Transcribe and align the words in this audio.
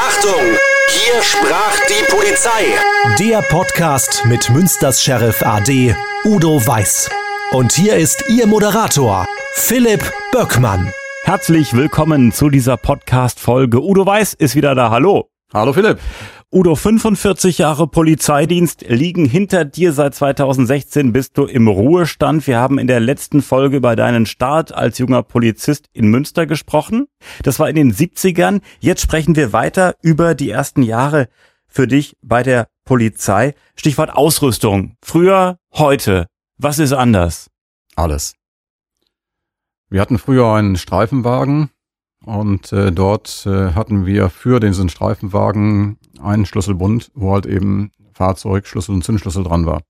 Achtung! 0.00 0.40
Hier 0.90 1.20
sprach 1.22 1.76
die 1.88 2.04
Polizei. 2.08 2.66
Der 3.18 3.42
Podcast 3.42 4.24
mit 4.26 4.48
Münsters 4.48 5.02
Sheriff 5.02 5.42
AD 5.42 5.92
Udo 6.24 6.64
Weiß. 6.64 7.10
Und 7.50 7.72
hier 7.72 7.96
ist 7.96 8.22
Ihr 8.28 8.46
Moderator 8.46 9.26
Philipp 9.54 10.12
Böckmann. 10.30 10.92
Herzlich 11.24 11.74
willkommen 11.74 12.30
zu 12.30 12.48
dieser 12.48 12.76
Podcast-Folge. 12.76 13.82
Udo 13.82 14.06
Weiß 14.06 14.34
ist 14.34 14.54
wieder 14.54 14.76
da. 14.76 14.90
Hallo. 14.90 15.30
Hallo 15.52 15.72
Philipp. 15.72 15.98
Udo, 16.50 16.76
45 16.76 17.58
Jahre 17.58 17.86
Polizeidienst 17.86 18.82
liegen 18.88 19.26
hinter 19.26 19.66
dir. 19.66 19.92
Seit 19.92 20.14
2016 20.14 21.12
bist 21.12 21.36
du 21.36 21.44
im 21.44 21.68
Ruhestand. 21.68 22.46
Wir 22.46 22.56
haben 22.58 22.78
in 22.78 22.86
der 22.86 23.00
letzten 23.00 23.42
Folge 23.42 23.76
über 23.76 23.96
deinen 23.96 24.24
Start 24.24 24.72
als 24.72 24.96
junger 24.96 25.22
Polizist 25.22 25.90
in 25.92 26.08
Münster 26.08 26.46
gesprochen. 26.46 27.06
Das 27.42 27.58
war 27.58 27.68
in 27.68 27.76
den 27.76 27.92
70ern. 27.92 28.62
Jetzt 28.80 29.02
sprechen 29.02 29.36
wir 29.36 29.52
weiter 29.52 29.96
über 30.00 30.34
die 30.34 30.48
ersten 30.48 30.82
Jahre 30.82 31.28
für 31.66 31.86
dich 31.86 32.16
bei 32.22 32.42
der 32.42 32.68
Polizei. 32.86 33.54
Stichwort 33.74 34.14
Ausrüstung. 34.14 34.94
Früher, 35.04 35.58
heute. 35.74 36.28
Was 36.56 36.78
ist 36.78 36.94
anders? 36.94 37.50
Alles. 37.94 38.32
Wir 39.90 40.00
hatten 40.00 40.16
früher 40.16 40.46
einen 40.54 40.76
Streifenwagen 40.76 41.68
und 42.24 42.72
äh, 42.72 42.90
dort 42.90 43.44
äh, 43.46 43.72
hatten 43.72 44.06
wir 44.06 44.30
für 44.30 44.60
diesen 44.60 44.88
Streifenwagen 44.88 45.98
einen 46.22 46.46
Schlüsselbund, 46.46 47.10
wo 47.14 47.32
halt 47.32 47.46
eben 47.46 47.90
Fahrzeug, 48.12 48.66
Schlüssel 48.66 48.94
und 48.94 49.04
Zündschlüssel 49.04 49.44
dran 49.44 49.66
war. 49.66 49.82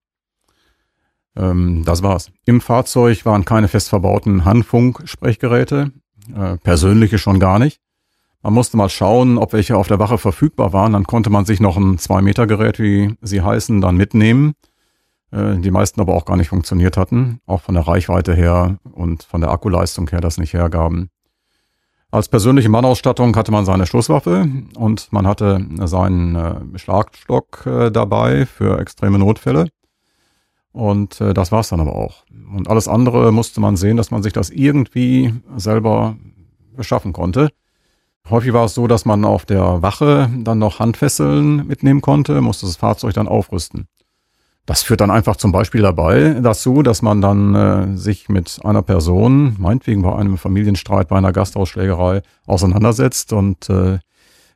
Ähm, 1.37 1.85
das 1.85 2.03
war's. 2.03 2.31
Im 2.45 2.61
Fahrzeug 2.61 3.25
waren 3.25 3.45
keine 3.45 3.69
fest 3.69 3.89
verbauten 3.89 4.45
Handfunk-Sprechgeräte, 4.45 5.93
äh, 6.35 6.57
persönliche 6.59 7.19
schon 7.19 7.39
gar 7.39 7.59
nicht. 7.59 7.81
Man 8.43 8.55
musste 8.55 8.77
mal 8.77 8.89
schauen, 8.89 9.37
ob 9.37 9.53
welche 9.53 9.77
auf 9.77 9.89
der 9.89 9.99
Wache 9.99 10.19
verfügbar 10.19 10.73
waren. 10.73 10.93
Dann 10.93 11.05
konnte 11.05 11.31
man 11.31 11.45
sich 11.45 11.61
noch 11.61 11.77
ein 11.77 11.99
2-Meter-Gerät, 11.99 12.79
wie 12.79 13.15
sie 13.21 13.43
heißen, 13.43 13.81
dann 13.81 13.97
mitnehmen. 13.97 14.55
Äh, 15.31 15.57
die 15.59 15.71
meisten 15.71 16.01
aber 16.01 16.15
auch 16.15 16.25
gar 16.25 16.37
nicht 16.37 16.49
funktioniert 16.49 16.97
hatten, 16.97 17.41
auch 17.47 17.63
von 17.63 17.75
der 17.75 17.87
Reichweite 17.87 18.35
her 18.35 18.79
und 18.93 19.25
von 19.25 19.41
der 19.41 19.51
Akkuleistung 19.51 20.09
her 20.09 20.21
das 20.21 20.39
nicht 20.39 20.55
hergaben. 20.55 21.11
Als 22.11 22.29
persönliche 22.29 22.71
Mannausstattung 22.71 23.37
hatte 23.37 23.53
man 23.53 23.67
seine 23.67 23.87
Schusswaffe 23.87 24.51
und 24.77 25.13
man 25.13 25.27
hatte 25.27 25.67
seinen 25.85 26.37
äh, 26.37 26.79
Schlagstock 26.79 27.67
äh, 27.67 27.91
dabei 27.91 28.47
für 28.47 28.79
extreme 28.79 29.19
Notfälle. 29.19 29.69
Und 30.73 31.21
äh, 31.21 31.35
das 31.35 31.53
war's 31.53 31.69
dann 31.69 31.81
aber 31.81 31.95
auch. 31.95 32.25
Und 32.55 32.69
alles 32.69 32.89
andere 32.89 33.31
musste 33.31 33.61
man 33.61 33.77
sehen, 33.77 33.99
dass 33.99 34.11
man 34.11 34.23
sich 34.23 34.33
das 34.33 34.49
irgendwie 34.49 35.35
selber 35.57 36.17
beschaffen 36.75 37.13
konnte. 37.13 37.51
Häufig 38.31 38.55
war 38.55 38.65
es 38.65 38.75
so, 38.75 38.87
dass 38.87 39.05
man 39.05 39.27
auf 39.27 39.45
der 39.45 39.83
Wache 39.83 40.31
dann 40.39 40.59
noch 40.59 40.79
Handfesseln 40.79 41.67
mitnehmen 41.67 42.01
konnte, 42.01 42.41
musste 42.41 42.65
das 42.65 42.77
Fahrzeug 42.77 43.13
dann 43.15 43.29
aufrüsten. 43.29 43.87
Das 44.69 44.83
führt 44.83 45.01
dann 45.01 45.11
einfach 45.11 45.37
zum 45.37 45.51
Beispiel 45.51 45.81
dabei 45.81 46.37
dazu, 46.43 46.83
dass 46.83 47.01
man 47.01 47.23
dann 47.23 47.55
äh, 47.55 47.97
sich 47.97 48.29
mit 48.29 48.61
einer 48.65 48.83
Person, 48.83 49.57
meinetwegen 49.59 50.03
bei 50.03 50.15
einem 50.15 50.37
Familienstreit, 50.37 51.09
bei 51.09 51.17
einer 51.17 51.33
Gastausschlägerei 51.33 52.21
auseinandersetzt 52.45 53.33
und 53.33 53.71
äh, 53.71 53.99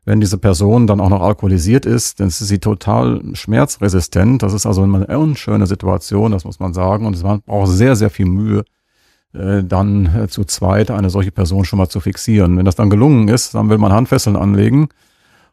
wenn 0.05 0.21
diese 0.21 0.37
Person 0.37 0.87
dann 0.87 1.01
auch 1.01 1.09
noch 1.09 1.23
alkoholisiert 1.23 1.87
ist, 1.87 2.21
dann 2.21 2.29
ist 2.29 2.41
sie 2.41 2.59
total 2.59 3.23
schmerzresistent. 3.33 4.43
Das 4.43 4.53
ist 4.53 4.67
also 4.67 4.83
eine 4.83 5.07
unschöne 5.19 5.67
Situation, 5.67 6.33
das 6.33 6.45
muss 6.45 6.61
man 6.61 6.75
sagen. 6.75 7.07
Und 7.07 7.17
es 7.17 7.23
braucht 7.23 7.69
sehr, 7.71 7.97
sehr 7.97 8.11
viel 8.11 8.27
Mühe, 8.27 8.65
äh, 9.33 9.65
dann 9.65 10.15
äh, 10.15 10.29
zu 10.29 10.45
zweit 10.45 10.91
eine 10.91 11.09
solche 11.09 11.33
Person 11.33 11.65
schon 11.65 11.79
mal 11.79 11.89
zu 11.89 12.01
fixieren. 12.01 12.59
Wenn 12.59 12.67
das 12.67 12.77
dann 12.77 12.91
gelungen 12.91 13.29
ist, 13.29 13.55
dann 13.55 13.71
will 13.71 13.79
man 13.79 13.95
Handfesseln 13.95 14.37
anlegen 14.37 14.91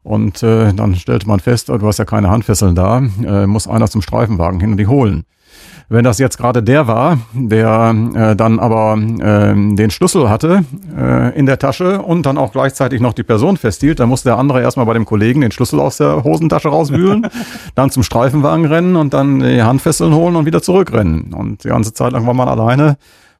und 0.03 0.41
äh, 0.43 0.73
dann 0.73 0.95
stellte 0.95 1.27
man 1.27 1.39
fest, 1.39 1.69
du 1.69 1.85
hast 1.85 1.99
ja 1.99 2.05
keine 2.05 2.29
Handfesseln 2.29 2.75
da, 2.75 2.99
äh, 2.99 3.47
muss 3.47 3.67
einer 3.67 3.87
zum 3.87 4.01
Streifenwagen 4.01 4.59
hin 4.59 4.71
und 4.71 4.77
die 4.77 4.87
holen. 4.87 5.25
Wenn 5.91 6.03
das 6.03 6.19
jetzt 6.19 6.37
gerade 6.37 6.61
der 6.61 6.85
war, 6.85 7.17
der 7.33 7.95
äh, 8.13 8.35
dann 8.35 8.59
aber 8.59 8.95
äh, 8.95 9.55
den 9.55 9.89
Schlüssel 9.89 10.29
hatte 10.29 10.63
äh, 10.95 11.35
in 11.37 11.47
der 11.47 11.57
Tasche 11.57 12.03
und 12.03 12.27
dann 12.27 12.37
auch 12.37 12.51
gleichzeitig 12.51 13.01
noch 13.01 13.13
die 13.13 13.23
Person 13.23 13.57
festhielt, 13.57 13.99
dann 13.99 14.07
musste 14.07 14.29
der 14.29 14.37
andere 14.37 14.61
erstmal 14.61 14.85
bei 14.85 14.93
dem 14.93 15.05
Kollegen 15.05 15.41
den 15.41 15.51
Schlüssel 15.51 15.79
aus 15.79 15.97
der 15.97 16.23
Hosentasche 16.23 16.69
rauswühlen, 16.69 17.27
dann 17.75 17.89
zum 17.89 18.03
Streifenwagen 18.03 18.65
rennen 18.65 18.95
und 18.95 19.15
dann 19.15 19.39
die 19.39 19.63
Handfesseln 19.63 20.13
holen 20.13 20.35
und 20.35 20.45
wieder 20.45 20.61
zurückrennen. 20.61 21.33
Und 21.33 21.63
die 21.63 21.69
ganze 21.69 21.91
Zeit 21.91 22.13
lang 22.13 22.27
war 22.27 22.35
man 22.35 22.47
alleine 22.47 22.97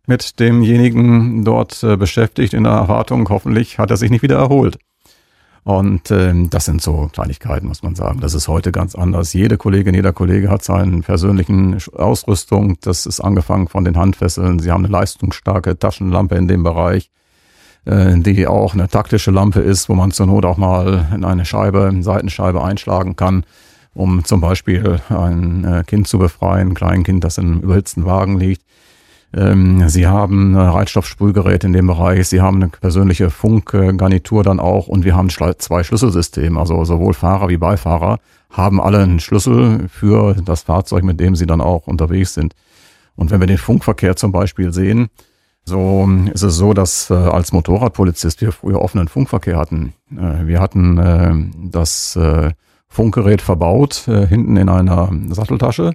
mit 0.08 0.40
demjenigen 0.40 1.46
dort 1.46 1.84
äh, 1.84 1.98
beschäftigt 1.98 2.56
in 2.56 2.64
der 2.64 2.74
Erwartung, 2.74 3.30
hoffentlich 3.30 3.78
hat 3.78 3.92
er 3.92 3.98
sich 3.98 4.10
nicht 4.10 4.24
wieder 4.24 4.38
erholt. 4.38 4.80
Und 5.64 6.10
ähm, 6.12 6.50
das 6.50 6.66
sind 6.66 6.82
so 6.82 7.10
Kleinigkeiten, 7.12 7.68
muss 7.68 7.84
man 7.84 7.96
sagen. 7.96 8.22
Das 8.22 8.34
ist 8.34 8.48
heute 8.48 8.72
ganz 8.72 8.96
anders. 8.96 9.34
Jede 9.34 9.58
Kollegin, 9.58 9.94
jeder 9.94 10.14
Kollege 10.14 10.50
hat 10.50 10.64
seinen 10.64 11.04
persönlichen 11.04 11.78
Ausrüstung. 11.96 12.78
Das 12.82 13.06
ist 13.06 13.20
angefangen 13.20 13.68
von 13.68 13.84
den 13.84 13.98
Handfesseln. 13.98 14.60
Sie 14.60 14.72
haben 14.72 14.86
eine 14.86 14.92
leistungsstarke 14.92 15.78
Taschenlampe 15.78 16.36
in 16.36 16.48
dem 16.48 16.64
Bereich, 16.64 17.12
äh, 17.86 18.18
die 18.18 18.48
auch 18.48 18.74
eine 18.74 18.88
taktische 18.88 19.32
Lampe 19.32 19.60
ist, 19.60 19.90
wo 19.90 19.96
man 19.96 20.12
zur 20.12 20.28
Not 20.28 20.46
auch 20.46 20.58
mal 20.58 21.08
in 21.14 21.26
eine 21.26 21.46
Scheibe, 21.46 21.88
eine 21.88 22.04
Seitenscheibe 22.04 22.64
einschlagen 22.64 23.16
kann, 23.16 23.44
um 23.94 24.24
zum 24.24 24.42
Beispiel 24.42 25.00
ein 25.10 25.66
äh, 25.66 25.84
Kind 25.86 26.08
zu 26.08 26.20
befreien, 26.20 26.70
ein 26.70 26.74
Kleinkind, 26.74 27.24
das 27.24 27.38
in 27.38 27.46
einem 27.46 27.60
überhitzten 27.60 28.06
Wagen 28.06 28.40
liegt. 28.40 28.64
Ähm, 29.34 29.88
sie 29.90 30.08
haben 30.08 30.56
ein 30.56 30.70
Reizstoffsprühgerät 30.70 31.64
in 31.64 31.74
dem 31.74 31.88
Bereich, 31.88 32.28
Sie 32.28 32.42
haben 32.42 32.58
eine 32.58 32.70
persönliche 32.70 33.30
Funkgarnitur 33.30 34.44
dann 34.44 34.60
auch 34.60 34.88
und 34.88 35.06
wir 35.06 35.16
haben 35.16 35.30
zwei 35.30 35.84
Schlüsselsysteme, 35.84 36.60
also 36.60 36.84
sowohl 36.84 37.14
Fahrer 37.14 37.50
wie 37.50 37.58
Beifahrer 37.58 38.20
haben 38.50 38.82
alle 38.82 39.00
einen 39.00 39.20
Schlüssel 39.20 39.88
für 39.88 40.34
das 40.34 40.64
Fahrzeug, 40.64 41.04
mit 41.04 41.20
dem 41.20 41.36
sie 41.36 41.46
dann 41.46 41.62
auch 41.62 41.86
unterwegs 41.86 42.34
sind. 42.34 42.56
Und 43.16 43.30
wenn 43.30 43.40
wir 43.40 43.48
den 43.48 43.58
Funkverkehr 43.58 44.16
zum 44.16 44.32
Beispiel 44.32 44.74
sehen, 44.74 45.10
so 45.66 46.10
ist 46.34 46.42
es 46.42 46.56
so, 46.56 46.74
dass 46.74 47.12
äh, 47.12 47.14
als 47.14 47.52
Motorradpolizist 47.52 48.42
wir 48.42 48.52
früher 48.52 48.82
offenen 48.82 49.08
Funkverkehr 49.08 49.58
hatten. 49.58 49.94
Äh, 50.12 50.48
wir 50.48 50.60
hatten 50.60 50.98
äh, 50.98 51.70
das 51.70 52.16
äh, 52.16 52.52
Funkgerät 52.88 53.42
verbaut, 53.42 54.08
äh, 54.08 54.26
hinten 54.26 54.58
in 54.58 54.68
einer 54.68 55.12
Satteltasche. 55.30 55.94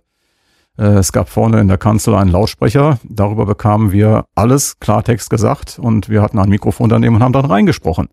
Äh, 0.79 0.95
es 0.95 1.13
gab 1.13 1.29
vorne 1.29 1.61
in 1.61 1.69
der 1.69 1.79
Kanzel 1.79 2.15
einen 2.15 2.31
Lautsprecher. 2.31 2.99
Darüber 3.05 3.47
bekamen 3.47 3.93
wir 3.93 4.25
alles 4.35 4.79
Klartext 4.81 5.31
gesagt 5.31 5.79
und 5.79 6.09
wir 6.09 6.23
hatten 6.23 6.39
ein 6.39 6.49
Mikrofon 6.49 6.89
daneben 6.89 7.17
und 7.17 7.23
haben 7.23 7.33
dann 7.33 7.45
reingesprochen. 7.45 8.09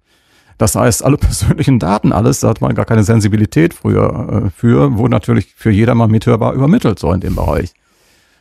Das 0.57 0.75
heißt, 0.75 1.03
alle 1.03 1.17
persönlichen 1.17 1.79
Daten, 1.79 2.11
alles, 2.11 2.41
da 2.41 2.49
hat 2.49 2.61
man 2.61 2.75
gar 2.75 2.85
keine 2.85 3.03
Sensibilität 3.03 3.73
früher 3.73 4.45
äh, 4.45 4.49
für, 4.51 4.97
wurde 4.97 5.11
natürlich 5.11 5.53
für 5.55 5.71
jedermann 5.71 6.11
mithörbar 6.11 6.53
übermittelt, 6.53 6.99
so 6.99 7.11
in 7.11 7.19
dem 7.19 7.35
Bereich. 7.35 7.73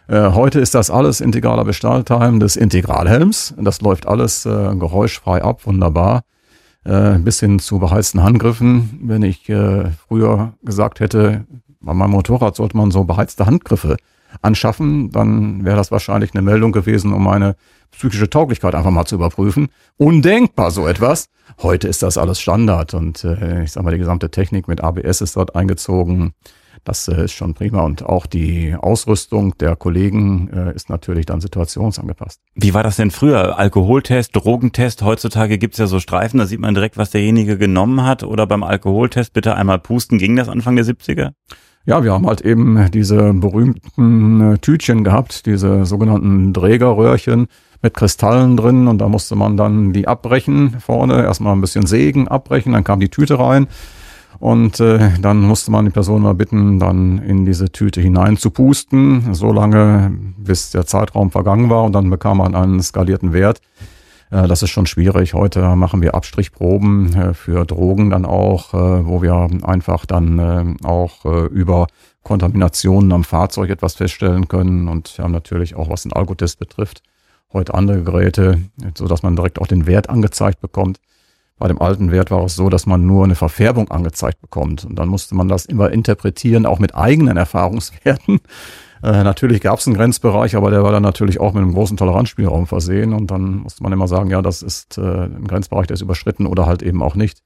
Äh, 0.06 0.32
heute 0.32 0.60
ist 0.60 0.74
das 0.74 0.90
alles 0.90 1.20
integraler 1.20 1.64
Bestandteil 1.64 2.38
des 2.38 2.56
Integralhelms. 2.56 3.54
Das 3.58 3.80
läuft 3.80 4.06
alles 4.06 4.44
äh, 4.44 4.74
geräuschfrei 4.76 5.42
ab, 5.42 5.66
wunderbar. 5.66 6.22
Bis 6.82 7.40
hin 7.40 7.58
zu 7.58 7.78
beheizten 7.78 8.22
Handgriffen. 8.22 9.00
Wenn 9.02 9.22
ich 9.22 9.52
früher 10.08 10.54
gesagt 10.62 11.00
hätte, 11.00 11.44
bei 11.80 11.94
meinem 11.94 12.10
Motorrad 12.10 12.56
sollte 12.56 12.76
man 12.76 12.90
so 12.90 13.04
beheizte 13.04 13.46
Handgriffe 13.46 13.96
anschaffen, 14.42 15.10
dann 15.10 15.64
wäre 15.64 15.76
das 15.76 15.90
wahrscheinlich 15.90 16.34
eine 16.34 16.42
Meldung 16.42 16.72
gewesen, 16.72 17.12
um 17.12 17.24
meine 17.24 17.56
psychische 17.90 18.30
Tauglichkeit 18.30 18.74
einfach 18.74 18.90
mal 18.90 19.04
zu 19.04 19.16
überprüfen. 19.16 19.68
Undenkbar 19.96 20.70
so 20.70 20.86
etwas. 20.86 21.26
Heute 21.60 21.88
ist 21.88 22.02
das 22.02 22.16
alles 22.16 22.40
Standard 22.40 22.94
und 22.94 23.24
äh, 23.24 23.64
ich 23.64 23.72
sag 23.72 23.82
mal, 23.82 23.90
die 23.90 23.98
gesamte 23.98 24.30
Technik 24.30 24.68
mit 24.68 24.82
ABS 24.82 25.20
ist 25.20 25.36
dort 25.36 25.56
eingezogen. 25.56 26.32
Das 26.84 27.08
äh, 27.08 27.24
ist 27.24 27.32
schon 27.32 27.54
prima 27.54 27.82
und 27.82 28.04
auch 28.04 28.26
die 28.26 28.74
Ausrüstung 28.78 29.58
der 29.58 29.74
Kollegen 29.74 30.48
äh, 30.48 30.74
ist 30.74 30.88
natürlich 30.88 31.26
dann 31.26 31.40
situationsangepasst. 31.40 32.40
Wie 32.54 32.72
war 32.72 32.82
das 32.82 32.96
denn 32.96 33.10
früher? 33.10 33.58
Alkoholtest, 33.58 34.34
Drogentest? 34.34 35.02
Heutzutage 35.02 35.58
gibt's 35.58 35.78
ja 35.78 35.88
so 35.88 35.98
Streifen, 35.98 36.38
da 36.38 36.46
sieht 36.46 36.60
man 36.60 36.74
direkt, 36.74 36.96
was 36.96 37.10
derjenige 37.10 37.58
genommen 37.58 38.04
hat. 38.04 38.22
Oder 38.22 38.46
beim 38.46 38.62
Alkoholtest 38.62 39.32
bitte 39.32 39.56
einmal 39.56 39.80
pusten. 39.80 40.18
Ging 40.18 40.36
das 40.36 40.48
Anfang 40.48 40.76
der 40.76 40.86
70er? 40.86 41.32
Ja, 41.86 42.04
wir 42.04 42.12
haben 42.12 42.26
halt 42.26 42.42
eben 42.42 42.90
diese 42.90 43.32
berühmten 43.32 44.52
äh, 44.54 44.58
Tütchen 44.58 45.02
gehabt, 45.02 45.46
diese 45.46 45.86
sogenannten 45.86 46.52
Trägerröhrchen 46.52 47.46
mit 47.82 47.94
Kristallen 47.94 48.58
drin 48.58 48.86
und 48.86 48.98
da 48.98 49.08
musste 49.08 49.34
man 49.34 49.56
dann 49.56 49.94
die 49.94 50.06
abbrechen 50.06 50.78
vorne, 50.80 51.22
erstmal 51.22 51.54
ein 51.54 51.62
bisschen 51.62 51.86
sägen, 51.86 52.28
abbrechen, 52.28 52.74
dann 52.74 52.84
kam 52.84 53.00
die 53.00 53.08
Tüte 53.08 53.38
rein 53.38 53.66
und 54.40 54.78
äh, 54.80 55.10
dann 55.20 55.40
musste 55.40 55.70
man 55.70 55.86
die 55.86 55.90
Person 55.90 56.22
mal 56.22 56.34
bitten, 56.34 56.78
dann 56.78 57.18
in 57.18 57.46
diese 57.46 57.70
Tüte 57.70 58.02
hinein 58.02 58.36
zu 58.36 58.50
pusten, 58.50 59.32
so 59.32 59.50
lange 59.50 60.12
bis 60.36 60.70
der 60.70 60.86
Zeitraum 60.86 61.30
vergangen 61.30 61.70
war 61.70 61.84
und 61.84 61.94
dann 61.94 62.10
bekam 62.10 62.38
man 62.38 62.54
einen 62.54 62.82
skalierten 62.82 63.32
Wert. 63.32 63.62
Äh, 64.30 64.46
das 64.46 64.62
ist 64.62 64.70
schon 64.70 64.86
schwierig. 64.86 65.34
Heute 65.34 65.60
machen 65.76 66.02
wir 66.02 66.14
Abstrichproben 66.14 67.14
äh, 67.14 67.34
für 67.34 67.64
Drogen 67.64 68.10
dann 68.10 68.24
auch, 68.24 68.74
äh, 68.74 69.06
wo 69.06 69.22
wir 69.22 69.48
einfach 69.62 70.06
dann 70.06 70.76
auch 70.84 71.24
über 71.24 71.86
Kontaminationen 72.22 73.12
am 73.12 73.24
Fahrzeug 73.24 73.70
etwas 73.70 73.94
feststellen 73.94 74.48
können 74.48 74.88
und 74.88 75.18
haben 75.18 75.32
natürlich 75.32 75.74
auch, 75.74 75.88
was 75.88 76.02
den 76.02 76.12
Alkotest 76.12 76.58
betrifft, 76.58 77.02
heute 77.52 77.74
andere 77.74 78.02
Geräte, 78.02 78.60
so 78.94 79.06
dass 79.06 79.22
man 79.22 79.36
direkt 79.36 79.60
auch 79.60 79.66
den 79.66 79.86
Wert 79.86 80.08
angezeigt 80.08 80.60
bekommt. 80.60 81.00
Bei 81.58 81.68
dem 81.68 81.80
alten 81.80 82.10
Wert 82.10 82.30
war 82.30 82.44
es 82.44 82.54
so, 82.54 82.68
dass 82.68 82.86
man 82.86 83.06
nur 83.06 83.24
eine 83.24 83.34
Verfärbung 83.34 83.90
angezeigt 83.90 84.40
bekommt. 84.40 84.84
Und 84.84 84.96
dann 84.96 85.08
musste 85.08 85.34
man 85.34 85.48
das 85.48 85.66
immer 85.66 85.90
interpretieren, 85.90 86.66
auch 86.66 86.78
mit 86.78 86.94
eigenen 86.94 87.36
Erfahrungswerten. 87.36 88.40
Äh, 89.02 89.24
natürlich 89.24 89.60
gab 89.60 89.78
es 89.78 89.86
einen 89.86 89.96
Grenzbereich, 89.96 90.56
aber 90.56 90.70
der 90.70 90.82
war 90.82 90.92
dann 90.92 91.02
natürlich 91.02 91.40
auch 91.40 91.52
mit 91.54 91.62
einem 91.62 91.72
großen 91.72 91.96
Toleranzspielraum 91.96 92.66
versehen. 92.66 93.12
Und 93.12 93.30
dann 93.30 93.56
musste 93.56 93.82
man 93.82 93.92
immer 93.92 94.08
sagen, 94.08 94.30
ja, 94.30 94.42
das 94.42 94.62
ist 94.62 94.98
äh, 94.98 95.00
ein 95.00 95.46
Grenzbereich, 95.46 95.86
der 95.86 95.94
ist 95.94 96.02
überschritten 96.02 96.46
oder 96.46 96.66
halt 96.66 96.82
eben 96.82 97.02
auch 97.02 97.14
nicht. 97.14 97.42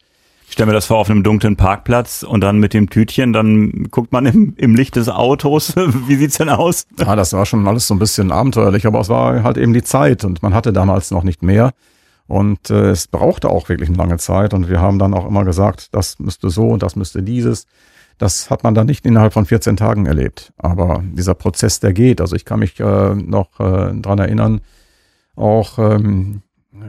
Ich 0.46 0.52
stelle 0.52 0.66
mir 0.66 0.72
das 0.74 0.86
vor 0.86 0.98
auf 0.98 1.10
einem 1.10 1.22
dunklen 1.22 1.56
Parkplatz 1.56 2.22
und 2.22 2.42
dann 2.42 2.58
mit 2.58 2.74
dem 2.74 2.90
Tütchen, 2.90 3.32
dann 3.32 3.88
guckt 3.90 4.12
man 4.12 4.26
im, 4.26 4.54
im 4.56 4.74
Licht 4.74 4.96
des 4.96 5.08
Autos. 5.08 5.74
Wie 5.76 6.16
sieht's 6.16 6.36
denn 6.36 6.50
aus? 6.50 6.86
Ja, 6.98 7.16
das 7.16 7.32
war 7.32 7.46
schon 7.46 7.66
alles 7.66 7.88
so 7.88 7.94
ein 7.94 7.98
bisschen 7.98 8.30
abenteuerlich, 8.30 8.86
aber 8.86 9.00
es 9.00 9.08
war 9.08 9.42
halt 9.42 9.56
eben 9.56 9.72
die 9.72 9.82
Zeit 9.82 10.24
und 10.24 10.42
man 10.42 10.54
hatte 10.54 10.72
damals 10.72 11.10
noch 11.10 11.24
nicht 11.24 11.42
mehr. 11.42 11.72
Und 12.26 12.70
äh, 12.70 12.90
es 12.90 13.08
brauchte 13.08 13.50
auch 13.50 13.68
wirklich 13.68 13.88
eine 13.88 13.98
lange 13.98 14.18
Zeit 14.18 14.54
und 14.54 14.68
wir 14.68 14.80
haben 14.80 14.98
dann 14.98 15.14
auch 15.14 15.26
immer 15.26 15.44
gesagt, 15.44 15.88
das 15.92 16.18
müsste 16.18 16.50
so 16.50 16.68
und 16.68 16.82
das 16.82 16.96
müsste 16.96 17.22
dieses. 17.22 17.66
Das 18.18 18.50
hat 18.50 18.62
man 18.62 18.74
dann 18.74 18.86
nicht 18.86 19.04
innerhalb 19.04 19.32
von 19.32 19.46
14 19.46 19.76
Tagen 19.76 20.06
erlebt. 20.06 20.52
Aber 20.56 21.02
dieser 21.04 21.34
Prozess, 21.34 21.80
der 21.80 21.92
geht. 21.92 22.20
Also 22.20 22.36
ich 22.36 22.44
kann 22.44 22.60
mich 22.60 22.78
äh, 22.80 23.14
noch 23.14 23.58
äh, 23.60 23.92
dran 23.94 24.18
erinnern, 24.18 24.60
auch 25.36 25.78
ähm, 25.78 26.42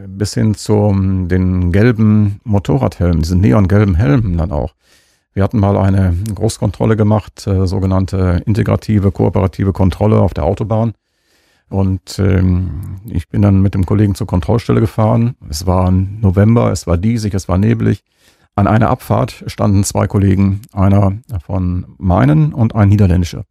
bis 0.08 0.34
hin 0.34 0.56
zu 0.56 0.94
den 1.28 1.72
gelben 1.72 2.40
Motorradhelmen, 2.44 3.22
diesen 3.22 3.42
neongelben 3.42 3.96
Helmen 3.96 4.38
dann 4.38 4.52
auch. 4.52 4.74
Wir 5.34 5.44
hatten 5.44 5.60
mal 5.60 5.78
eine 5.78 6.16
Großkontrolle 6.34 6.96
gemacht, 6.96 7.46
äh, 7.46 7.68
sogenannte 7.68 8.42
integrative, 8.46 9.12
kooperative 9.12 9.74
Kontrolle 9.74 10.20
auf 10.20 10.34
der 10.34 10.46
Autobahn. 10.46 10.94
Und 11.70 12.20
ähm, 12.20 13.02
ich 13.06 13.28
bin 13.28 13.42
dann 13.42 13.62
mit 13.62 13.74
dem 13.74 13.86
Kollegen 13.86 14.16
zur 14.16 14.28
Kontrollstelle 14.28 14.80
gefahren. 14.80 15.36
Es 15.50 15.66
war 15.66 15.92
November, 15.92 16.72
es 16.72 16.88
war 16.88 16.98
diesig, 16.98 17.34
es 17.34 17.50
war 17.50 17.58
neblig. 17.58 18.04
An 18.56 18.68
einer 18.68 18.90
Abfahrt 18.90 19.44
standen 19.48 19.84
zwei 19.84 20.08
Kollegen, 20.08 20.62
einer 20.72 21.18
von 21.46 21.86
meinen 21.98 22.54
und 22.54 22.74
ein 22.74 22.88
niederländischer. 22.88 23.44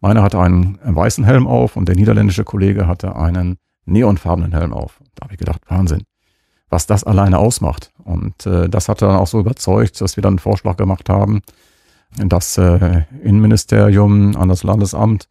Meiner 0.00 0.22
hatte 0.22 0.38
einen 0.38 0.78
weißen 0.82 1.24
Helm 1.24 1.46
auf 1.46 1.76
und 1.76 1.88
der 1.88 1.96
niederländische 1.96 2.44
Kollege 2.44 2.86
hatte 2.86 3.16
einen 3.16 3.56
neonfarbenen 3.86 4.52
Helm 4.52 4.74
auf. 4.74 5.00
Da 5.14 5.24
habe 5.24 5.34
ich 5.34 5.38
gedacht, 5.38 5.62
Wahnsinn, 5.68 6.02
was 6.68 6.86
das 6.86 7.04
alleine 7.04 7.38
ausmacht. 7.38 7.90
Und 8.04 8.44
äh, 8.44 8.68
das 8.68 8.90
hat 8.90 9.00
dann 9.00 9.16
auch 9.16 9.26
so 9.26 9.40
überzeugt, 9.40 9.98
dass 10.02 10.16
wir 10.16 10.22
dann 10.22 10.34
einen 10.34 10.38
Vorschlag 10.40 10.76
gemacht 10.76 11.08
haben, 11.08 11.40
das 12.18 12.58
äh, 12.58 13.04
Innenministerium 13.22 14.36
an 14.36 14.50
das 14.50 14.62
Landesamt 14.62 15.26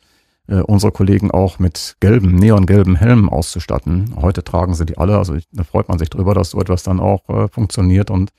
äh, 0.48 0.56
unsere 0.56 0.92
Kollegen 0.92 1.30
auch 1.30 1.60
mit 1.60 1.98
gelben, 2.00 2.36
neongelben 2.36 2.96
Helmen 2.96 3.30
auszustatten. 3.30 4.16
Heute 4.20 4.44
tragen 4.44 4.74
sie 4.74 4.88
die 4.88 4.98
alle, 4.98 5.20
also 5.20 5.38
da 5.52 5.64
freut 5.64 5.88
man 5.88 6.00
sich 6.00 6.10
drüber, 6.10 6.34
dass 6.34 6.50
so 6.50 6.60
etwas 6.60 6.82
dann 6.82 7.00
auch 7.00 7.30
äh, 7.30 7.48
funktioniert 7.48 8.10
und 8.10 8.32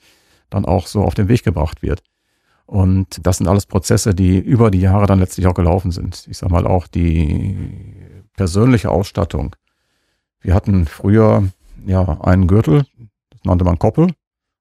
dann 0.55 0.65
auch 0.65 0.87
so 0.87 1.03
auf 1.03 1.15
den 1.15 1.29
Weg 1.29 1.43
gebracht 1.43 1.83
wird. 1.83 2.03
Und 2.67 3.27
das 3.27 3.39
sind 3.39 3.49
alles 3.49 3.67
Prozesse, 3.67 4.15
die 4.15 4.39
über 4.39 4.71
die 4.71 4.81
Jahre 4.81 5.07
dann 5.07 5.19
letztlich 5.19 5.47
auch 5.47 5.55
gelaufen 5.55 5.91
sind. 5.91 6.27
Ich 6.31 6.39
sag 6.39 6.51
mal 6.51 6.67
auch 6.67 6.87
die 6.87 7.57
persönliche 8.37 8.91
Ausstattung. 8.91 9.55
Wir 10.41 10.55
hatten 10.55 10.87
früher 10.87 11.45
ja 11.85 12.21
einen 12.21 12.47
Gürtel, 12.47 12.87
das 13.31 13.45
nannte 13.45 13.65
man 13.65 13.79
Koppel, 13.79 14.15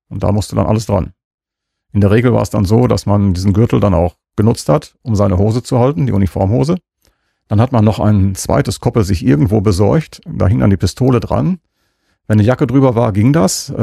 und 0.10 0.24
da 0.24 0.32
musste 0.32 0.56
dann 0.56 0.66
alles 0.66 0.86
dran. 0.86 1.14
In 1.94 2.02
der 2.02 2.12
Regel 2.12 2.34
war 2.34 2.42
es 2.42 2.50
dann 2.50 2.66
so, 2.66 2.88
dass 2.88 3.06
man 3.06 3.34
diesen 3.34 3.54
Gürtel 3.54 3.80
dann 3.80 3.94
auch 3.94 4.16
genutzt 4.36 4.68
hat, 4.68 4.96
um 5.04 5.16
seine 5.16 5.38
Hose 5.38 5.64
zu 5.64 5.80
halten, 5.80 6.08
die 6.08 6.12
Uniformhose. 6.12 6.78
Dann 7.48 7.62
hat 7.62 7.72
man 7.72 7.86
noch 7.86 8.00
ein 8.00 8.36
zweites 8.36 8.80
Koppel 8.80 9.04
sich 9.04 9.26
irgendwo 9.26 9.62
besorgt, 9.62 10.22
da 10.26 10.48
hing 10.48 10.60
dann 10.60 10.72
die 10.72 10.78
Pistole 10.78 11.20
dran. 11.20 11.60
Wenn 12.28 12.40
eine 12.40 12.48
Jacke 12.48 12.68
drüber 12.68 12.96
war, 12.96 13.12
ging 13.12 13.34
das, 13.34 13.70
äh, 13.70 13.76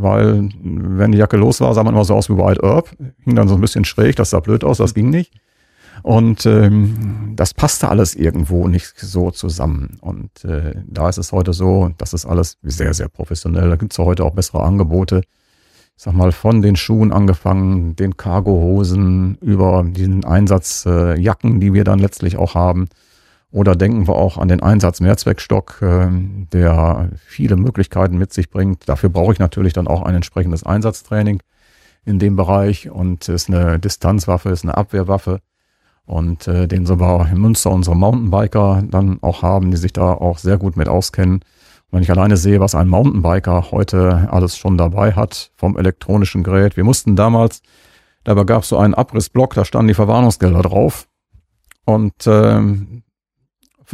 weil 0.00 0.48
wenn 0.62 1.12
die 1.12 1.18
Jacke 1.18 1.36
los 1.36 1.60
war, 1.60 1.72
sah 1.74 1.84
man 1.84 1.94
immer 1.94 2.04
so 2.04 2.14
aus 2.14 2.28
wie 2.28 2.36
White 2.36 2.62
Earp. 2.62 2.90
Hing 3.20 3.36
dann 3.36 3.48
so 3.48 3.54
ein 3.54 3.60
bisschen 3.60 3.84
schräg, 3.84 4.16
das 4.16 4.30
sah 4.30 4.40
blöd 4.40 4.64
aus, 4.64 4.78
das 4.78 4.94
ging 4.94 5.10
nicht. 5.10 5.32
Und 6.02 6.44
ähm, 6.44 7.32
das 7.36 7.54
passte 7.54 7.88
alles 7.88 8.14
irgendwo 8.16 8.66
nicht 8.66 8.98
so 8.98 9.30
zusammen. 9.30 9.98
Und 10.00 10.44
äh, 10.44 10.74
da 10.86 11.08
ist 11.08 11.18
es 11.18 11.30
heute 11.30 11.52
so, 11.52 11.92
das 11.96 12.12
ist 12.12 12.26
alles 12.26 12.58
sehr, 12.62 12.94
sehr 12.94 13.08
professionell. 13.08 13.70
Da 13.70 13.76
gibt 13.76 13.92
es 13.92 13.98
ja 13.98 14.04
heute 14.04 14.24
auch 14.24 14.34
bessere 14.34 14.64
Angebote. 14.64 15.22
Ich 15.96 16.02
sag 16.02 16.14
mal, 16.14 16.32
von 16.32 16.62
den 16.62 16.74
Schuhen 16.74 17.12
angefangen, 17.12 17.94
den 17.94 18.16
Cargohosen 18.16 19.38
über 19.40 19.84
diesen 19.86 20.24
Einsatzjacken, 20.24 21.56
äh, 21.56 21.60
die 21.60 21.72
wir 21.72 21.84
dann 21.84 22.00
letztlich 22.00 22.36
auch 22.36 22.56
haben. 22.56 22.88
Oder 23.54 23.76
denken 23.76 24.08
wir 24.08 24.16
auch 24.16 24.36
an 24.36 24.48
den 24.48 24.64
Einsatz 24.64 24.98
Mehrzweckstock, 24.98 25.80
äh, 25.80 26.08
der 26.52 27.10
viele 27.24 27.54
Möglichkeiten 27.54 28.18
mit 28.18 28.32
sich 28.32 28.50
bringt. 28.50 28.88
Dafür 28.88 29.10
brauche 29.10 29.32
ich 29.32 29.38
natürlich 29.38 29.72
dann 29.72 29.86
auch 29.86 30.02
ein 30.02 30.16
entsprechendes 30.16 30.64
Einsatztraining 30.64 31.40
in 32.04 32.18
dem 32.18 32.34
Bereich 32.34 32.90
und 32.90 33.28
ist 33.28 33.48
eine 33.48 33.78
Distanzwaffe, 33.78 34.48
ist 34.50 34.64
eine 34.64 34.76
Abwehrwaffe 34.76 35.38
und 36.04 36.48
äh, 36.48 36.66
den 36.66 36.84
so 36.84 36.98
wir 36.98 37.28
in 37.30 37.40
Münster 37.40 37.70
unsere 37.70 37.94
Mountainbiker 37.94 38.82
dann 38.90 39.18
auch 39.22 39.42
haben, 39.42 39.70
die 39.70 39.76
sich 39.76 39.92
da 39.92 40.14
auch 40.14 40.38
sehr 40.38 40.58
gut 40.58 40.76
mit 40.76 40.88
auskennen. 40.88 41.36
Und 41.36 41.92
wenn 41.92 42.02
ich 42.02 42.10
alleine 42.10 42.36
sehe, 42.36 42.58
was 42.58 42.74
ein 42.74 42.88
Mountainbiker 42.88 43.70
heute 43.70 44.26
alles 44.32 44.56
schon 44.56 44.76
dabei 44.76 45.12
hat 45.12 45.52
vom 45.54 45.78
elektronischen 45.78 46.42
Gerät. 46.42 46.76
Wir 46.76 46.82
mussten 46.82 47.14
damals, 47.14 47.62
dabei 48.24 48.42
gab 48.42 48.64
es 48.64 48.70
so 48.70 48.78
einen 48.78 48.94
Abrissblock, 48.94 49.54
da 49.54 49.64
standen 49.64 49.86
die 49.86 49.94
Verwarnungsgelder 49.94 50.62
drauf. 50.62 51.06
Und 51.84 52.14
ähm, 52.26 53.04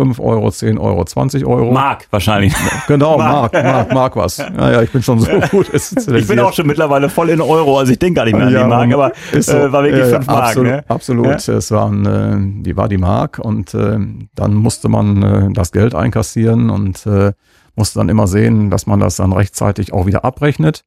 5 0.01 0.19
Euro, 0.19 0.51
10 0.51 0.79
Euro, 0.79 1.05
20 1.05 1.45
Euro. 1.45 1.73
Mark 1.73 2.07
wahrscheinlich. 2.11 2.55
Genau, 2.87 3.19
Mark, 3.19 3.53
Mark, 3.53 3.93
Mark 3.93 4.17
was. 4.17 4.39
Naja, 4.39 4.83
ich 4.83 4.91
bin 4.91 5.03
schon 5.03 5.21
so 5.21 5.31
gut. 5.51 5.71
ich 5.73 6.27
bin 6.27 6.41
auch 6.41 6.53
schon 6.53 6.67
mittlerweile 6.67 7.09
voll 7.09 7.29
in 7.29 7.41
Euro, 7.41 7.79
also 7.79 7.93
ich 7.93 7.99
denke 7.99 8.15
gar 8.15 8.25
nicht 8.25 8.37
mehr 8.37 8.47
an 8.47 8.53
ja, 8.53 8.63
die 8.63 8.69
Mark, 8.69 8.93
aber 8.93 9.13
es 9.33 9.47
so, 9.47 9.57
äh, 9.57 9.73
war 9.73 9.85
wirklich 9.85 10.05
5 10.05 10.15
äh, 10.15 10.31
Mark. 10.31 10.45
Absolut, 10.45 10.71
ne? 10.71 10.85
absolut. 10.89 11.47
Ja? 11.47 11.55
es 11.55 11.71
waren, 11.71 12.07
äh, 12.07 12.63
die 12.63 12.77
war 12.77 12.89
die 12.89 12.97
Mark 12.97 13.39
und 13.39 13.75
äh, 13.75 13.99
dann 14.35 14.55
musste 14.55 14.89
man 14.89 15.23
äh, 15.23 15.53
das 15.53 15.73
Geld 15.73 15.95
einkassieren 15.95 16.71
und 16.71 17.07
äh, 17.07 17.33
musste 17.77 17.99
dann 17.99 18.09
immer 18.09 18.27
sehen, 18.27 18.71
dass 18.71 18.87
man 18.87 18.99
das 19.01 19.17
dann 19.17 19.33
rechtzeitig 19.33 19.93
auch 19.93 20.07
wieder 20.07 20.25
abrechnet. 20.25 20.85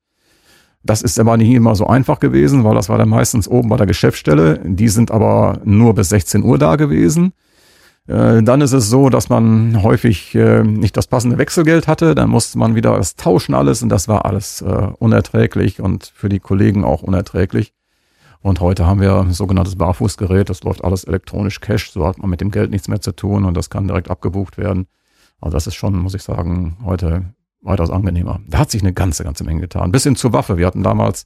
Das 0.83 1.01
ist 1.01 1.17
aber 1.17 1.37
nicht 1.37 1.51
immer 1.51 1.75
so 1.75 1.87
einfach 1.87 2.19
gewesen, 2.19 2.63
weil 2.65 2.75
das 2.75 2.89
war 2.89 2.97
dann 2.97 3.09
meistens 3.09 3.47
oben 3.47 3.69
bei 3.69 3.77
der 3.77 3.87
Geschäftsstelle. 3.87 4.59
Die 4.65 4.89
sind 4.89 5.11
aber 5.11 5.61
nur 5.63 5.93
bis 5.93 6.09
16 6.09 6.43
Uhr 6.43 6.57
da 6.57 6.75
gewesen. 6.75 7.31
Äh, 8.07 8.43
dann 8.43 8.61
ist 8.61 8.73
es 8.73 8.89
so, 8.89 9.09
dass 9.09 9.29
man 9.29 9.81
häufig 9.81 10.35
äh, 10.35 10.63
nicht 10.63 10.97
das 10.97 11.07
passende 11.07 11.37
Wechselgeld 11.37 11.87
hatte. 11.87 12.15
Dann 12.15 12.29
musste 12.29 12.57
man 12.57 12.75
wieder 12.75 12.97
das 12.97 13.15
tauschen 13.15 13.55
alles 13.55 13.81
und 13.81 13.89
das 13.89 14.07
war 14.07 14.25
alles 14.25 14.61
äh, 14.61 14.89
unerträglich 14.99 15.79
und 15.79 16.11
für 16.13 16.29
die 16.29 16.39
Kollegen 16.39 16.83
auch 16.83 17.01
unerträglich. 17.01 17.73
Und 18.41 18.59
heute 18.59 18.85
haben 18.85 18.99
wir 18.99 19.15
ein 19.21 19.31
sogenanntes 19.31 19.77
Barfußgerät. 19.77 20.49
Das 20.49 20.63
läuft 20.63 20.83
alles 20.83 21.05
elektronisch 21.05 21.61
Cash. 21.61 21.91
So 21.91 22.05
hat 22.05 22.17
man 22.17 22.29
mit 22.29 22.41
dem 22.41 22.51
Geld 22.51 22.71
nichts 22.71 22.89
mehr 22.89 22.99
zu 22.99 23.13
tun 23.13 23.45
und 23.45 23.55
das 23.55 23.69
kann 23.69 23.87
direkt 23.87 24.11
abgebucht 24.11 24.57
werden. 24.57 24.87
Also 25.39 25.55
das 25.55 25.67
ist 25.67 25.75
schon, 25.75 25.97
muss 25.97 26.13
ich 26.13 26.23
sagen, 26.23 26.77
heute 26.83 27.33
weitaus 27.61 27.89
angenehmer. 27.89 28.41
Da 28.47 28.59
hat 28.59 28.71
sich 28.71 28.81
eine 28.81 28.91
ganze, 28.91 29.23
ganze 29.23 29.45
Menge 29.45 29.61
getan. 29.61 29.93
Bis 29.93 30.03
hin 30.03 30.17
zur 30.17 30.33
Waffe. 30.33 30.57
Wir 30.57 30.67
hatten 30.67 30.83
damals 30.83 31.23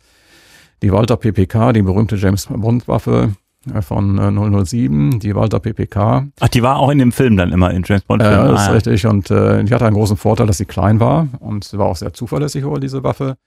die 0.84 0.92
Walter 0.92 1.18
PPK, 1.18 1.74
die 1.74 1.82
berühmte 1.82 2.18
James 2.18 2.46
Bond 2.46 2.88
Waffe 2.88 3.34
von 3.82 4.66
007, 4.66 5.14
äh, 5.14 5.20
die 5.20 5.36
Walter 5.36 5.60
PPK. 5.60 6.28
Ach, 6.40 6.48
die 6.48 6.64
war 6.64 6.78
auch 6.78 6.90
in 6.90 7.00
dem 7.00 7.12
Film 7.12 7.38
dann 7.38 7.52
immer 7.52 7.72
in 7.72 7.84
James 7.86 8.04
Bond. 8.04 8.22
Ja, 8.22 8.48
das 8.48 8.62
ist 8.62 8.68
ah, 8.68 8.72
richtig. 8.72 9.06
Und 9.06 9.32
äh, 9.32 9.64
die 9.64 9.74
hatte 9.74 9.86
einen 9.86 9.96
großen 9.96 10.18
Vorteil, 10.18 10.48
dass 10.48 10.58
sie 10.58 10.66
klein 10.66 11.00
war 11.00 11.28
und 11.40 11.64
sie 11.64 11.78
war 11.78 11.88
auch 11.88 11.96
sehr 11.96 12.14
zuverlässig 12.14 12.64
über 12.64 12.80
diese 12.80 13.04
Waffe. 13.04 13.38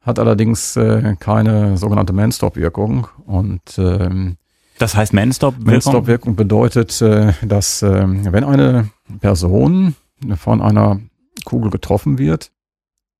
Hat 0.00 0.18
allerdings 0.18 0.76
äh, 0.76 1.16
keine 1.18 1.76
sogenannte 1.76 2.12
Man-Stop-Wirkung 2.12 3.06
und 3.26 3.62
ähm, 3.78 4.36
das 4.78 4.96
heißt 4.96 5.12
Man-Stop-Wirkung? 5.12 5.72
Man-Stop-Wirkung 5.72 6.34
bedeutet, 6.34 7.00
äh, 7.02 7.32
dass 7.42 7.82
äh, 7.82 8.04
wenn 8.06 8.42
eine 8.42 8.88
Person 9.20 9.94
von 10.36 10.60
einer 10.60 11.00
Kugel 11.44 11.70
getroffen 11.70 12.18
wird, 12.18 12.50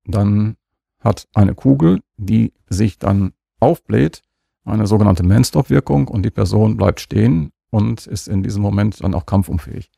dann 0.05 0.55
hat 0.99 1.27
eine 1.33 1.55
Kugel, 1.55 1.99
die 2.17 2.53
sich 2.67 2.99
dann 2.99 3.33
aufbläht, 3.59 4.21
eine 4.65 4.87
sogenannte 4.87 5.23
Man-Stop-Wirkung 5.23 6.07
und 6.07 6.23
die 6.23 6.31
Person 6.31 6.77
bleibt 6.77 6.99
stehen 6.99 7.51
und 7.69 8.07
ist 8.07 8.27
in 8.27 8.43
diesem 8.43 8.61
Moment 8.61 9.03
dann 9.03 9.13
auch 9.13 9.25
kampfunfähig. 9.25 9.89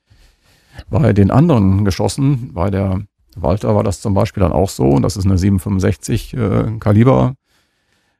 Bei 0.89 1.13
den 1.13 1.31
anderen 1.31 1.85
Geschossen, 1.85 2.53
bei 2.53 2.69
der 2.69 3.01
Walter 3.35 3.75
war 3.75 3.83
das 3.83 4.01
zum 4.01 4.13
Beispiel 4.13 4.41
dann 4.41 4.51
auch 4.51 4.69
so, 4.69 4.99
das 4.99 5.17
ist 5.17 5.25
eine 5.25 5.37
765 5.37 6.33
äh, 6.33 6.77
Kaliber 6.79 7.35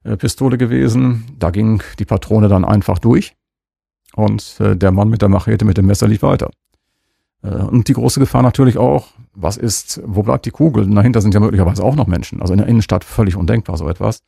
äh, 0.04 0.18
Pistole 0.18 0.58
gewesen. 0.58 1.26
Da 1.40 1.52
ging 1.52 1.82
die 2.00 2.06
Patrone 2.06 2.48
dann 2.48 2.66
einfach 2.66 3.00
durch 3.00 3.36
und 4.16 4.58
äh, 4.60 4.76
der 4.76 4.92
Mann 4.92 5.10
mit 5.10 5.22
der 5.22 5.30
Machete 5.30 5.66
mit 5.66 5.78
dem 5.78 5.86
Messer 5.86 6.08
lief 6.08 6.22
weiter. 6.22 6.52
Äh, 7.44 7.50
und 7.50 7.88
die 7.88 7.94
große 7.94 8.20
Gefahr 8.20 8.44
natürlich 8.44 8.78
auch, 8.78 9.08
was 9.34 9.58
ist, 9.58 10.02
wo 10.06 10.24
bleibt 10.24 10.46
die 10.46 10.52
Kugel? 10.52 10.88
Dahinter 10.90 11.22
sind 11.22 11.34
ja 11.34 11.40
möglicherweise 11.40 11.84
auch 11.84 11.96
noch 11.96 12.08
Menschen. 12.08 12.42
Also 12.42 12.54
in 12.54 12.60
der 12.60 12.68
Innenstadt 12.68 13.04
völlig 13.04 13.36
undenkbar 13.36 13.78
so 13.78 13.88
etwas 13.90 14.22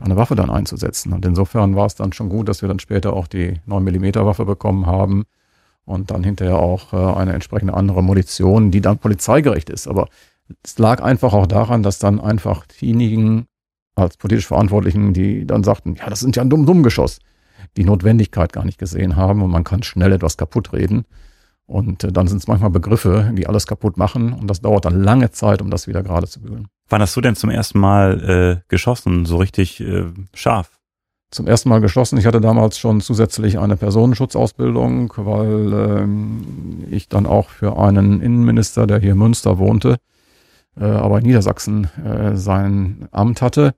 eine 0.00 0.16
Waffe 0.16 0.34
dann 0.34 0.50
einzusetzen. 0.50 1.12
Und 1.12 1.24
insofern 1.24 1.76
war 1.76 1.86
es 1.86 1.94
dann 1.94 2.12
schon 2.12 2.28
gut, 2.28 2.48
dass 2.48 2.62
wir 2.62 2.68
dann 2.68 2.78
später 2.78 3.12
auch 3.12 3.26
die 3.26 3.60
9 3.66 3.82
mm 3.82 4.14
Waffe 4.24 4.44
bekommen 4.44 4.86
haben 4.86 5.24
und 5.84 6.10
dann 6.10 6.24
hinterher 6.24 6.58
auch 6.58 6.92
äh, 6.92 7.18
eine 7.18 7.32
entsprechende 7.32 7.74
andere 7.74 8.02
Munition, 8.02 8.70
die 8.70 8.80
dann 8.80 8.98
polizeigerecht 8.98 9.70
ist. 9.70 9.88
Aber 9.88 10.08
es 10.62 10.78
lag 10.78 11.02
einfach 11.02 11.32
auch 11.32 11.46
daran, 11.46 11.82
dass 11.82 11.98
dann 11.98 12.20
einfach 12.20 12.66
diejenigen 12.66 13.46
als 13.94 14.16
politisch 14.16 14.46
Verantwortlichen, 14.46 15.12
die 15.12 15.46
dann 15.46 15.64
sagten, 15.64 15.96
ja, 15.96 16.08
das 16.08 16.20
sind 16.20 16.36
ja 16.36 16.42
ein 16.42 16.50
dumm 16.50 16.66
dumm 16.66 16.82
Geschoss, 16.82 17.18
die 17.76 17.84
Notwendigkeit 17.84 18.52
gar 18.52 18.64
nicht 18.64 18.78
gesehen 18.78 19.16
haben 19.16 19.42
und 19.42 19.50
man 19.50 19.64
kann 19.64 19.82
schnell 19.82 20.12
etwas 20.12 20.36
kaputt 20.36 20.72
reden. 20.72 21.04
Und 21.66 22.04
äh, 22.04 22.12
dann 22.12 22.26
sind 22.26 22.38
es 22.38 22.48
manchmal 22.48 22.70
Begriffe, 22.70 23.32
die 23.36 23.46
alles 23.46 23.66
kaputt 23.66 23.96
machen 23.96 24.32
und 24.32 24.48
das 24.48 24.60
dauert 24.60 24.84
dann 24.84 25.02
lange 25.02 25.30
Zeit, 25.30 25.62
um 25.62 25.70
das 25.70 25.86
wieder 25.86 26.02
gerade 26.02 26.26
zu 26.26 26.40
bügeln. 26.40 26.68
Wann 26.90 27.00
hast 27.00 27.16
du 27.16 27.20
denn 27.20 27.36
zum 27.36 27.50
ersten 27.50 27.78
Mal 27.78 28.58
äh, 28.58 28.62
geschossen, 28.68 29.24
so 29.24 29.36
richtig 29.36 29.80
äh, 29.80 30.06
scharf? 30.34 30.78
Zum 31.30 31.46
ersten 31.46 31.68
Mal 31.68 31.80
geschossen. 31.80 32.18
Ich 32.18 32.26
hatte 32.26 32.40
damals 32.40 32.78
schon 32.78 33.00
zusätzlich 33.00 33.60
eine 33.60 33.76
Personenschutzausbildung, 33.76 35.12
weil 35.16 35.72
ähm, 35.72 36.84
ich 36.90 37.08
dann 37.08 37.26
auch 37.26 37.48
für 37.48 37.78
einen 37.78 38.20
Innenminister, 38.20 38.88
der 38.88 38.98
hier 38.98 39.12
in 39.12 39.18
Münster 39.18 39.58
wohnte, 39.58 39.98
äh, 40.76 40.84
aber 40.84 41.18
in 41.18 41.26
Niedersachsen 41.26 41.88
äh, 42.04 42.36
sein 42.36 43.06
Amt 43.12 43.40
hatte, 43.40 43.76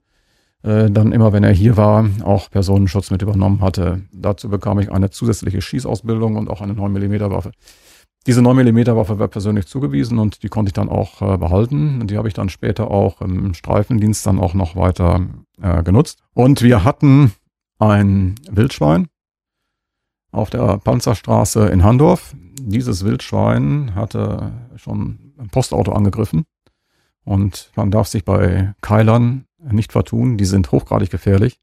äh, 0.63 0.89
dann 0.89 1.11
immer, 1.11 1.33
wenn 1.33 1.43
er 1.43 1.53
hier 1.53 1.77
war, 1.77 2.09
auch 2.23 2.49
Personenschutz 2.49 3.11
mit 3.11 3.21
übernommen 3.21 3.61
hatte. 3.61 4.01
Dazu 4.11 4.49
bekam 4.49 4.79
ich 4.79 4.91
eine 4.91 5.11
zusätzliche 5.11 5.61
Schießausbildung 5.61 6.35
und 6.35 6.49
auch 6.49 6.61
eine 6.61 6.73
9 6.73 6.91
mm 6.91 7.29
Waffe. 7.29 7.51
Diese 8.25 8.41
9 8.41 8.55
mm 8.55 8.95
Waffe 8.95 9.19
war 9.19 9.27
persönlich 9.27 9.67
zugewiesen 9.67 10.17
und 10.17 10.43
die 10.43 10.47
konnte 10.47 10.69
ich 10.69 10.73
dann 10.73 10.87
auch 10.87 11.21
äh, 11.21 11.37
behalten. 11.37 11.99
Und 11.99 12.09
die 12.09 12.17
habe 12.17 12.29
ich 12.29 12.33
dann 12.33 12.47
später 12.47 12.89
auch 12.89 13.19
im 13.19 13.53
Streifendienst 13.53 14.25
dann 14.25 14.39
auch 14.39 14.53
noch 14.53 14.77
weiter 14.77 15.27
äh, 15.61 15.83
genutzt. 15.83 16.23
Und 16.33 16.61
wir 16.61 16.85
hatten 16.85 17.33
ein 17.79 18.35
Wildschwein 18.49 19.07
auf 20.31 20.49
der 20.49 20.77
Panzerstraße 20.77 21.67
in 21.67 21.83
Handorf. 21.83 22.33
Dieses 22.61 23.03
Wildschwein 23.03 23.93
hatte 23.93 24.53
schon 24.77 25.33
ein 25.37 25.49
Postauto 25.49 25.91
angegriffen. 25.91 26.45
Und 27.25 27.71
man 27.75 27.91
darf 27.91 28.07
sich 28.07 28.23
bei 28.23 28.73
Keilern 28.79 29.45
nicht 29.59 29.91
vertun, 29.91 30.37
die 30.37 30.45
sind 30.45 30.71
hochgradig 30.71 31.09
gefährlich. 31.09 31.59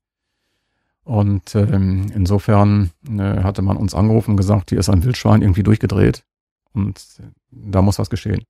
Und 1.04 1.54
ähm, 1.54 2.06
insofern 2.14 2.90
äh, 3.08 3.42
hatte 3.42 3.62
man 3.62 3.78
uns 3.78 3.94
angerufen 3.94 4.32
und 4.32 4.36
gesagt, 4.36 4.68
hier 4.68 4.78
ist 4.78 4.90
ein 4.90 5.02
Wildschwein 5.04 5.40
irgendwie 5.40 5.62
durchgedreht 5.62 6.24
und 6.72 6.98
äh, 7.20 7.24
da 7.50 7.82
muss 7.82 7.98
was 7.98 8.10
geschehen. 8.10 8.44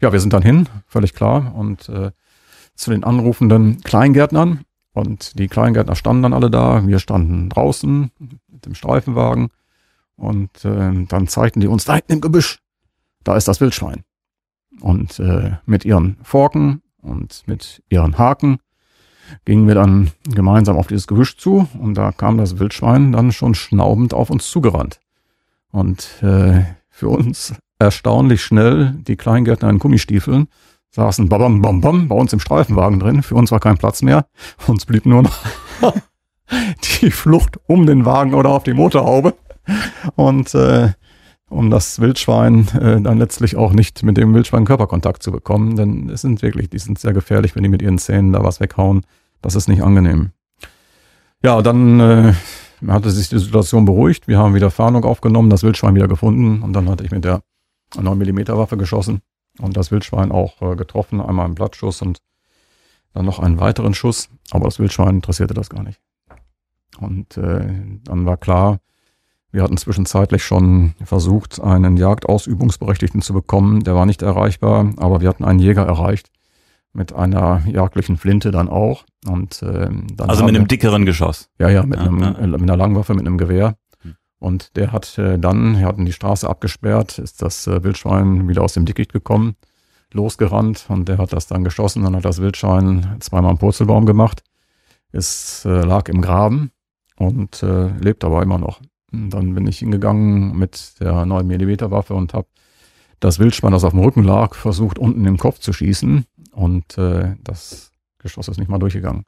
Ja, 0.00 0.12
wir 0.12 0.20
sind 0.20 0.32
dann 0.32 0.42
hin, 0.42 0.68
völlig 0.86 1.14
klar, 1.14 1.54
und 1.54 1.88
äh, 1.88 2.10
zu 2.74 2.90
den 2.90 3.04
anrufenden 3.04 3.80
Kleingärtnern. 3.82 4.64
Und 4.92 5.38
die 5.38 5.48
Kleingärtner 5.48 5.94
standen 5.94 6.22
dann 6.22 6.32
alle 6.32 6.50
da. 6.50 6.86
Wir 6.86 6.98
standen 6.98 7.48
draußen 7.48 8.10
mit 8.48 8.66
dem 8.66 8.74
Streifenwagen. 8.74 9.50
Und 10.16 10.64
äh, 10.64 11.04
dann 11.06 11.28
zeigten 11.28 11.60
die 11.60 11.68
uns 11.68 11.84
da 11.84 11.94
hinten 11.94 12.14
im 12.14 12.20
Gebüsch, 12.20 12.60
da 13.24 13.36
ist 13.36 13.48
das 13.48 13.60
Wildschwein. 13.60 14.02
Und 14.80 15.18
äh, 15.18 15.52
mit 15.64 15.84
ihren 15.84 16.18
Forken 16.22 16.82
und 17.00 17.42
mit 17.46 17.82
ihren 17.88 18.18
Haken 18.18 18.58
gingen 19.44 19.66
wir 19.66 19.74
dann 19.74 20.10
gemeinsam 20.24 20.76
auf 20.76 20.88
dieses 20.88 21.06
Gebüsch 21.06 21.36
zu 21.36 21.68
und 21.78 21.94
da 21.94 22.12
kam 22.12 22.36
das 22.36 22.58
Wildschwein 22.58 23.12
dann 23.12 23.32
schon 23.32 23.54
schnaubend 23.54 24.12
auf 24.12 24.28
uns 24.28 24.50
zugerannt. 24.50 25.00
Und 25.70 26.22
äh, 26.22 26.64
für 27.00 27.08
uns 27.08 27.54
erstaunlich 27.78 28.42
schnell 28.42 28.94
die 28.98 29.16
Kleingärtner 29.16 29.70
in 29.70 29.78
Gummistiefeln 29.78 30.48
saßen 30.90 31.30
babam 31.30 31.62
bam 31.62 31.80
bam 31.80 32.08
bei 32.08 32.14
uns 32.14 32.34
im 32.34 32.40
Streifenwagen 32.40 33.00
drin. 33.00 33.22
Für 33.22 33.36
uns 33.36 33.50
war 33.50 33.58
kein 33.58 33.78
Platz 33.78 34.02
mehr. 34.02 34.26
Uns 34.66 34.84
blieb 34.84 35.06
nur 35.06 35.22
noch 35.22 35.38
die 37.00 37.10
Flucht 37.10 37.58
um 37.66 37.86
den 37.86 38.04
Wagen 38.04 38.34
oder 38.34 38.50
auf 38.50 38.64
die 38.64 38.74
Motorhaube. 38.74 39.32
Und 40.14 40.54
äh, 40.54 40.90
um 41.48 41.70
das 41.70 42.00
Wildschwein 42.00 42.68
äh, 42.78 43.00
dann 43.00 43.16
letztlich 43.16 43.56
auch 43.56 43.72
nicht 43.72 44.02
mit 44.02 44.18
dem 44.18 44.34
Wildschwein 44.34 44.66
Körperkontakt 44.66 45.22
zu 45.22 45.32
bekommen, 45.32 45.76
denn 45.76 46.10
es 46.10 46.20
sind 46.20 46.42
wirklich, 46.42 46.68
die 46.68 46.78
sind 46.78 46.98
sehr 46.98 47.14
gefährlich, 47.14 47.56
wenn 47.56 47.62
die 47.62 47.70
mit 47.70 47.80
ihren 47.80 47.98
Zähnen 47.98 48.32
da 48.32 48.44
was 48.44 48.60
weghauen. 48.60 49.06
Das 49.40 49.54
ist 49.54 49.68
nicht 49.68 49.82
angenehm. 49.82 50.32
Ja, 51.42 51.62
dann 51.62 52.00
äh, 52.00 52.34
hatte 52.88 53.10
sich 53.10 53.28
die 53.28 53.38
Situation 53.38 53.84
beruhigt. 53.84 54.28
Wir 54.28 54.38
haben 54.38 54.54
wieder 54.54 54.70
Fahndung 54.70 55.04
aufgenommen, 55.04 55.50
das 55.50 55.62
Wildschwein 55.62 55.94
wieder 55.94 56.08
gefunden 56.08 56.62
und 56.62 56.72
dann 56.72 56.88
hatte 56.88 57.04
ich 57.04 57.10
mit 57.10 57.24
der 57.24 57.42
9 58.00 58.18
mm 58.18 58.48
Waffe 58.48 58.76
geschossen 58.76 59.20
und 59.58 59.76
das 59.76 59.90
Wildschwein 59.90 60.32
auch 60.32 60.60
äh, 60.62 60.76
getroffen, 60.76 61.20
einmal 61.20 61.46
einen 61.46 61.54
Blattschuss 61.54 62.02
und 62.02 62.18
dann 63.12 63.24
noch 63.24 63.40
einen 63.40 63.58
weiteren 63.58 63.94
Schuss, 63.94 64.28
aber 64.50 64.66
das 64.66 64.78
Wildschwein 64.78 65.16
interessierte 65.16 65.54
das 65.54 65.68
gar 65.68 65.82
nicht. 65.82 66.00
Und 66.98 67.36
äh, 67.36 67.66
dann 68.04 68.26
war 68.26 68.36
klar, 68.36 68.78
wir 69.52 69.62
hatten 69.62 69.76
zwischenzeitlich 69.76 70.44
schon 70.44 70.94
versucht, 71.02 71.60
einen 71.60 71.96
Jagdausübungsberechtigten 71.96 73.20
zu 73.20 73.32
bekommen. 73.32 73.82
Der 73.82 73.96
war 73.96 74.06
nicht 74.06 74.22
erreichbar, 74.22 74.92
aber 74.96 75.20
wir 75.20 75.28
hatten 75.28 75.44
einen 75.44 75.58
Jäger 75.58 75.84
erreicht 75.84 76.30
mit 76.92 77.12
einer 77.12 77.62
jagdlichen 77.66 78.16
Flinte 78.16 78.50
dann 78.50 78.68
auch. 78.68 79.04
Und 79.26 79.62
äh, 79.62 79.88
dann 79.88 80.30
also 80.30 80.44
mit 80.44 80.56
einem 80.56 80.68
dickeren 80.68 81.06
Geschoss. 81.06 81.50
Ja, 81.58 81.68
ja, 81.68 81.84
mit, 81.84 81.98
ja, 81.98 82.06
einem, 82.06 82.20
ja. 82.20 82.32
Äh, 82.32 82.46
mit 82.46 82.62
einer 82.62 82.76
Langwaffe, 82.76 83.14
mit 83.14 83.26
einem 83.26 83.38
Gewehr. 83.38 83.76
Hm. 84.02 84.16
Und 84.38 84.76
der 84.76 84.92
hat 84.92 85.16
äh, 85.18 85.38
dann, 85.38 85.78
wir 85.78 85.86
hatten 85.86 86.04
die 86.04 86.12
Straße 86.12 86.48
abgesperrt, 86.48 87.18
ist 87.18 87.42
das 87.42 87.66
äh, 87.66 87.82
Wildschwein 87.84 88.48
wieder 88.48 88.62
aus 88.62 88.72
dem 88.72 88.86
Dickicht 88.86 89.12
gekommen, 89.12 89.56
losgerannt 90.12 90.86
und 90.88 91.08
der 91.08 91.18
hat 91.18 91.32
das 91.32 91.46
dann 91.46 91.64
geschossen. 91.64 92.02
Dann 92.02 92.16
hat 92.16 92.24
das 92.24 92.40
Wildschwein 92.40 93.16
zweimal 93.20 93.50
einen 93.50 93.58
Purzelbaum 93.58 94.06
gemacht. 94.06 94.42
Es 95.12 95.64
äh, 95.64 95.82
lag 95.82 96.08
im 96.08 96.22
Graben 96.22 96.70
und 97.16 97.62
äh, 97.62 97.88
lebt 97.98 98.24
aber 98.24 98.42
immer 98.42 98.58
noch. 98.58 98.80
Und 99.12 99.30
dann 99.30 99.54
bin 99.54 99.66
ich 99.66 99.78
hingegangen 99.78 100.56
mit 100.56 101.00
der 101.00 101.26
9 101.26 101.46
mm 101.46 101.90
Waffe 101.90 102.14
und 102.14 102.32
habe 102.32 102.46
das 103.18 103.38
Wildschwein, 103.38 103.72
das 103.72 103.84
auf 103.84 103.92
dem 103.92 104.00
Rücken 104.00 104.22
lag, 104.22 104.54
versucht 104.54 104.98
unten 104.98 105.26
im 105.26 105.36
Kopf 105.36 105.58
zu 105.58 105.72
schießen 105.72 106.24
und 106.52 106.98
äh, 106.98 107.36
das 107.42 107.92
Geschoss 108.18 108.48
ist 108.48 108.58
nicht 108.58 108.68
mal 108.68 108.78
durchgegangen. 108.78 109.24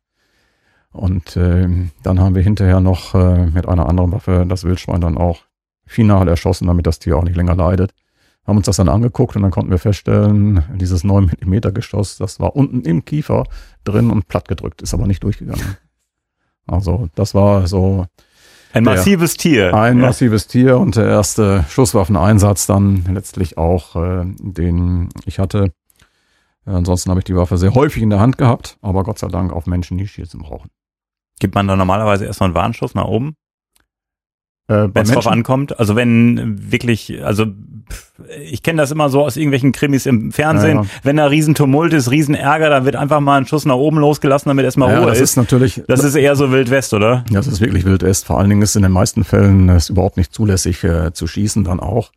Und 0.92 1.36
äh, 1.36 1.68
dann 2.02 2.20
haben 2.20 2.34
wir 2.34 2.42
hinterher 2.42 2.80
noch 2.80 3.14
äh, 3.14 3.46
mit 3.46 3.66
einer 3.66 3.88
anderen 3.88 4.12
Waffe 4.12 4.44
das 4.46 4.64
Wildschwein 4.64 5.00
dann 5.00 5.16
auch 5.16 5.40
final 5.86 6.28
erschossen, 6.28 6.66
damit 6.66 6.86
das 6.86 6.98
Tier 6.98 7.16
auch 7.16 7.24
nicht 7.24 7.36
länger 7.36 7.56
leidet. 7.56 7.94
Haben 8.46 8.58
uns 8.58 8.66
das 8.66 8.76
dann 8.76 8.88
angeguckt 8.88 9.36
und 9.36 9.42
dann 9.42 9.50
konnten 9.52 9.70
wir 9.70 9.78
feststellen, 9.78 10.64
dieses 10.74 11.04
9 11.04 11.32
mm 11.40 11.72
Geschoss, 11.72 12.18
das 12.18 12.40
war 12.40 12.56
unten 12.56 12.82
im 12.82 13.04
Kiefer 13.04 13.44
drin 13.84 14.10
und 14.10 14.28
platt 14.28 14.48
gedrückt, 14.48 14.82
ist 14.82 14.94
aber 14.94 15.06
nicht 15.06 15.22
durchgegangen. 15.22 15.76
Also 16.66 17.08
das 17.14 17.34
war 17.34 17.66
so 17.66 18.06
ein 18.72 18.84
massives 18.84 19.36
Tier. 19.36 19.74
Ein 19.74 19.98
ja. 19.98 20.06
massives 20.06 20.46
Tier 20.46 20.78
und 20.78 20.96
der 20.96 21.06
erste 21.06 21.64
Schusswaffeneinsatz 21.68 22.66
dann 22.66 23.04
letztlich 23.12 23.58
auch, 23.58 23.96
äh, 23.96 24.24
den 24.38 25.08
ich 25.26 25.38
hatte. 25.38 25.72
Ansonsten 26.64 27.10
habe 27.10 27.20
ich 27.20 27.24
die 27.24 27.36
Waffe 27.36 27.58
sehr 27.58 27.74
häufig 27.74 28.02
in 28.02 28.10
der 28.10 28.20
Hand 28.20 28.38
gehabt, 28.38 28.78
aber 28.82 29.02
Gott 29.02 29.18
sei 29.18 29.28
Dank 29.28 29.52
auf 29.52 29.66
Menschen, 29.66 29.98
die 29.98 30.06
Schießen 30.06 30.40
brauchen. 30.40 30.70
Gibt 31.40 31.54
man 31.54 31.66
da 31.66 31.76
normalerweise 31.76 32.24
erstmal 32.24 32.48
einen 32.48 32.54
Warnschuss 32.54 32.94
nach 32.94 33.06
oben? 33.06 33.34
Äh, 34.68 34.88
wenn 34.94 35.02
es 35.02 35.10
drauf 35.10 35.26
ankommt. 35.26 35.78
Also 35.78 35.96
wenn 35.96 36.70
wirklich, 36.70 37.22
also 37.24 37.46
ich 38.40 38.62
kenne 38.62 38.80
das 38.80 38.92
immer 38.92 39.08
so 39.08 39.22
aus 39.22 39.36
irgendwelchen 39.36 39.72
Krimis 39.72 40.06
im 40.06 40.30
Fernsehen, 40.30 40.76
ja, 40.76 40.82
ja. 40.82 40.88
wenn 41.02 41.16
da 41.16 41.26
Riesentumult 41.26 41.92
ist, 41.92 42.10
Riesenärger, 42.10 42.70
dann 42.70 42.84
wird 42.84 42.94
einfach 42.94 43.20
mal 43.20 43.38
ein 43.38 43.46
Schuss 43.46 43.64
nach 43.64 43.74
oben 43.74 43.98
losgelassen, 43.98 44.48
damit 44.48 44.64
erstmal 44.64 44.92
ja, 44.92 45.00
Ruhe 45.00 45.08
das 45.08 45.20
ist. 45.20 45.36
natürlich, 45.36 45.82
das 45.88 46.04
ist 46.04 46.14
eher 46.14 46.36
so 46.36 46.52
Wild 46.52 46.70
West, 46.70 46.94
oder? 46.94 47.24
Das 47.32 47.48
ist 47.48 47.60
wirklich 47.60 47.84
Wild 47.84 48.02
West. 48.02 48.24
Vor 48.24 48.38
allen 48.38 48.50
Dingen 48.50 48.62
ist 48.62 48.76
in 48.76 48.82
den 48.82 48.92
meisten 48.92 49.24
Fällen 49.24 49.68
es 49.68 49.90
überhaupt 49.90 50.16
nicht 50.16 50.32
zulässig 50.32 50.84
äh, 50.84 51.12
zu 51.12 51.26
schießen, 51.26 51.64
dann 51.64 51.80
auch. 51.80 52.12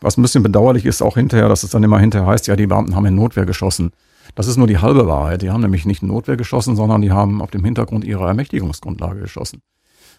Was 0.00 0.16
ein 0.16 0.22
bisschen 0.22 0.42
bedauerlich 0.42 0.84
ist 0.84 1.02
auch 1.02 1.14
hinterher, 1.14 1.48
dass 1.48 1.62
es 1.62 1.70
dann 1.70 1.82
immer 1.82 1.98
hinterher 1.98 2.28
heißt, 2.28 2.46
ja, 2.46 2.56
die 2.56 2.66
Beamten 2.66 2.94
haben 2.94 3.06
in 3.06 3.14
Notwehr 3.14 3.46
geschossen. 3.46 3.92
Das 4.34 4.46
ist 4.46 4.56
nur 4.56 4.66
die 4.66 4.78
halbe 4.78 5.06
Wahrheit. 5.06 5.42
Die 5.42 5.50
haben 5.50 5.62
nämlich 5.62 5.86
nicht 5.86 6.02
in 6.02 6.08
Notwehr 6.08 6.36
geschossen, 6.36 6.76
sondern 6.76 7.00
die 7.00 7.12
haben 7.12 7.40
auf 7.40 7.50
dem 7.50 7.64
Hintergrund 7.64 8.04
ihrer 8.04 8.28
Ermächtigungsgrundlage 8.28 9.20
geschossen. 9.20 9.62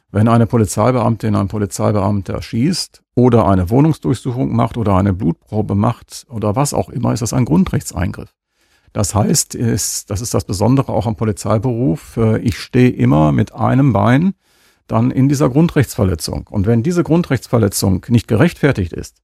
Wenn 0.09 0.29
eine 0.29 0.47
Polizeibeamtin 0.47 1.35
ein 1.35 1.49
Polizeibeamter 1.49 2.41
schießt 2.41 3.03
oder 3.15 3.47
eine 3.47 3.69
Wohnungsdurchsuchung 3.69 4.55
macht 4.55 4.77
oder 4.77 4.95
eine 4.95 5.13
Blutprobe 5.13 5.75
macht 5.75 6.25
oder 6.29 6.55
was 6.55 6.73
auch 6.73 6.89
immer, 6.89 7.13
ist 7.13 7.21
das 7.21 7.33
ein 7.33 7.45
Grundrechtseingriff. 7.45 8.33
Das 8.93 9.13
heißt, 9.13 9.53
ist, 9.53 10.09
das 10.09 10.21
ist 10.21 10.33
das 10.33 10.45
Besondere 10.45 10.93
auch 10.93 11.05
am 11.05 11.17
Polizeiberuf. 11.17 12.17
Äh, 12.17 12.39
ich 12.39 12.57
stehe 12.57 12.89
immer 12.89 13.31
mit 13.33 13.53
einem 13.53 13.91
Bein 13.93 14.33
dann 14.87 15.11
in 15.11 15.27
dieser 15.27 15.49
Grundrechtsverletzung. 15.49 16.47
Und 16.47 16.65
wenn 16.65 16.83
diese 16.83 17.03
Grundrechtsverletzung 17.03 18.05
nicht 18.07 18.29
gerechtfertigt 18.29 18.93
ist, 18.93 19.17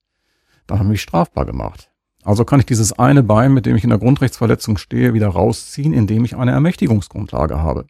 dann 0.67 0.79
haben 0.79 0.87
wir 0.87 0.91
mich 0.91 1.01
strafbar 1.01 1.45
gemacht. 1.45 1.89
Also 2.23 2.45
kann 2.45 2.59
ich 2.59 2.65
dieses 2.65 2.93
eine 2.93 3.21
Bein, 3.21 3.53
mit 3.53 3.65
dem 3.65 3.75
ich 3.75 3.83
in 3.83 3.89
der 3.89 3.99
Grundrechtsverletzung 3.99 4.77
stehe, 4.77 5.13
wieder 5.13 5.27
rausziehen, 5.27 5.93
indem 5.93 6.23
ich 6.23 6.35
eine 6.35 6.51
Ermächtigungsgrundlage 6.51 7.57
habe. 7.61 7.85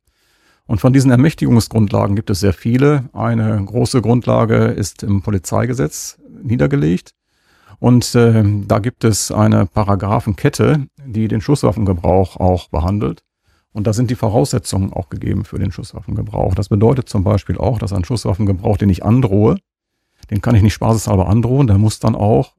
Und 0.65 0.79
von 0.79 0.93
diesen 0.93 1.11
Ermächtigungsgrundlagen 1.11 2.15
gibt 2.15 2.29
es 2.29 2.39
sehr 2.39 2.53
viele. 2.53 3.09
Eine 3.13 3.63
große 3.63 4.01
Grundlage 4.01 4.55
ist 4.67 5.03
im 5.03 5.21
Polizeigesetz 5.21 6.17
niedergelegt. 6.41 7.11
Und 7.79 8.15
äh, 8.15 8.43
da 8.65 8.79
gibt 8.79 9.03
es 9.03 9.31
eine 9.31 9.65
Paragraphenkette, 9.65 10.87
die 11.05 11.27
den 11.27 11.41
Schusswaffengebrauch 11.41 12.37
auch 12.37 12.69
behandelt. 12.69 13.23
Und 13.73 13.87
da 13.87 13.93
sind 13.93 14.09
die 14.09 14.15
Voraussetzungen 14.15 14.93
auch 14.93 15.09
gegeben 15.09 15.45
für 15.45 15.59
den 15.59 15.71
Schusswaffengebrauch. 15.71 16.55
Das 16.55 16.69
bedeutet 16.69 17.09
zum 17.09 17.23
Beispiel 17.23 17.57
auch, 17.57 17.79
dass 17.79 17.91
ein 17.91 18.05
Schusswaffengebrauch, 18.05 18.77
den 18.77 18.89
ich 18.89 19.03
androhe, 19.03 19.57
den 20.31 20.41
kann 20.41 20.55
ich 20.55 20.61
nicht 20.61 20.75
spaßeshalber 20.75 21.27
androhen, 21.27 21.67
der 21.67 21.77
muss 21.77 21.99
dann 21.99 22.15
auch 22.15 22.53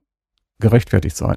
gerechtfertigt 0.61 1.17
sein. 1.17 1.37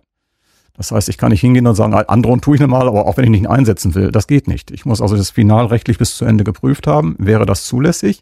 Das 0.78 0.92
heißt, 0.92 1.10
ich 1.10 1.18
kann 1.18 1.32
nicht 1.32 1.42
hingehen 1.42 1.66
und 1.66 1.76
sagen, 1.76 1.94
androhen 1.94 2.40
tue 2.40 2.56
ich 2.56 2.62
normal, 2.62 2.88
aber 2.88 3.08
auch 3.08 3.18
wenn 3.18 3.26
ich 3.26 3.42
nicht 3.42 3.50
einsetzen 3.50 3.96
will, 3.96 4.12
das 4.12 4.28
geht 4.28 4.48
nicht. 4.48 4.70
Ich 4.70 4.86
muss 4.86 5.02
also 5.02 5.18
das 5.18 5.32
finalrechtlich 5.32 5.98
bis 5.98 6.16
zu 6.16 6.26
Ende 6.26 6.44
geprüft 6.44 6.86
haben. 6.86 7.16
Wäre 7.18 7.48
das 7.48 7.66
zulässig? 7.66 8.22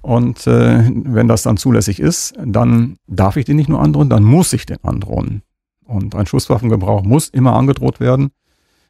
Und 0.00 0.46
äh, 0.46 0.88
wenn 0.88 1.28
das 1.28 1.42
dann 1.42 1.58
zulässig 1.58 2.00
ist, 2.00 2.34
dann 2.42 2.96
darf 3.06 3.36
ich 3.36 3.44
den 3.44 3.56
nicht 3.56 3.68
nur 3.68 3.80
androhen, 3.80 4.08
dann 4.08 4.24
muss 4.24 4.52
ich 4.52 4.64
den 4.64 4.82
androhen. 4.82 5.42
Und 5.84 6.14
ein 6.14 6.26
Schusswaffengebrauch 6.26 7.02
muss 7.02 7.28
immer 7.28 7.54
angedroht 7.54 8.00
werden. 8.00 8.30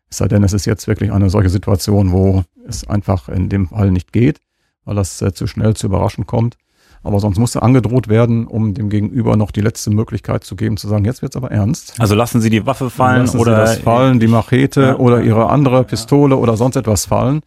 Es 0.09 0.19
sei 0.19 0.29
denn, 0.29 0.45
es 0.45 0.53
ist 0.53 0.67
jetzt 0.67 0.87
wirklich 0.87 1.13
eine 1.13 1.31
solche 1.31 1.49
Situation, 1.49 2.13
wo 2.13 2.45
es 2.67 2.87
einfach 2.87 3.29
in 3.29 3.49
dem 3.49 3.69
Fall 3.69 3.91
nicht 3.91 4.13
geht, 4.13 4.41
weil 4.85 4.95
das 4.95 5.21
äh, 5.23 5.33
zu 5.33 5.47
schnell 5.47 5.75
zu 5.75 5.89
überraschen 5.89 6.27
kommt. 6.27 6.57
Aber 7.07 7.21
sonst 7.21 7.39
muss 7.39 7.55
er 7.55 7.63
angedroht 7.63 8.09
werden, 8.09 8.47
um 8.47 8.75
dem 8.75 8.89
Gegenüber 8.91 9.37
noch 9.37 9.51
die 9.51 9.61
letzte 9.61 9.91
Möglichkeit 9.91 10.45
zu 10.45 10.57
geben, 10.57 10.77
zu 10.77 10.89
sagen, 10.89 11.05
jetzt 11.05 11.23
wird's 11.23 11.37
aber 11.37 11.51
ernst. 11.51 11.95
Also 11.99 12.15
lassen 12.15 12.41
Sie 12.41 12.51
die 12.51 12.67
Waffe 12.67 12.91
fallen 12.91 13.23
lassen 13.23 13.39
oder 13.39 13.67
Sie 13.67 13.75
das 13.77 13.83
fallen, 13.83 14.19
die 14.21 14.27
Machete 14.27 14.81
Ja. 14.83 14.97
oder 14.97 15.23
Ihre 15.23 15.49
andere 15.49 15.85
Pistole 15.85 16.37
oder 16.37 16.57
sonst 16.57 16.77
etwas 16.77 17.07
fallen. 17.07 17.41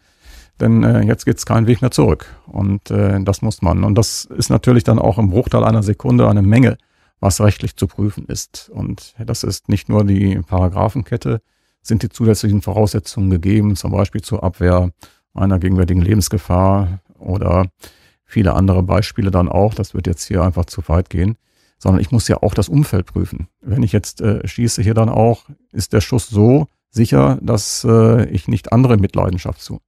Denn 0.60 0.84
äh, 0.84 1.02
jetzt 1.04 1.26
geht's 1.26 1.46
keinen 1.46 1.68
Weg 1.68 1.82
mehr 1.82 1.92
zurück. 1.92 2.26
Und 2.48 2.90
äh, 2.92 3.22
das 3.24 3.42
muss 3.42 3.62
man. 3.62 3.84
Und 3.84 3.96
das 3.96 4.26
ist 4.26 4.50
natürlich 4.50 4.84
dann 4.84 5.00
auch 5.00 5.18
im 5.18 5.30
Bruchteil 5.30 5.64
einer 5.64 5.84
Sekunde 5.84 6.28
eine 6.28 6.42
Menge, 6.42 6.78
was 7.20 7.40
rechtlich 7.42 7.76
zu 7.76 7.88
prüfen 7.88 8.26
ist. 8.26 8.70
Und 8.74 9.14
das 9.26 9.44
ist 9.44 9.70
nicht 9.70 9.88
nur 9.90 10.04
die 10.04 10.40
Paragraphenkette, 10.46 11.42
sind 11.82 12.04
die 12.04 12.10
zusätzlichen 12.10 12.62
Voraussetzungen 12.62 13.30
gegeben, 13.30 13.76
zum 13.76 13.92
Beispiel 13.92 14.22
zur 14.22 14.44
Abwehr 14.44 14.92
einer 15.34 15.60
gegenwärtigen 15.60 16.02
Lebensgefahr 16.02 17.00
oder 17.20 17.68
viele 18.30 18.54
andere 18.54 18.84
Beispiele 18.84 19.32
dann 19.32 19.50
auch. 19.50 19.74
Das 19.74 19.94
wird 19.94 20.08
jetzt 20.08 20.24
hier 20.26 20.44
einfach 20.44 20.66
zu 20.66 20.82
weit 20.88 21.10
gehen. 21.10 21.36
Sondern 21.80 22.02
ich 22.02 22.12
muss 22.12 22.28
ja 22.28 22.38
auch 22.44 22.54
das 22.54 22.70
Umfeld 22.70 23.06
prüfen. 23.06 23.48
Wenn 23.62 23.84
ich 23.84 23.92
jetzt 23.92 24.22
äh, 24.22 24.46
schieße 24.48 24.82
hier 24.82 24.94
dann 24.94 25.10
auch, 25.10 25.46
ist 25.72 25.94
der 25.94 26.02
Schuss 26.02 26.28
so 26.30 26.68
sicher, 26.92 27.40
dass 27.42 27.86
äh, 27.90 28.26
ich 28.30 28.48
nicht 28.48 28.72
andere 28.74 28.98
mit 28.98 29.16
Leidenschaft 29.16 29.62
zu. 29.62 29.80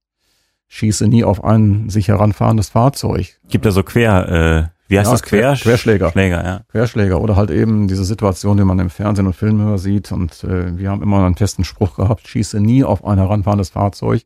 Schieße 0.68 1.06
nie 1.06 1.22
auf 1.22 1.44
ein 1.44 1.90
sich 1.90 2.08
heranfahrendes 2.08 2.70
Fahrzeug. 2.70 3.38
gibt 3.48 3.66
ja 3.66 3.70
so 3.72 3.82
quer, 3.82 4.28
äh, 4.28 4.80
wie 4.88 4.98
heißt 4.98 5.06
Ja, 5.08 5.12
das 5.12 5.22
quer? 5.22 5.52
Quer- 5.54 5.62
Querschläger. 5.62 6.10
Schläger, 6.12 6.42
ja. 6.44 6.60
Querschläger 6.70 7.20
oder 7.20 7.36
halt 7.36 7.50
eben 7.50 7.88
diese 7.88 8.04
Situation, 8.06 8.56
die 8.56 8.64
man 8.64 8.78
im 8.78 8.88
Fernsehen 8.88 9.26
und 9.26 9.34
Filmen 9.36 9.60
immer 9.60 9.76
sieht. 9.78 10.12
Und 10.12 10.44
äh, 10.44 10.78
wir 10.78 10.88
haben 10.90 11.02
immer 11.02 11.24
einen 11.26 11.36
festen 11.36 11.64
Spruch 11.64 11.96
gehabt, 11.96 12.26
schieße 12.26 12.58
nie 12.58 12.84
auf 12.84 13.04
ein 13.04 13.18
heranfahrendes 13.18 13.68
Fahrzeug, 13.68 14.22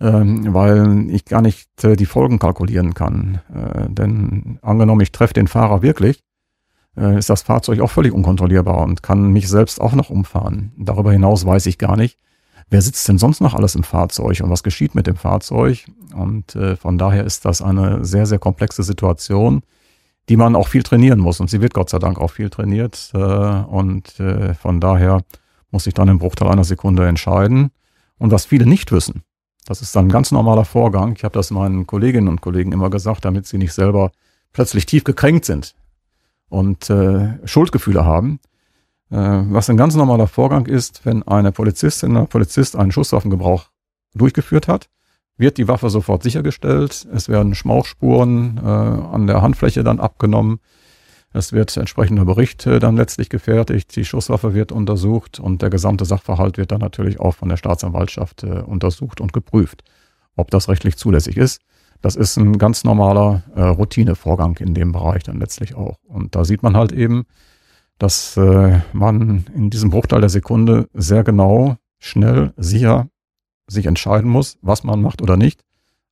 weil 0.00 1.08
ich 1.10 1.24
gar 1.24 1.40
nicht 1.40 1.84
äh, 1.84 1.96
die 1.96 2.06
Folgen 2.06 2.38
kalkulieren 2.38 2.94
kann. 2.94 3.40
Äh, 3.54 3.88
denn 3.88 4.58
angenommen, 4.60 5.00
ich 5.00 5.12
treffe 5.12 5.34
den 5.34 5.46
Fahrer 5.46 5.82
wirklich, 5.82 6.20
äh, 6.96 7.16
ist 7.18 7.30
das 7.30 7.42
Fahrzeug 7.42 7.80
auch 7.80 7.90
völlig 7.90 8.12
unkontrollierbar 8.12 8.78
und 8.82 9.02
kann 9.02 9.32
mich 9.32 9.48
selbst 9.48 9.80
auch 9.80 9.92
noch 9.92 10.10
umfahren. 10.10 10.72
Darüber 10.76 11.12
hinaus 11.12 11.46
weiß 11.46 11.66
ich 11.66 11.78
gar 11.78 11.96
nicht, 11.96 12.18
wer 12.70 12.82
sitzt 12.82 13.08
denn 13.08 13.18
sonst 13.18 13.40
noch 13.40 13.54
alles 13.54 13.76
im 13.76 13.84
Fahrzeug 13.84 14.40
und 14.42 14.50
was 14.50 14.62
geschieht 14.62 14.94
mit 14.94 15.06
dem 15.06 15.16
Fahrzeug. 15.16 15.86
Und 16.14 16.56
von 16.80 16.98
daher 16.98 17.24
ist 17.24 17.44
das 17.44 17.60
eine 17.60 18.04
sehr, 18.04 18.26
sehr 18.26 18.38
komplexe 18.38 18.82
Situation, 18.84 19.62
die 20.28 20.36
man 20.36 20.54
auch 20.54 20.68
viel 20.68 20.82
trainieren 20.82 21.18
muss. 21.18 21.40
Und 21.40 21.50
sie 21.50 21.60
wird 21.60 21.74
Gott 21.74 21.90
sei 21.90 21.98
Dank 21.98 22.18
auch 22.18 22.30
viel 22.30 22.50
trainiert. 22.50 23.10
Und 23.12 24.14
von 24.60 24.80
daher 24.80 25.22
muss 25.72 25.88
ich 25.88 25.94
dann 25.94 26.08
im 26.08 26.20
Bruchteil 26.20 26.48
einer 26.48 26.62
Sekunde 26.62 27.06
entscheiden. 27.08 27.70
Und 28.18 28.30
was 28.30 28.44
viele 28.44 28.64
nicht 28.64 28.92
wissen, 28.92 29.24
das 29.64 29.80
ist 29.80 29.96
dann 29.96 30.06
ein 30.06 30.12
ganz 30.12 30.30
normaler 30.30 30.64
Vorgang. 30.64 31.14
Ich 31.16 31.24
habe 31.24 31.34
das 31.34 31.50
meinen 31.50 31.86
Kolleginnen 31.86 32.28
und 32.28 32.40
Kollegen 32.40 32.72
immer 32.72 32.90
gesagt, 32.90 33.24
damit 33.24 33.46
sie 33.46 33.58
nicht 33.58 33.72
selber 33.72 34.12
plötzlich 34.52 34.86
tief 34.86 35.04
gekränkt 35.04 35.44
sind 35.44 35.74
und 36.48 36.90
äh, 36.90 37.38
Schuldgefühle 37.46 38.04
haben. 38.04 38.40
Äh, 39.10 39.16
was 39.16 39.70
ein 39.70 39.76
ganz 39.76 39.94
normaler 39.96 40.26
Vorgang 40.26 40.66
ist, 40.66 41.04
wenn 41.04 41.22
eine 41.22 41.52
Polizistin 41.52 42.12
oder 42.16 42.26
Polizist 42.26 42.76
einen 42.76 42.92
Schusswaffengebrauch 42.92 43.66
durchgeführt 44.14 44.68
hat, 44.68 44.88
wird 45.36 45.58
die 45.58 45.66
Waffe 45.66 45.90
sofort 45.90 46.22
sichergestellt. 46.22 47.06
Es 47.12 47.28
werden 47.28 47.54
Schmauchspuren 47.54 48.58
äh, 48.58 48.68
an 48.68 49.26
der 49.26 49.42
Handfläche 49.42 49.82
dann 49.82 49.98
abgenommen. 49.98 50.60
Es 51.36 51.52
wird 51.52 51.76
entsprechender 51.76 52.24
Bericht 52.24 52.64
äh, 52.64 52.78
dann 52.78 52.96
letztlich 52.96 53.28
gefertigt. 53.28 53.96
Die 53.96 54.04
Schusswaffe 54.04 54.54
wird 54.54 54.70
untersucht 54.70 55.40
und 55.40 55.62
der 55.62 55.68
gesamte 55.68 56.04
Sachverhalt 56.04 56.58
wird 56.58 56.70
dann 56.70 56.80
natürlich 56.80 57.18
auch 57.18 57.34
von 57.34 57.48
der 57.48 57.56
Staatsanwaltschaft 57.56 58.44
äh, 58.44 58.60
untersucht 58.60 59.20
und 59.20 59.32
geprüft, 59.32 59.82
ob 60.36 60.52
das 60.52 60.68
rechtlich 60.68 60.96
zulässig 60.96 61.36
ist. 61.36 61.60
Das 62.00 62.14
ist 62.14 62.36
ein 62.36 62.56
ganz 62.56 62.84
normaler 62.84 63.42
äh, 63.56 63.62
Routinevorgang 63.62 64.58
in 64.58 64.74
dem 64.74 64.92
Bereich 64.92 65.24
dann 65.24 65.40
letztlich 65.40 65.74
auch. 65.74 65.98
Und 66.04 66.36
da 66.36 66.44
sieht 66.44 66.62
man 66.62 66.76
halt 66.76 66.92
eben, 66.92 67.24
dass 67.98 68.36
man 68.36 69.46
in 69.54 69.70
diesem 69.70 69.90
Bruchteil 69.90 70.20
der 70.20 70.28
Sekunde 70.28 70.88
sehr 70.94 71.22
genau, 71.22 71.76
schnell, 72.00 72.52
sicher 72.56 73.06
sich 73.68 73.86
entscheiden 73.86 74.28
muss, 74.28 74.58
was 74.62 74.82
man 74.82 75.00
macht 75.00 75.22
oder 75.22 75.36
nicht. 75.36 75.60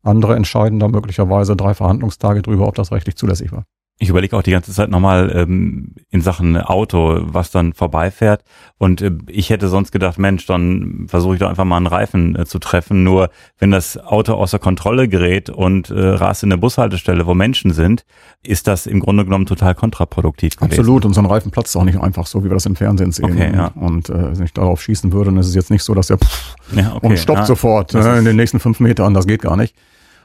Andere 0.04 0.36
entscheiden 0.36 0.78
da 0.78 0.86
möglicherweise 0.86 1.56
drei 1.56 1.74
Verhandlungstage 1.74 2.40
drüber, 2.40 2.68
ob 2.68 2.76
das 2.76 2.92
rechtlich 2.92 3.16
zulässig 3.16 3.50
war. 3.50 3.64
Ich 3.98 4.08
überlege 4.08 4.36
auch 4.36 4.42
die 4.42 4.50
ganze 4.50 4.72
Zeit 4.72 4.90
nochmal 4.90 5.30
ähm, 5.32 5.94
in 6.10 6.22
Sachen 6.22 6.56
Auto, 6.56 7.20
was 7.22 7.52
dann 7.52 7.72
vorbeifährt. 7.72 8.42
Und 8.78 9.00
äh, 9.00 9.12
ich 9.28 9.50
hätte 9.50 9.68
sonst 9.68 9.92
gedacht, 9.92 10.18
Mensch, 10.18 10.44
dann 10.46 11.04
versuche 11.06 11.34
ich 11.34 11.40
doch 11.40 11.48
einfach 11.48 11.64
mal 11.64 11.76
einen 11.76 11.86
Reifen 11.86 12.34
äh, 12.34 12.44
zu 12.44 12.58
treffen. 12.58 13.04
Nur 13.04 13.30
wenn 13.58 13.70
das 13.70 13.98
Auto 13.98 14.34
außer 14.34 14.58
Kontrolle 14.58 15.06
gerät 15.06 15.50
und 15.50 15.90
äh, 15.90 16.00
rast 16.00 16.42
in 16.42 16.50
der 16.50 16.56
Bushaltestelle, 16.56 17.26
wo 17.26 17.34
Menschen 17.34 17.72
sind, 17.72 18.04
ist 18.42 18.66
das 18.66 18.86
im 18.86 18.98
Grunde 18.98 19.24
genommen 19.24 19.46
total 19.46 19.76
kontraproduktiv 19.76 20.56
gewesen. 20.56 20.80
Absolut. 20.80 21.04
Und 21.04 21.14
so 21.14 21.20
ein 21.20 21.26
Reifen 21.26 21.52
platzt 21.52 21.76
auch 21.76 21.84
nicht 21.84 22.00
einfach 22.00 22.26
so, 22.26 22.42
wie 22.42 22.48
wir 22.48 22.54
das 22.54 22.66
im 22.66 22.74
Fernsehen 22.74 23.12
sehen. 23.12 23.26
Okay, 23.26 23.52
ja. 23.54 23.68
Und 23.76 24.10
äh, 24.10 24.36
wenn 24.36 24.44
ich 24.44 24.52
darauf 24.52 24.82
schießen 24.82 25.12
würde, 25.12 25.26
dann 25.26 25.38
ist 25.38 25.46
es 25.46 25.54
jetzt 25.54 25.70
nicht 25.70 25.84
so, 25.84 25.94
dass 25.94 26.10
er 26.10 26.18
pff, 26.18 26.56
Ja, 26.74 26.94
okay. 26.96 27.06
und 27.06 27.18
stoppt 27.18 27.40
ja. 27.40 27.46
sofort 27.46 27.94
äh, 27.94 28.18
in 28.18 28.24
den 28.24 28.34
nächsten 28.36 28.58
fünf 28.58 28.80
Metern. 28.80 29.14
Das 29.14 29.28
geht 29.28 29.42
gar 29.42 29.56
nicht. 29.56 29.76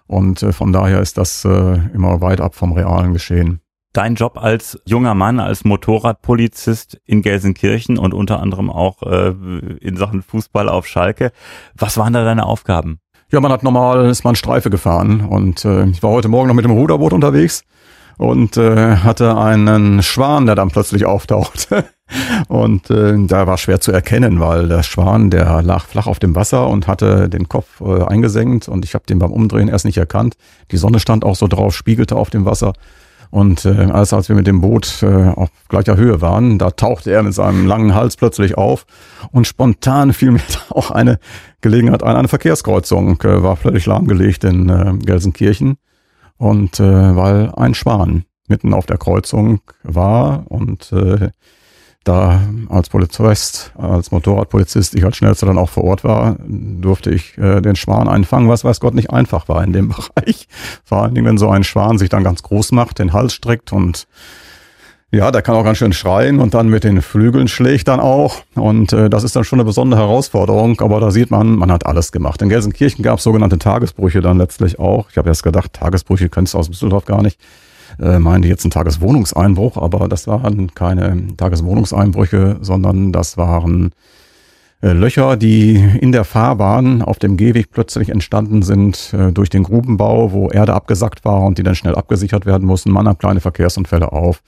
Und 0.08 0.41
äh, 0.41 0.54
von 0.54 0.74
daher 0.74 1.02
ist 1.02 1.17
das 1.17 1.46
äh, 1.46 1.80
immer 1.93 2.22
weit 2.22 2.41
ab 2.41 2.56
vom 2.56 2.72
realen 2.74 3.13
Geschehen. 3.13 3.62
Dein 3.93 4.15
Job 4.15 4.38
als 4.38 4.80
junger 4.86 5.15
Mann, 5.15 5.39
als 5.39 5.65
Motorradpolizist 5.65 7.00
in 7.06 7.22
Gelsenkirchen 7.22 7.98
und 7.98 8.13
unter 8.13 8.39
anderem 8.39 8.70
auch 8.70 9.02
äh, 9.04 9.30
in 9.82 9.98
Sachen 9.98 10.22
Fußball 10.22 10.70
auf 10.70 10.88
Schalke. 10.88 11.32
Was 11.76 11.98
waren 11.98 12.13
da 12.13 12.24
deine 12.24 12.46
Aufgaben? 12.46 13.00
Ja, 13.32 13.39
man 13.41 13.52
hat 13.52 13.63
normal, 13.63 14.06
ist 14.10 14.24
man 14.24 14.36
Streife 14.36 14.70
gefahren 14.70 15.22
und 15.22 15.65
äh, 15.65 15.86
ich 15.88 16.02
war 16.02 16.12
heute 16.12 16.30
Morgen 16.30 16.48
noch 16.48 16.56
mit 16.56 16.63
dem 16.63 16.72
Ruderboot 16.72 17.12
unterwegs 17.12 17.63
und 18.17 18.56
äh, 18.56 18.98
hatte 18.98 19.38
einen 19.38 20.02
Schwan, 20.02 20.46
der 20.46 20.56
dann 20.56 20.70
plötzlich 20.70 21.06
auftauchte. 21.06 21.86
Und 22.48 22.89
äh, 22.89 23.15
da 23.28 23.48
war 23.48 23.58
schwer 23.58 23.82
zu 23.82 23.91
erkennen, 23.91 24.39
weil 24.39 24.67
der 24.67 24.84
Schwan, 24.84 25.30
der 25.30 25.62
lag 25.62 25.86
flach 25.86 26.08
auf 26.08 26.20
dem 26.20 26.36
Wasser 26.36 26.67
und 26.67 26.88
hatte 26.88 27.30
den 27.30 27.50
Kopf 27.50 27.82
äh, 27.82 28.04
eingesenkt 28.04 28.67
und 28.67 28.86
ich 28.86 28.93
habe 28.93 29.06
den 29.06 29.20
beim 29.20 29.32
Umdrehen 29.32 29.67
erst 29.67 29.86
nicht 29.86 29.98
erkannt. 29.98 30.36
Die 30.72 30.78
Sonne 30.78 31.00
stand 31.00 31.26
auch 31.26 31.36
so 31.36 31.48
drauf, 31.48 31.76
spiegelte 31.76 32.15
auf 32.15 32.30
dem 32.30 32.46
Wasser. 32.46 32.74
Und 33.30 33.65
äh, 33.65 33.89
als, 33.91 34.13
als 34.13 34.30
wir 34.30 34.36
mit 34.36 34.48
dem 34.48 34.62
Boot 34.62 35.04
äh, 35.04 35.28
auf 35.28 35.50
gleicher 35.67 35.98
Höhe 35.98 36.22
waren, 36.22 36.58
da 36.58 36.72
tauchte 36.72 37.12
er 37.12 37.24
mit 37.24 37.34
seinem 37.34 37.65
langen 37.65 37.93
Hals 37.93 38.15
plötzlich 38.15 38.58
auf 38.58 38.86
und 39.32 39.46
spontan 39.46 40.13
fiel 40.13 40.32
mir 40.32 40.41
da 40.70 40.76
auch 40.76 40.91
eine 40.91 41.20
Gelegenheit 41.62 42.04
ein. 42.04 42.15
Eine 42.15 42.30
Verkehrskreuzung 42.30 43.22
äh, 43.24 43.43
war 43.43 43.58
völlig 43.58 43.86
lahmgelegt 43.86 44.43
in 44.43 44.70
äh, 44.70 44.93
Gelsenkirchen. 45.04 45.78
Und 46.38 46.80
äh, 46.80 47.15
weil 47.15 47.52
ein 47.56 47.74
Schwan 47.74 48.26
mitten 48.48 48.74
auf 48.74 48.86
der 48.86 48.98
Kreuzung 48.98 49.60
war 49.84 50.46
und 50.50 50.91
äh, 50.91 51.32
da 52.08 52.41
als 52.70 52.89
Polizist, 52.89 53.72
als 53.78 54.12
Motorradpolizist 54.12 54.96
ich 54.96 55.04
als 55.04 55.17
schnellster 55.17 55.46
dann 55.46 55.58
auch 55.58 55.70
vor 55.70 55.84
Ort 55.84 56.04
war, 56.04 56.38
durfte 56.48 57.12
ich 57.12 57.38
äh, 57.38 57.62
den 57.62 57.76
Schwan 57.76 58.08
einfangen, 58.08 58.50
was 58.50 58.63
weiß 58.63 58.80
Gott 58.80 58.93
nicht 58.93 59.12
einfach 59.12 59.48
war 59.50 59.63
in 59.63 59.74
dem 59.74 59.89
Bereich. 60.15 60.48
Vor 60.84 61.04
allen 61.04 61.15
Dingen, 61.15 61.28
wenn 61.28 61.38
so 61.38 61.50
ein 61.50 61.63
Schwan 61.63 61.98
sich 61.98 62.10
dann 62.10 62.24
ganz 62.24 62.43
groß 62.43 62.72
macht, 62.72 63.00
den 63.00 63.13
Hals 63.13 63.34
streckt 63.34 63.74
und 63.74 64.08
ja, 65.10 65.32
der 65.32 65.41
kann 65.41 65.56
auch 65.56 65.63
ganz 65.63 65.78
schön 65.78 65.93
schreien 65.93 66.41
und 66.41 66.54
dann 66.54 66.67
mit 66.67 66.84
den 66.84 67.02
Flügeln 67.02 67.48
schlägt 67.48 67.88
dann 67.88 68.02
auch. 68.02 68.41
Und 68.56 68.91
äh, 68.91 69.10
das 69.10 69.24
ist 69.24 69.38
dann 69.38 69.46
schon 69.46 69.58
eine 69.58 69.65
besondere 69.65 70.02
Herausforderung. 70.02 70.82
Aber 70.82 71.00
da 71.00 71.12
sieht 71.12 71.32
man, 71.32 71.56
man 71.56 71.72
hat 71.72 71.86
alles 71.86 72.12
gemacht. 72.12 72.41
In 72.41 72.50
Gelsenkirchen 72.50 73.04
gab 73.04 73.20
es 73.20 73.24
sogenannte 73.24 73.58
Tagesbrüche 73.58 74.20
dann 74.20 74.38
letztlich 74.38 74.80
auch. 74.80 75.10
Ich 75.10 75.17
habe 75.17 75.30
erst 75.30 75.43
gedacht, 75.43 75.72
Tagesbrüche 75.72 76.28
kennst 76.28 76.54
du 76.54 76.58
aus 76.58 76.70
Düsseldorf 76.70 77.06
gar 77.06 77.22
nicht. 77.22 77.39
Äh, 77.99 78.19
meinte 78.19 78.47
jetzt 78.47 78.63
ein 78.63 78.71
Tageswohnungseinbruch, 78.71 79.77
aber 79.77 80.07
das 80.07 80.27
waren 80.27 80.73
keine 80.75 81.36
Tageswohnungseinbrüche, 81.36 82.57
sondern 82.62 83.12
das 83.12 83.38
waren 83.38 83.91
äh, 84.81 84.91
Löcher, 84.93 85.36
die 85.36 85.75
in 85.75 86.12
der 86.12 86.23
Fahrbahn 86.23 87.01
auf 87.01 87.17
dem 87.17 87.38
Gehweg 87.38 87.71
plötzlich 87.71 88.10
entstanden 88.10 88.62
sind 88.62 89.13
äh, 89.13 89.31
durch 89.31 89.49
den 89.49 89.63
Grubenbau, 89.63 90.31
wo 90.31 90.49
Erde 90.49 90.75
abgesackt 90.75 91.25
war 91.25 91.41
und 91.41 91.57
die 91.57 91.63
dann 91.63 91.73
schnell 91.73 91.95
abgesichert 91.95 92.45
werden 92.45 92.67
mussten. 92.67 92.91
Man 92.91 93.05
nahm 93.05 93.17
kleine 93.17 93.39
Verkehrsunfälle 93.39 94.12
auf 94.12 94.43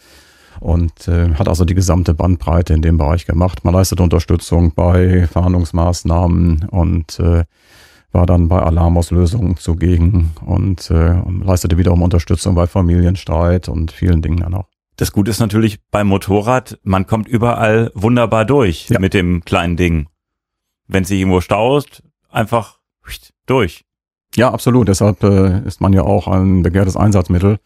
und 0.60 1.08
äh, 1.08 1.34
hat 1.34 1.48
also 1.48 1.66
die 1.66 1.74
gesamte 1.74 2.14
Bandbreite 2.14 2.74
in 2.76 2.84
dem 2.84 3.00
Bereich 3.00 3.26
gemacht. 3.26 3.66
Man 3.66 3.74
leistet 3.74 4.00
Unterstützung 4.00 4.74
bei 4.76 5.28
Fahndungsmaßnahmen 5.28 6.68
und 6.70 7.20
äh, 7.20 7.46
war 8.12 8.26
dann 8.26 8.48
bei 8.48 8.60
Alarmauslösungen 8.60 9.58
zugegen 9.58 10.32
und 10.46 10.90
äh, 10.90 11.22
leistete 11.44 11.78
wiederum 11.78 12.02
Unterstützung 12.02 12.56
bei 12.56 12.66
Familienstreit 12.68 13.70
und 13.70 13.92
vielen 13.92 14.22
Dingen 14.22 14.38
dann 14.38 14.54
auch. 14.56 14.68
Das 14.98 15.12
Gute 15.12 15.32
ist 15.32 15.40
natürlich 15.40 15.80
beim 15.92 16.08
Motorrad, 16.08 16.80
man 16.84 17.08
kommt 17.08 17.28
überall 17.28 17.92
wunderbar 17.94 18.46
durch 18.46 18.90
Ja. 18.90 19.00
mit 19.00 19.14
dem 19.14 19.46
kleinen 19.46 19.78
Ding. 19.78 20.08
Wenn 20.88 21.04
sich 21.06 21.20
irgendwo 21.20 21.40
staust, 21.42 22.04
einfach 22.30 22.80
durch. 23.46 23.86
Ja, 24.36 24.52
absolut. 24.52 24.88
Deshalb 24.88 25.24
äh, 25.24 25.60
ist 25.66 25.82
man 25.82 25.94
ja 25.94 26.04
auch 26.04 26.28
ein 26.28 26.62
begehrtes 26.64 26.96
Einsatzmittel. 26.98 27.60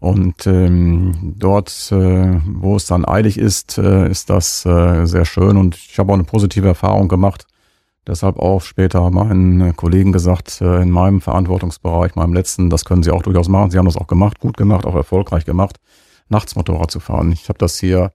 Und 0.00 0.46
ähm, 0.46 1.34
dort, 1.38 1.70
äh, 1.92 2.40
wo 2.46 2.76
es 2.76 2.86
dann 2.86 3.06
eilig 3.06 3.38
ist, 3.38 3.78
äh, 3.78 4.08
ist 4.10 4.28
das 4.28 4.66
äh, 4.66 5.06
sehr 5.06 5.24
schön. 5.24 5.56
Und 5.56 5.76
ich 5.76 5.98
habe 5.98 6.10
auch 6.12 6.14
eine 6.16 6.24
positive 6.24 6.66
Erfahrung 6.66 7.08
gemacht. 7.08 7.46
Deshalb 8.06 8.38
auch 8.38 8.60
später 8.60 9.10
meinen 9.10 9.60
äh, 9.60 9.72
Kollegen 9.72 10.12
gesagt, 10.12 10.60
äh, 10.60 10.82
in 10.82 10.90
meinem 10.90 11.20
Verantwortungsbereich, 11.20 12.16
meinem 12.16 12.34
letzten, 12.34 12.68
das 12.68 12.84
können 12.84 13.02
sie 13.02 13.10
auch 13.10 13.22
durchaus 13.22 13.48
machen. 13.48 13.70
Sie 13.70 13.78
haben 13.78 13.86
das 13.86 13.96
auch 13.96 14.06
gemacht, 14.06 14.40
gut 14.40 14.56
gemacht, 14.56 14.84
auch 14.84 14.94
erfolgreich 14.94 15.46
gemacht, 15.46 15.78
nachts 16.28 16.54
Motorrad 16.54 16.90
zu 16.90 17.00
fahren. 17.00 17.32
Ich 17.32 17.48
habe 17.48 17.58
das 17.58 17.78
hier 17.78 18.12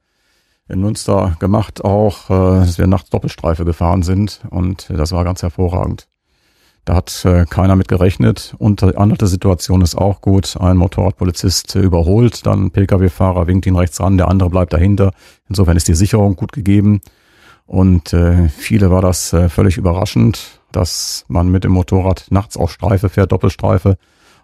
in 0.67 0.82
Münster 0.82 1.36
gemacht, 1.39 1.84
auch, 1.84 2.30
äh, 2.30 2.60
dass 2.60 2.78
wir 2.78 2.86
nachts 2.86 3.10
Doppelstreife 3.10 3.65
gefahren 3.65 4.04
sind. 4.04 4.41
Und 4.52 4.89
das 4.89 5.12
war 5.12 5.23
ganz 5.23 5.41
hervorragend. 5.41 6.08
Da 6.86 6.95
hat 6.95 7.28
keiner 7.52 7.75
mit 7.75 7.88
gerechnet. 7.88 8.56
Und 8.58 8.82
die 8.82 8.97
andere 8.97 9.28
Situation 9.28 9.82
ist 9.82 9.95
auch 9.95 10.21
gut. 10.21 10.58
Ein 10.60 10.78
Motorradpolizist 10.78 11.75
überholt, 11.75 12.47
dann 12.47 12.65
ein 12.65 12.71
Pkw-Fahrer 12.71 13.45
winkt 13.45 13.67
ihn 13.67 13.75
rechts 13.75 13.99
ran, 13.99 14.17
der 14.17 14.28
andere 14.28 14.49
bleibt 14.49 14.73
dahinter. 14.73 15.12
Insofern 15.49 15.78
ist 15.78 15.88
die 15.88 15.93
Sicherung 15.93 16.36
gut 16.36 16.52
gegeben. 16.52 17.02
Und 17.69 18.13
äh, 18.13 18.49
viele 18.49 18.89
war 18.89 19.03
das 19.03 19.32
äh, 19.32 19.47
völlig 19.47 19.77
überraschend, 19.77 20.60
dass 20.71 21.23
man 21.27 21.49
mit 21.49 21.63
dem 21.63 21.71
Motorrad 21.71 22.25
nachts 22.32 22.58
auf 22.58 22.71
Streife 22.71 23.10
fährt, 23.10 23.32
Doppelstreife. 23.32 23.97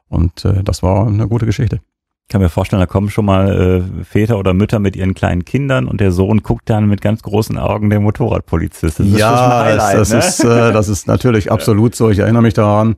Und 0.08 0.46
äh, 0.46 0.62
das 0.62 0.84
war 0.84 1.08
eine 1.08 1.28
gute 1.28 1.48
Geschichte. 1.48 1.82
Ich 2.28 2.32
kann 2.32 2.40
mir 2.40 2.50
vorstellen, 2.50 2.82
da 2.82 2.86
kommen 2.86 3.10
schon 3.10 3.26
mal 3.26 3.82
äh, 4.00 4.04
Väter 4.04 4.38
oder 4.38 4.54
Mütter 4.54 4.78
mit 4.78 4.96
ihren 4.96 5.16
kleinen 5.16 5.44
Kindern 5.44 5.88
und 5.88 6.02
der 6.02 6.12
Sohn 6.12 6.44
guckt 6.44 6.70
dann 6.70 6.86
mit 6.86 7.02
ganz 7.02 7.24
großen 7.24 7.58
Augen 7.58 7.90
der 7.90 8.00
Motorradpolizist. 8.00 9.00
Das 9.00 9.08
ist 9.08 9.18
ja, 9.18 9.64
Highlight, 9.64 9.98
das, 9.98 10.12
ne? 10.12 10.20
ist, 10.20 10.44
äh, 10.44 10.72
das 10.72 10.88
ist 10.88 11.08
natürlich 11.08 11.52
absolut 11.52 11.96
so. 11.96 12.12
Ich 12.12 12.20
erinnere 12.20 12.44
mich 12.44 12.54
daran, 12.54 12.96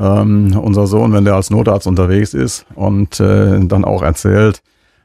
ähm, 0.00 0.58
unser 0.60 0.88
Sohn, 0.88 1.12
wenn 1.12 1.24
der 1.24 1.36
als 1.36 1.50
Notarzt 1.50 1.86
unterwegs 1.86 2.34
ist 2.34 2.66
und 2.74 3.20
äh, 3.20 3.64
dann 3.66 3.84
auch 3.84 4.02
erzählt, 4.02 4.62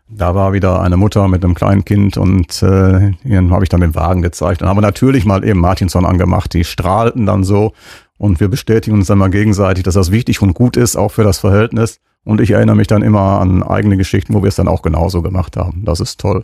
da 0.08 0.36
war 0.36 0.54
wieder 0.54 0.82
eine 0.82 0.98
Mutter 0.98 1.28
mit 1.28 1.44
einem 1.44 1.56
kleinen 1.56 1.84
Kind 1.84 2.18
und 2.18 2.62
äh, 2.62 3.12
ihnen 3.24 3.52
habe 3.52 3.64
ich 3.64 3.70
dann 3.70 3.82
den 3.82 3.96
Wagen 3.96 4.22
gezeigt. 4.22 4.62
Dann 4.62 4.70
haben 4.70 4.78
wir 4.78 4.82
natürlich 4.82 5.26
mal 5.26 5.44
eben 5.44 5.60
Martinson 5.60 6.06
angemacht. 6.06 6.54
Die 6.54 6.64
strahlten 6.64 7.26
dann 7.26 7.44
so 7.44 7.74
und 8.18 8.40
wir 8.40 8.48
bestätigen 8.48 8.98
uns 8.98 9.08
dann 9.08 9.18
mal 9.18 9.30
gegenseitig, 9.30 9.84
dass 9.84 9.96
das 9.96 10.12
wichtig 10.12 10.42
und 10.42 10.54
gut 10.54 10.78
ist, 10.78 10.96
auch 10.96 11.12
für 11.12 11.24
das 11.24 11.40
Verhältnis. 11.40 12.00
Und 12.24 12.40
ich 12.40 12.52
erinnere 12.52 12.76
mich 12.76 12.88
dann 12.88 13.02
immer 13.02 13.40
an 13.40 13.64
eigene 13.64 13.98
Geschichten, 13.98 14.34
wo 14.34 14.44
wir 14.44 14.50
es 14.50 14.56
dann 14.56 14.68
auch 14.68 14.82
genauso 14.82 15.22
gemacht 15.22 15.58
haben. 15.58 15.84
Das 15.86 16.00
ist 16.00 16.20
toll. 16.20 16.44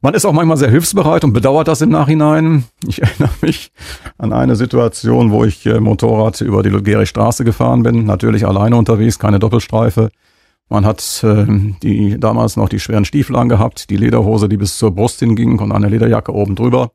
Man 0.00 0.14
ist 0.14 0.24
auch 0.24 0.32
manchmal 0.32 0.56
sehr 0.56 0.70
hilfsbereit 0.70 1.22
und 1.22 1.32
bedauert 1.32 1.68
das 1.68 1.80
im 1.80 1.90
Nachhinein. 1.90 2.64
Ich 2.86 3.00
erinnere 3.02 3.30
mich 3.40 3.70
an 4.18 4.32
eine 4.32 4.56
Situation, 4.56 5.30
wo 5.30 5.44
ich 5.44 5.64
äh, 5.66 5.78
Motorrad 5.78 6.40
über 6.40 6.62
die 6.62 6.70
Ludgerich-Straße 6.70 7.44
gefahren 7.44 7.82
bin, 7.82 8.04
natürlich 8.04 8.46
alleine 8.46 8.76
unterwegs, 8.76 9.18
keine 9.18 9.38
Doppelstreife. 9.38 10.10
Man 10.72 10.86
hat 10.86 11.22
äh, 11.22 11.44
die 11.82 12.18
damals 12.18 12.56
noch 12.56 12.70
die 12.70 12.80
schweren 12.80 13.04
Stiefel 13.04 13.36
angehabt, 13.36 13.90
die 13.90 13.98
Lederhose, 13.98 14.48
die 14.48 14.56
bis 14.56 14.78
zur 14.78 14.90
Brust 14.90 15.18
hinging 15.18 15.58
und 15.58 15.70
eine 15.70 15.90
Lederjacke 15.90 16.32
oben 16.32 16.54
drüber, 16.54 16.92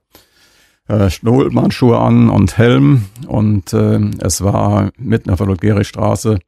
äh, 0.87 1.11
Schnurrmannschuhe 1.11 1.95
an 1.95 2.31
und 2.31 2.57
Helm 2.57 3.05
und 3.27 3.73
äh, 3.73 3.99
es 4.17 4.43
war 4.43 4.89
mitten 4.97 5.29
auf 5.29 5.37
der 5.37 5.45
Ludgerich-Straße 5.45 6.39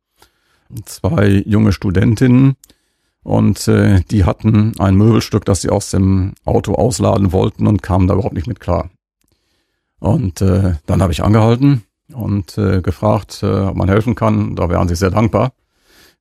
zwei 0.85 1.43
junge 1.45 1.71
Studentinnen 1.71 2.55
und 3.21 3.67
äh, 3.67 4.01
die 4.09 4.25
hatten 4.25 4.73
ein 4.79 4.95
Möbelstück, 4.95 5.45
das 5.45 5.61
sie 5.61 5.69
aus 5.69 5.91
dem 5.91 6.33
Auto 6.45 6.73
ausladen 6.73 7.31
wollten 7.31 7.67
und 7.67 7.83
kamen 7.83 8.07
da 8.07 8.15
überhaupt 8.15 8.33
nicht 8.33 8.47
mit 8.47 8.59
klar. 8.59 8.89
Und 9.99 10.41
äh, 10.41 10.77
dann 10.87 11.03
habe 11.03 11.13
ich 11.13 11.23
angehalten 11.23 11.83
und 12.11 12.57
äh, 12.57 12.81
gefragt, 12.81 13.43
äh, 13.43 13.65
ob 13.67 13.75
man 13.75 13.87
helfen 13.87 14.15
kann. 14.15 14.55
Da 14.55 14.67
wären 14.67 14.87
sie 14.87 14.95
sehr 14.95 15.11
dankbar. 15.11 15.51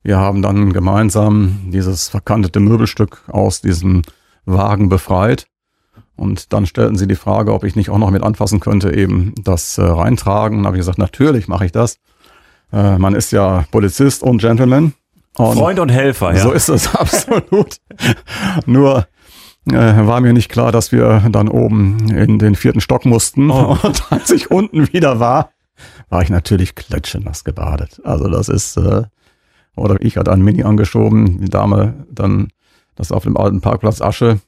Wir 0.03 0.19
haben 0.19 0.43
dann 0.43 0.73
gemeinsam 0.73 1.71
dieses 1.73 2.09
verkantete 2.09 2.61
Möbelstück 2.61 3.23
aus 3.29 3.61
diesem 3.61 4.03
Wagen 4.45 4.89
befreit. 4.89 5.47
Und 6.17 6.53
dann 6.53 6.67
stellten 6.67 6.97
sie 6.97 7.07
die 7.07 7.15
Frage, 7.15 7.53
ob 7.53 7.65
ich 7.65 7.77
nicht 7.77 7.91
auch 7.91 7.99
noch 7.99 8.11
mit 8.11 8.23
anfassen 8.23 8.61
könnte, 8.61 8.95
eben 8.95 9.35
das 9.43 9.79
äh, 9.79 9.83
reintragen. 9.83 10.59
Dann 10.59 10.67
habe 10.67 10.77
ich 10.77 10.81
gesagt, 10.81 10.99
natürlich 10.99 11.47
mache 11.47 11.67
ich 11.67 11.73
das. 11.73 11.99
Äh, 12.73 12.99
man 12.99 13.15
ist 13.15 13.31
ja 13.31 13.65
Polizist 13.71 14.23
und 14.23 14.39
Gentleman. 14.39 14.95
Und 15.37 15.57
Freund 15.57 15.79
und 15.79 15.91
Helfer, 15.91 16.35
ja. 16.35 16.43
so 16.43 16.51
ist 16.51 16.69
es 16.69 16.95
absolut. 16.95 17.77
Nur 18.67 19.07
äh, 19.67 20.07
war 20.07 20.21
mir 20.21 20.33
nicht 20.33 20.51
klar, 20.51 20.73
dass 20.73 20.93
wir 20.93 21.25
dann 21.31 21.49
oben 21.49 22.11
in 22.11 22.39
den 22.39 22.55
vierten 22.55 22.81
Stock 22.81 23.05
mussten. 23.05 23.51
Oh. 23.51 23.77
Und 23.83 24.11
als 24.11 24.31
ich 24.31 24.51
unten 24.51 24.93
wieder 24.93 25.21
war, 25.21 25.51
war 26.09 26.23
ich 26.23 26.31
natürlich 26.31 26.75
klitschenass 26.75 27.45
gebadet. 27.45 28.01
Also 28.03 28.29
das 28.29 28.49
ist, 28.49 28.77
äh, 28.77 29.03
oder 29.79 29.97
ich 30.01 30.17
hatte 30.17 30.33
einen 30.33 30.43
Mini 30.43 30.63
angeschoben, 30.63 31.41
die 31.41 31.49
Dame 31.49 32.07
dann, 32.11 32.49
das 32.97 33.13
auf 33.13 33.25
dem 33.25 33.37
alten 33.37 33.61
Parkplatz 33.61 34.01
Asche, 34.01 34.41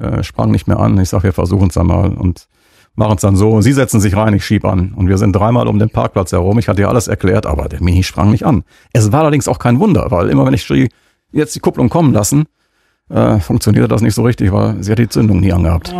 äh, 0.00 0.22
sprang 0.22 0.50
nicht 0.50 0.66
mehr 0.66 0.78
an. 0.78 0.98
Ich 0.98 1.10
sag, 1.10 1.22
wir 1.22 1.32
versuchen 1.32 1.68
es 1.68 1.74
dann 1.74 1.86
mal 1.86 2.10
und 2.10 2.48
machen 2.94 3.16
es 3.16 3.22
dann 3.22 3.36
so. 3.36 3.60
Sie 3.60 3.72
setzen 3.72 4.00
sich 4.00 4.16
rein, 4.16 4.34
ich 4.34 4.44
schieb 4.44 4.64
an. 4.64 4.92
Und 4.94 5.08
wir 5.08 5.18
sind 5.18 5.32
dreimal 5.32 5.68
um 5.68 5.78
den 5.78 5.90
Parkplatz 5.90 6.32
herum. 6.32 6.58
Ich 6.58 6.68
hatte 6.68 6.82
ja 6.82 6.88
alles 6.88 7.08
erklärt, 7.08 7.46
aber 7.46 7.68
der 7.68 7.82
Mini 7.82 8.02
sprang 8.02 8.30
nicht 8.30 8.44
an. 8.44 8.64
Es 8.92 9.12
war 9.12 9.20
allerdings 9.20 9.48
auch 9.48 9.58
kein 9.58 9.80
Wunder, 9.80 10.10
weil 10.10 10.28
immer 10.28 10.46
wenn 10.46 10.54
ich 10.54 10.62
schrie, 10.62 10.88
jetzt 11.32 11.54
die 11.54 11.60
Kupplung 11.60 11.88
kommen 11.88 12.12
lassen, 12.12 12.44
äh, 13.08 13.38
funktionierte 13.40 13.88
das 13.88 14.02
nicht 14.02 14.14
so 14.14 14.22
richtig, 14.22 14.52
weil 14.52 14.82
sie 14.82 14.92
hat 14.92 14.98
die 14.98 15.08
Zündung 15.08 15.40
nie 15.40 15.52
angehabt. 15.52 15.92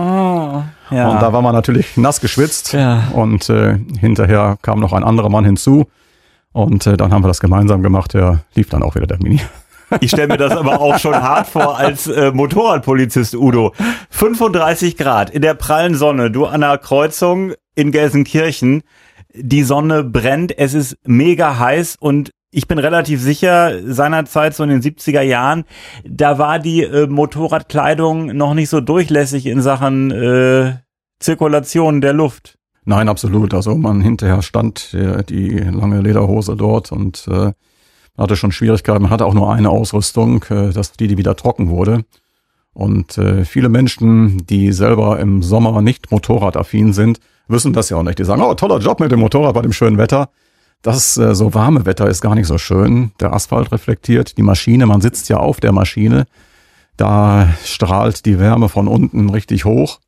ja. 0.90 1.09
Und 1.09 1.23
da 1.23 1.33
war 1.33 1.42
man 1.42 1.55
natürlich 1.55 1.97
nass 1.97 2.21
geschwitzt. 2.21 2.73
Ja. 2.73 3.09
Und 3.12 3.49
äh, 3.49 3.79
hinterher 3.99 4.57
kam 4.62 4.81
noch 4.81 4.92
ein 4.92 5.05
anderer 5.05 5.29
Mann 5.29 5.45
hinzu. 5.45 5.87
Und 6.53 6.87
äh, 6.87 6.97
dann 6.97 7.12
haben 7.12 7.23
wir 7.23 7.29
das 7.29 7.41
gemeinsam 7.41 7.83
gemacht. 7.83 8.15
Der 8.15 8.45
lief 8.55 8.69
dann 8.69 8.83
auch 8.83 8.95
wieder 8.95 9.07
der 9.07 9.19
Mini. 9.23 9.41
Ich 10.01 10.11
stelle 10.11 10.29
mir 10.29 10.38
das 10.38 10.53
aber 10.57 10.81
auch 10.81 10.99
schon 10.99 11.15
hart 11.15 11.47
vor 11.47 11.79
als 11.79 12.07
äh, 12.07 12.33
Motorradpolizist, 12.33 13.35
Udo. 13.35 13.75
35 14.11 14.97
Grad 14.97 15.29
in 15.31 15.43
der 15.43 15.55
prallen 15.55 15.95
Sonne, 15.95 16.31
du 16.31 16.47
an 16.47 16.62
der 16.62 16.79
Kreuzung 16.79 17.53
in 17.75 17.93
Gelsenkirchen. 17.93 18.83
Die 19.35 19.62
Sonne 19.62 20.03
brennt, 20.03 20.57
es 20.57 20.75
ist 20.75 20.97
mega 21.05 21.59
heiß 21.59 21.97
und 22.01 22.31
ich 22.51 22.69
bin 22.69 22.79
relativ 22.79 23.21
sicher, 23.21 23.81
seinerzeit 23.85 24.55
so 24.55 24.62
in 24.62 24.69
den 24.69 24.83
70er 24.83 25.23
Jahren, 25.23 25.65
da 26.05 26.38
war 26.38 26.59
die 26.59 26.83
äh, 26.83 27.07
Motorradkleidung 27.07 28.37
noch 28.37 28.53
nicht 28.53 28.69
so 28.69 28.81
durchlässig 28.81 29.47
in 29.47 29.62
Sachen 29.62 30.11
äh, 30.11 30.75
Zirkulation 31.19 32.03
der 32.03 32.12
Luft. 32.12 32.59
Nein, 32.85 33.09
absolut. 33.09 33.55
Also 33.55 33.77
man 33.77 34.01
hinterher 34.01 34.42
stand 34.42 34.92
äh, 34.95 35.23
die 35.23 35.51
lange 35.59 36.01
Lederhose 36.01 36.57
dort 36.57 36.90
und 36.90 37.29
äh, 37.29 37.53
hatte 38.18 38.37
schon 38.37 38.53
Schwierigkeiten. 38.53 39.03
Man 39.03 39.11
hatte 39.11 39.27
auch 39.27 39.35
nur 39.35 39.53
eine 39.53 39.71
Ausrüstung, 39.71 40.45
äh, 40.51 40.73
dass 40.73 40.92
die, 40.92 41.09
die 41.09 41.16
wieder 41.16 41.37
trocken 41.37 41.68
wurde. 41.68 42.05
Und 42.75 43.18
äh, 43.18 43.45
viele 43.45 43.68
Menschen, 43.68 44.47
die 44.47 44.73
selber 44.73 45.21
im 45.21 45.42
Sommer 45.42 45.83
nicht 45.83 46.11
motorradaffin 46.11 46.92
sind, 46.92 47.21
wissen 47.49 47.73
das 47.73 47.90
ja 47.90 47.99
auch 47.99 48.03
nicht. 48.03 48.18
Die 48.18 48.25
sagen, 48.25 48.42
oh, 48.42 48.55
toller 48.55 48.79
Job 48.79 48.99
mit 48.99 49.12
dem 49.12 49.21
Motorrad 49.21 49.55
bei 49.55 49.62
dem 49.62 49.73
schönen 49.73 49.99
Wetter. 49.99 50.31
Das 50.81 51.16
äh, 51.16 51.35
so 51.35 51.55
warme 51.55 51.87
Wetter 51.87 52.09
ist 52.09 52.21
gar 52.21 52.35
nicht 52.35 52.47
so 52.47 52.59
schön. 52.59 53.12
Der 53.21 53.33
Asphalt 53.33 53.71
reflektiert 53.71 54.37
die 54.37 54.42
Maschine, 54.42 54.87
man 54.87 55.01
sitzt 55.01 55.29
ja 55.29 55.37
auf 55.37 55.61
der 55.61 55.73
Maschine. 55.73 56.27
Da 56.97 57.49
strahlt 57.64 58.27
die 58.27 58.38
Wärme 58.38 58.68
von 58.68 58.88
unten 58.88 59.31
richtig 59.31 59.64
hoch. 59.64 60.01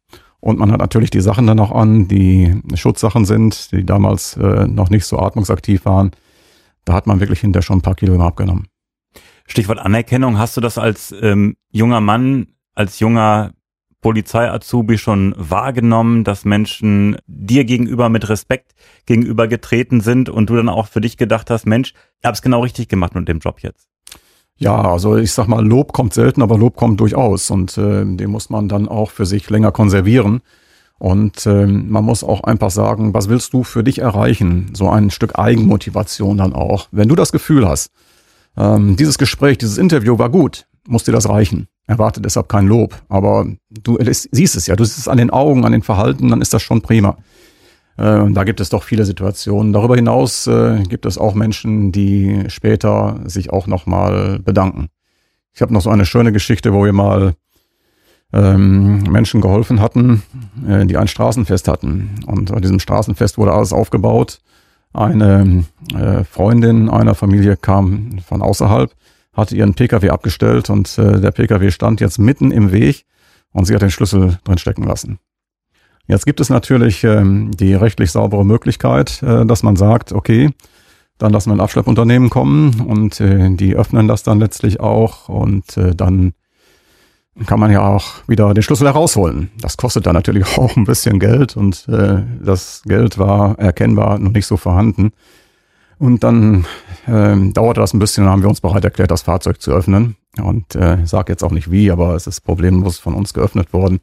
Und 0.45 0.59
man 0.59 0.71
hat 0.71 0.81
natürlich 0.81 1.09
die 1.09 1.23
Sachen 1.23 1.47
dann 1.47 1.59
auch 1.59 1.73
an, 1.73 2.07
die 2.07 2.55
Schutzsachen 2.75 3.25
sind, 3.25 3.73
die 3.73 3.83
damals 3.83 4.37
äh, 4.37 4.67
noch 4.67 4.91
nicht 4.91 5.07
so 5.07 5.19
atmungsaktiv 5.19 5.87
waren. 5.87 6.11
Da 6.85 6.93
hat 6.93 7.07
man 7.07 7.19
wirklich 7.21 7.41
hinterher 7.41 7.63
schon 7.63 7.79
ein 7.79 7.81
paar 7.81 7.95
Kilo 7.95 8.21
abgenommen. 8.21 8.67
Stichwort 9.47 9.79
Anerkennung, 9.79 10.37
hast 10.37 10.55
du 10.59 10.61
das 10.61 10.77
als 10.77 11.15
ähm, 11.19 11.57
junger 11.71 12.03
Mann, 12.03 12.49
als 12.75 13.01
junger 13.01 13.53
Polizei-Azubi 14.03 14.99
schon 14.99 15.35
wahrgenommen, 15.39 16.25
dass 16.25 16.45
Menschen 16.45 17.17
dir 17.27 17.65
gegenüber 17.65 18.11
mit 18.11 18.29
Respekt 18.29 18.75
gegenüber 19.07 19.49
getreten 19.49 20.03
sind 20.03 20.29
und 20.29 20.51
du 20.51 20.57
dann 20.57 20.69
auch 20.69 20.89
für 20.89 21.01
dich 21.01 21.17
gedacht 21.17 21.49
hast, 21.49 21.65
Mensch, 21.65 21.95
ich 22.21 22.27
habe 22.27 22.35
es 22.35 22.43
genau 22.43 22.61
richtig 22.61 22.89
gemacht 22.89 23.15
mit 23.15 23.29
dem 23.29 23.39
Job 23.39 23.61
jetzt? 23.61 23.89
Ja, 24.57 24.81
also 24.81 25.17
ich 25.17 25.33
sag 25.33 25.49
mal, 25.49 25.67
Lob 25.67 25.93
kommt 25.93 26.15
selten, 26.15 26.43
aber 26.43 26.57
Lob 26.57 26.77
kommt 26.77 27.01
durchaus 27.01 27.51
und 27.51 27.77
äh, 27.77 28.05
den 28.05 28.31
muss 28.31 28.51
man 28.51 28.69
dann 28.69 28.89
auch 28.89 29.11
für 29.11 29.27
sich 29.27 29.51
länger 29.51 29.73
konservieren. 29.73 30.43
Und 30.99 31.45
ähm, 31.47 31.91
man 31.91 32.05
muss 32.05 32.23
auch 32.23 32.45
einfach 32.45 32.71
sagen, 32.71 33.15
was 33.15 33.29
willst 33.29 33.53
du 33.53 33.65
für 33.65 33.83
dich 33.83 33.99
erreichen? 33.99 34.71
So 34.75 34.89
ein 34.89 35.11
Stück 35.11 35.39
Eigenmotivation 35.39 36.39
dann 36.39 36.53
auch. 36.53 36.89
Wenn 36.93 37.09
du 37.09 37.17
das 37.17 37.33
Gefühl 37.33 37.69
hast, 37.69 37.91
ähm, 38.57 38.97
dieses 38.97 39.19
Gespräch, 39.19 39.59
dieses 39.59 39.77
Interview 39.77 40.19
war 40.19 40.31
gut, 40.31 40.67
muss 40.87 41.05
dir 41.05 41.13
das 41.13 41.29
reichen. 41.29 41.67
Erwarte 41.87 42.21
deshalb 42.21 42.49
kein 42.49 42.67
Lob. 42.67 42.95
Aber 43.09 43.47
du 43.69 43.99
siehst 44.01 44.57
es 44.57 44.67
ja, 44.67 44.77
du 44.77 44.85
siehst 44.85 44.99
es 44.99 45.09
an 45.09 45.19
den 45.19 45.31
Augen, 45.31 45.65
an 45.65 45.73
den 45.73 45.83
Verhalten, 45.83 46.29
dann 46.29 46.41
ist 46.41 46.55
das 46.55 46.63
schon 46.63 46.81
prima. 46.81 47.17
Äh, 47.97 48.31
da 48.31 48.45
gibt 48.45 48.61
es 48.61 48.71
doch 48.71 48.83
viele 48.83 49.05
Situationen. 49.05 49.73
Darüber 49.73 49.97
hinaus 49.97 50.47
äh, 50.47 50.83
gibt 50.83 51.07
es 51.07 51.19
auch 51.19 51.35
Menschen, 51.35 51.93
die 51.93 52.45
später 52.49 53.21
sich 53.25 53.51
auch 53.51 53.67
nochmal 53.67 54.39
bedanken. 54.41 54.89
Ich 55.53 55.63
habe 55.63 55.73
noch 55.73 55.83
so 55.83 55.91
eine 55.91 56.05
schöne 56.05 56.33
Geschichte, 56.33 56.73
wo 56.73 56.85
wir 56.85 56.93
mal 56.93 57.35
ähm, 58.33 59.03
Menschen 59.05 59.41
geholfen 59.41 59.81
hatten, 59.81 60.23
äh, 60.69 60.85
die 60.87 60.97
ein 60.97 61.09
Straßenfest 61.09 61.69
hatten. 61.69 62.21
Und 62.27 62.53
bei 62.53 62.61
diesem 62.61 62.81
Straßenfest 62.81 63.39
wurde 63.39 63.53
alles 63.53 63.73
aufgebaut. 63.73 64.41
Eine 64.93 65.65
äh, 65.95 66.25
Freundin 66.25 66.89
einer 66.89 67.15
Familie 67.15 67.57
kam 67.57 68.19
von 68.27 68.43
außerhalb, 68.43 68.93
hatte 69.33 69.57
ihren 69.57 69.75
Pkw 69.75 70.11
abgestellt 70.11 70.71
und 70.71 70.99
äh, 70.99 71.21
der 71.21 71.31
Pkw 71.31 71.71
stand 71.71 72.01
jetzt 72.01 72.19
mitten 72.19 72.51
im 72.51 72.73
Weg 72.73 73.05
und 73.53 73.65
sie 73.65 73.75
hat 73.75 73.83
den 73.83 73.91
Schlüssel 73.91 74.39
drin 74.45 74.59
stecken 74.59 74.85
lassen. 74.85 75.19
Jetzt 76.07 76.27
gibt 76.27 76.41
es 76.41 76.51
natürlich 76.51 77.03
ähm, 77.05 77.53
die 77.53 77.75
rechtlich 77.75 78.13
saubere 78.13 78.45
Möglichkeit, 78.45 79.23
äh, 79.23 79.47
dass 79.47 79.63
man 79.63 79.77
sagt, 79.77 80.13
okay, 80.13 80.51
dann 81.19 81.33
lassen 81.33 81.51
wir 81.51 81.57
ein 81.57 81.61
Abschleppunternehmen 81.61 82.29
kommen 82.29 82.81
und 82.81 83.21
äh, 83.21 83.51
die 83.55 83.75
öffnen 83.75 84.09
das 84.09 84.23
dann 84.23 84.41
letztlich 84.41 84.81
auch 84.81 85.29
und 85.29 85.77
äh, 85.77 85.95
dann 85.95 86.35
kann 87.47 87.59
man 87.59 87.73
ja 87.73 87.87
auch 87.87 88.29
wieder 88.29 88.55
den 88.55 88.63
Schlüssel 88.63 88.87
herausholen. 88.87 89.51
Das 89.61 89.77
kostet 89.77 90.07
dann 90.07 90.15
natürlich 90.15 90.47
auch 90.59 90.77
ein 90.77 90.85
bisschen 90.85 91.19
Geld 91.19 91.57
und 91.57 91.89
äh, 91.89 92.23
das 92.41 92.83
Geld 92.85 93.19
war 93.19 93.59
erkennbar 93.59 94.19
noch 94.19 94.33
nicht 94.33 94.47
so 94.47 94.57
vorhanden. 94.57 95.13
Und 95.99 96.25
dann 96.25 96.67
äh, 97.07 97.37
dauerte 97.53 97.81
das 97.81 97.95
ein 97.95 97.99
bisschen, 97.99 98.25
dann 98.25 98.33
haben 98.33 98.43
wir 98.43 98.49
uns 98.49 98.61
bereit 98.61 98.85
erklärt, 98.85 99.11
das 99.11 99.23
Fahrzeug 99.23 99.61
zu 99.61 99.71
öffnen. 99.71 100.17
Und 100.43 100.75
äh, 100.75 101.07
sage 101.07 101.33
jetzt 101.33 101.45
auch 101.45 101.53
nicht 101.53 101.71
wie, 101.71 101.91
aber 101.91 102.15
es 102.17 102.27
ist 102.27 102.41
problemlos 102.41 102.99
von 102.99 103.15
uns 103.15 103.33
geöffnet 103.33 103.73
worden. 103.73 104.01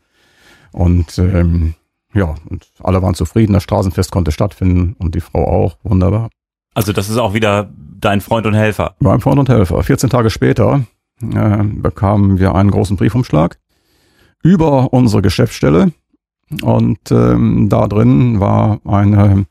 Und 0.72 1.18
ähm, 1.20 1.76
ja, 2.14 2.36
und 2.50 2.68
alle 2.80 3.02
waren 3.02 3.14
zufrieden, 3.14 3.54
das 3.54 3.64
Straßenfest 3.64 4.12
konnte 4.12 4.32
stattfinden 4.32 4.96
und 5.00 5.16
die 5.16 5.22
Frau 5.22 5.48
auch. 5.48 5.78
Wunderbar. 5.84 6.30
Also 6.74 6.94
das 6.94 7.10
ist 7.10 7.18
auch 7.18 7.34
wieder 7.34 7.70
dein 8.00 8.22
Freund 8.22 8.46
und 8.46 8.54
Helfer. 8.54 8.96
Mein 9.00 9.20
Freund 9.20 9.40
und 9.40 9.50
Helfer. 9.50 9.82
14 9.84 10.10
Tage 10.10 10.30
später 10.30 10.84
äh, 11.22 11.64
bekamen 11.64 12.40
wir 12.40 12.56
einen 12.56 12.72
großen 12.72 12.98
Briefumschlag 12.98 13.58
über 14.44 14.92
unsere 14.94 15.22
Geschäftsstelle 15.22 15.92
und 16.62 17.12
ähm, 17.12 17.70
da 17.70 17.88
drin 17.88 18.40
war 18.40 18.80
ein 18.86 19.48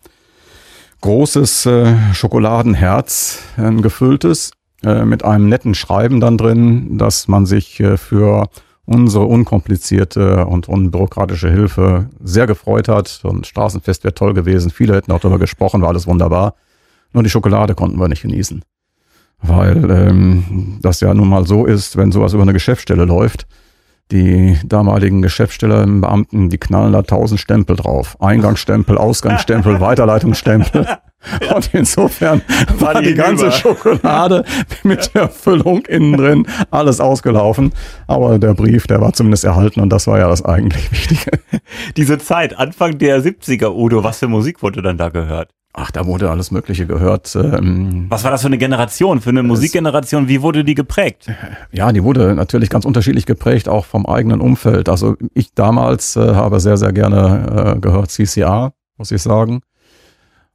großes 1.01 1.67
äh, 1.67 1.95
Schokoladenherz, 2.13 3.43
ein 3.57 3.83
gefülltes, 3.83 4.53
äh, 4.83 5.05
mit 5.05 5.25
einem 5.25 5.49
netten 5.49 5.75
Schreiben 5.75 6.21
dann 6.21 6.37
drin, 6.37 6.99
dass 6.99 7.29
man 7.29 7.47
sich 7.47 7.81
äh, 7.81 7.97
für 7.97 8.49
unsere 8.91 9.25
unkomplizierte 9.25 10.47
und 10.47 10.69
unbürokratische 10.69 11.51
Hilfe 11.51 12.11
sehr 12.23 12.47
gefreut 12.47 12.89
hat 12.89 13.21
und 13.23 13.47
Straßenfest 13.47 14.05
wäre 14.05 14.15
toll 14.15 14.35
gewesen. 14.35 14.71
Viele 14.71 14.97
hätten 14.97 15.13
auch 15.13 15.21
darüber 15.21 15.39
gesprochen, 15.39 15.81
war 15.81 15.91
alles 15.91 16.07
wunderbar. 16.07 16.55
Nur 17.13 17.23
die 17.23 17.31
Schokolade 17.31 17.75
konnten 17.75 17.99
wir 17.99 18.09
nicht 18.09 18.23
genießen 18.23 18.63
weil 19.43 19.91
ähm, 19.91 20.79
das 20.83 21.01
ja 21.01 21.15
nun 21.15 21.29
mal 21.29 21.47
so 21.47 21.65
ist, 21.65 21.97
wenn 21.97 22.13
sowas 22.13 22.33
über 22.33 22.43
eine 22.43 22.53
Geschäftsstelle 22.53 23.05
läuft, 23.05 23.47
die 24.11 24.59
damaligen 24.65 25.23
Geschäftsstellenbeamten, 25.23 26.51
die 26.51 26.59
knallen 26.59 26.93
da 26.93 27.03
tausend 27.03 27.41
Stempel 27.41 27.77
drauf. 27.77 28.21
Eingangsstempel, 28.21 28.99
Ausgangsstempel, 28.99 29.81
Weiterleitungsstempel. 29.81 30.87
Und 31.55 31.71
insofern 31.73 32.43
war, 32.79 32.95
war 32.95 33.03
die, 33.03 33.09
die 33.09 33.15
ganze 33.15 33.53
Schokolade 33.53 34.45
mit 34.83 35.15
der 35.15 35.29
Füllung 35.29 35.85
innen 35.87 36.17
drin 36.17 36.47
alles 36.71 37.01
ausgelaufen. 37.01 37.73
Aber 38.07 38.39
der 38.39 38.55
Brief, 38.55 38.87
der 38.87 39.01
war 39.01 39.13
zumindest 39.13 39.45
erhalten 39.45 39.81
und 39.81 39.91
das 39.91 40.07
war 40.07 40.19
ja 40.19 40.29
das 40.29 40.45
eigentlich 40.45 40.91
Wichtige. 40.93 41.31
Diese 41.97 42.19
Zeit, 42.19 42.59
Anfang 42.59 42.99
der 42.99 43.23
70er, 43.23 43.71
Udo, 43.71 44.03
was 44.03 44.19
für 44.19 44.29
Musik 44.29 44.63
wurde 44.63 44.83
dann 44.83 44.97
da 44.97 45.11
gehört? 45.11 45.51
Ach, 45.73 45.93
da 45.93 46.05
wurde 46.05 46.31
alles 46.31 46.51
Mögliche 46.51 46.87
gehört. 46.87 47.37
Ähm, 47.37 48.07
Was 48.09 48.25
war 48.25 48.33
das 48.33 48.41
für 48.41 48.49
eine 48.49 48.59
Generation, 48.59 49.21
für 49.21 49.31
eine 49.31 49.45
Musikgeneration? 49.45 50.27
Wie 50.27 50.43
wurde 50.43 50.65
die 50.65 50.75
geprägt? 50.75 51.31
Ja, 51.71 51.93
die 51.93 52.03
wurde 52.03 52.35
natürlich 52.35 52.71
ganz 52.71 52.85
unterschiedlich 52.85 53.25
geprägt, 53.25 53.69
auch 53.69 53.85
vom 53.85 54.05
eigenen 54.05 54.41
Umfeld. 54.41 54.89
Also 54.89 55.17
ich 55.33 55.55
damals 55.55 56.17
äh, 56.17 56.35
habe 56.35 56.59
sehr, 56.59 56.77
sehr 56.77 56.93
gerne 56.93 57.75
äh, 57.77 57.81
gehört 57.81 58.11
CCR, 58.11 58.73
muss 58.99 59.13
ich 59.13 59.23
sagen. 59.23 59.61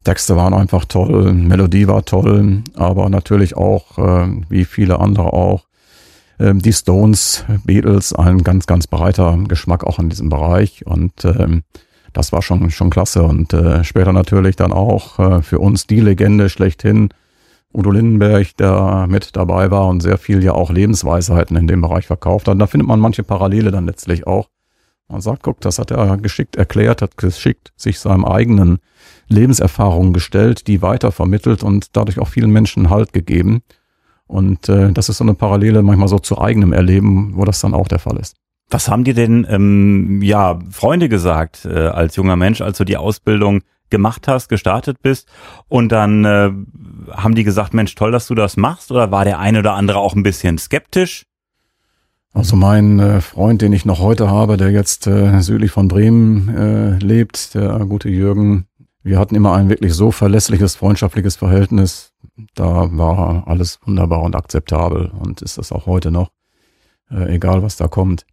Texte 0.06 0.36
waren 0.36 0.54
einfach 0.54 0.86
toll, 0.86 1.34
Melodie 1.34 1.88
war 1.88 2.06
toll, 2.06 2.62
aber 2.76 3.10
natürlich 3.10 3.58
auch, 3.58 3.98
äh, 3.98 4.28
wie 4.50 4.64
viele 4.64 5.00
andere 5.00 5.34
auch, 5.34 5.66
äh, 6.38 6.54
die 6.54 6.74
Stones, 6.74 7.44
Beatles, 7.66 8.14
ein 8.14 8.44
ganz, 8.44 8.68
ganz 8.68 8.88
breiter 8.88 9.38
Geschmack 9.48 9.84
auch 9.84 10.00
in 10.00 10.10
diesem 10.10 10.30
Bereich. 10.30 10.86
Und 10.86 11.26
ähm, 11.26 11.64
das 12.14 12.32
war 12.32 12.42
schon, 12.42 12.70
schon 12.72 12.90
klasse. 12.90 13.24
Und 13.24 13.54
äh, 13.54 13.84
später 13.84 14.14
natürlich 14.14 14.56
dann 14.56 14.72
auch 14.72 15.20
äh, 15.20 15.42
für 15.42 15.60
uns 15.60 15.88
die 15.88 16.00
Legende 16.00 16.50
schlechthin, 16.50 17.10
Udo 17.74 17.92
Lindenberg, 17.92 18.56
der 18.58 19.06
mit 19.10 19.36
dabei 19.36 19.70
war 19.70 19.88
und 19.88 20.02
sehr 20.02 20.18
viel 20.18 20.42
ja 20.44 20.54
auch 20.54 20.72
Lebensweisheiten 20.72 21.58
in 21.58 21.68
dem 21.68 21.82
Bereich 21.82 22.08
verkauft 22.08 22.48
hat. 22.48 22.62
Da 22.62 22.68
findet 22.68 22.88
man 22.88 23.02
manche 23.02 23.24
Parallele 23.24 23.72
dann 23.72 23.86
letztlich 23.86 24.26
auch. 24.28 24.48
Man 25.10 25.20
sagt, 25.20 25.44
guck, 25.44 25.60
das 25.62 25.78
hat 25.78 25.92
er 25.92 26.18
geschickt 26.18 26.56
erklärt, 26.56 27.02
hat 27.02 27.18
geschickt 27.18 27.74
sich 27.76 28.00
seinem 28.00 28.24
eigenen 28.24 28.80
Lebenserfahrungen 29.28 30.14
gestellt, 30.14 30.68
die 30.68 30.82
weiter 30.82 31.12
vermittelt 31.12 31.64
und 31.64 31.96
dadurch 31.96 32.20
auch 32.20 32.28
vielen 32.28 32.52
Menschen 32.52 32.90
Halt 32.90 33.14
gegeben. 33.14 33.62
Und 34.28 34.70
äh, 34.70 34.92
das 34.92 35.10
ist 35.10 35.18
so 35.18 35.24
eine 35.24 35.36
Parallele 35.36 35.84
manchmal 35.84 36.08
so 36.08 36.20
zu 36.20 36.40
eigenem 36.40 36.74
Erleben, 36.74 37.34
wo 37.36 37.46
das 37.46 37.60
dann 37.62 37.74
auch 37.74 37.88
der 37.88 38.00
Fall 38.00 38.18
ist. 38.18 38.36
Was 38.70 38.90
haben 38.90 39.04
dir 39.04 39.14
denn 39.14 39.46
ähm, 39.48 40.22
ja 40.24 40.60
Freunde 40.72 41.08
gesagt 41.10 41.66
äh, 41.66 41.88
als 41.88 42.16
junger 42.16 42.36
Mensch, 42.36 42.62
als 42.62 42.80
du 42.80 42.84
die 42.84 42.98
Ausbildung 42.98 43.62
gemacht 43.92 44.28
hast, 44.28 44.50
gestartet 44.50 45.02
bist 45.04 45.30
und 45.68 45.92
dann 45.92 46.26
äh, 46.26 46.52
haben 47.12 47.36
die 47.36 47.44
gesagt, 47.44 47.76
Mensch, 47.76 47.94
toll, 47.94 48.12
dass 48.12 48.28
du 48.28 48.34
das 48.34 48.58
machst 48.58 48.92
oder 48.92 49.12
war 49.12 49.26
der 49.26 49.40
eine 49.40 49.60
oder 49.60 49.74
andere 49.74 50.00
auch 50.00 50.16
ein 50.16 50.24
bisschen 50.24 50.58
skeptisch? 50.58 51.26
Also 52.34 52.56
mein 52.58 53.00
äh, 53.00 53.22
Freund, 53.22 53.62
den 53.62 53.72
ich 53.72 53.86
noch 53.86 54.00
heute 54.00 54.30
habe, 54.30 54.58
der 54.58 54.72
jetzt 54.72 55.08
äh, 55.08 55.40
südlich 55.40 55.72
von 55.72 55.88
Bremen 55.88 56.50
äh, 56.50 56.98
lebt, 56.98 57.54
der 57.54 57.80
gute 57.88 58.10
Jürgen, 58.10 58.66
wir 59.06 59.20
hatten 59.20 59.36
immer 59.36 59.54
ein 59.54 59.70
wirklich 59.70 59.94
so 59.94 60.10
verlässliches, 60.10 60.76
freundschaftliches 60.76 61.36
Verhältnis. 61.36 62.12
Da 62.56 62.90
war 62.92 63.48
alles 63.48 63.80
wunderbar 63.86 64.24
und 64.24 64.36
akzeptabel 64.36 65.12
und 65.20 65.44
ist 65.44 65.60
das 65.60 65.72
auch 65.72 65.86
heute 65.86 66.10
noch, 66.10 66.32
äh, 67.12 67.36
egal 67.36 67.62
was 67.62 67.78
da 67.78 67.88
kommt. 67.88 68.26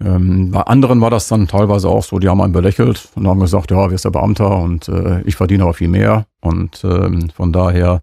Ähm, 0.00 0.50
bei 0.50 0.62
anderen 0.62 1.00
war 1.00 1.10
das 1.10 1.28
dann 1.28 1.46
teilweise 1.46 1.88
auch 1.88 2.02
so, 2.02 2.18
die 2.18 2.28
haben 2.28 2.40
einen 2.40 2.52
belächelt 2.52 3.08
und 3.14 3.28
haben 3.28 3.38
gesagt, 3.38 3.70
ja, 3.70 3.88
wir 3.88 3.94
ist 3.94 4.04
der 4.04 4.10
Beamter 4.10 4.58
und 4.58 4.88
äh, 4.88 5.22
ich 5.22 5.36
verdiene 5.36 5.62
aber 5.62 5.74
viel 5.74 5.88
mehr. 5.88 6.26
Und 6.40 6.82
ähm, 6.82 7.30
von 7.30 7.52
daher, 7.52 8.02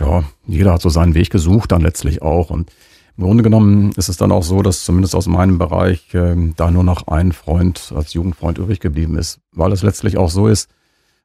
ja, 0.00 0.24
jeder 0.44 0.72
hat 0.72 0.82
so 0.82 0.88
seinen 0.88 1.14
Weg 1.14 1.30
gesucht 1.30 1.70
dann 1.70 1.82
letztlich 1.82 2.20
auch. 2.20 2.50
Und 2.50 2.72
im 3.16 3.22
Grunde 3.22 3.44
genommen 3.44 3.92
ist 3.96 4.08
es 4.08 4.16
dann 4.16 4.32
auch 4.32 4.42
so, 4.42 4.60
dass 4.60 4.84
zumindest 4.84 5.14
aus 5.14 5.28
meinem 5.28 5.58
Bereich 5.58 6.12
äh, 6.14 6.34
da 6.56 6.72
nur 6.72 6.82
noch 6.82 7.06
ein 7.06 7.30
Freund 7.30 7.92
als 7.94 8.12
Jugendfreund 8.12 8.58
übrig 8.58 8.80
geblieben 8.80 9.16
ist, 9.16 9.38
weil 9.52 9.70
es 9.70 9.84
letztlich 9.84 10.18
auch 10.18 10.30
so 10.30 10.48
ist, 10.48 10.68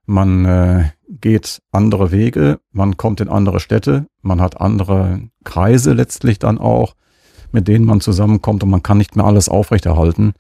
man 0.06 0.46
äh, 0.46 0.90
geht 1.08 1.62
andere 1.72 2.12
Wege, 2.12 2.60
man 2.72 2.98
kommt 2.98 3.22
in 3.22 3.30
andere 3.30 3.60
Städte, 3.60 4.08
man 4.22 4.42
hat 4.42 4.60
andere 4.60 5.22
Kreise 5.44 5.94
letztlich 5.94 6.40
dann 6.40 6.58
auch 6.58 6.96
mit 7.52 7.68
denen 7.68 7.86
man 7.86 8.02
zusammenkommt 8.02 8.64
und 8.64 8.70
man 8.70 8.84
kann 8.84 8.98
nicht 8.98 9.16
mehr 9.16 9.26
alles 9.26 9.50
aufrechterhalten. 9.50 10.34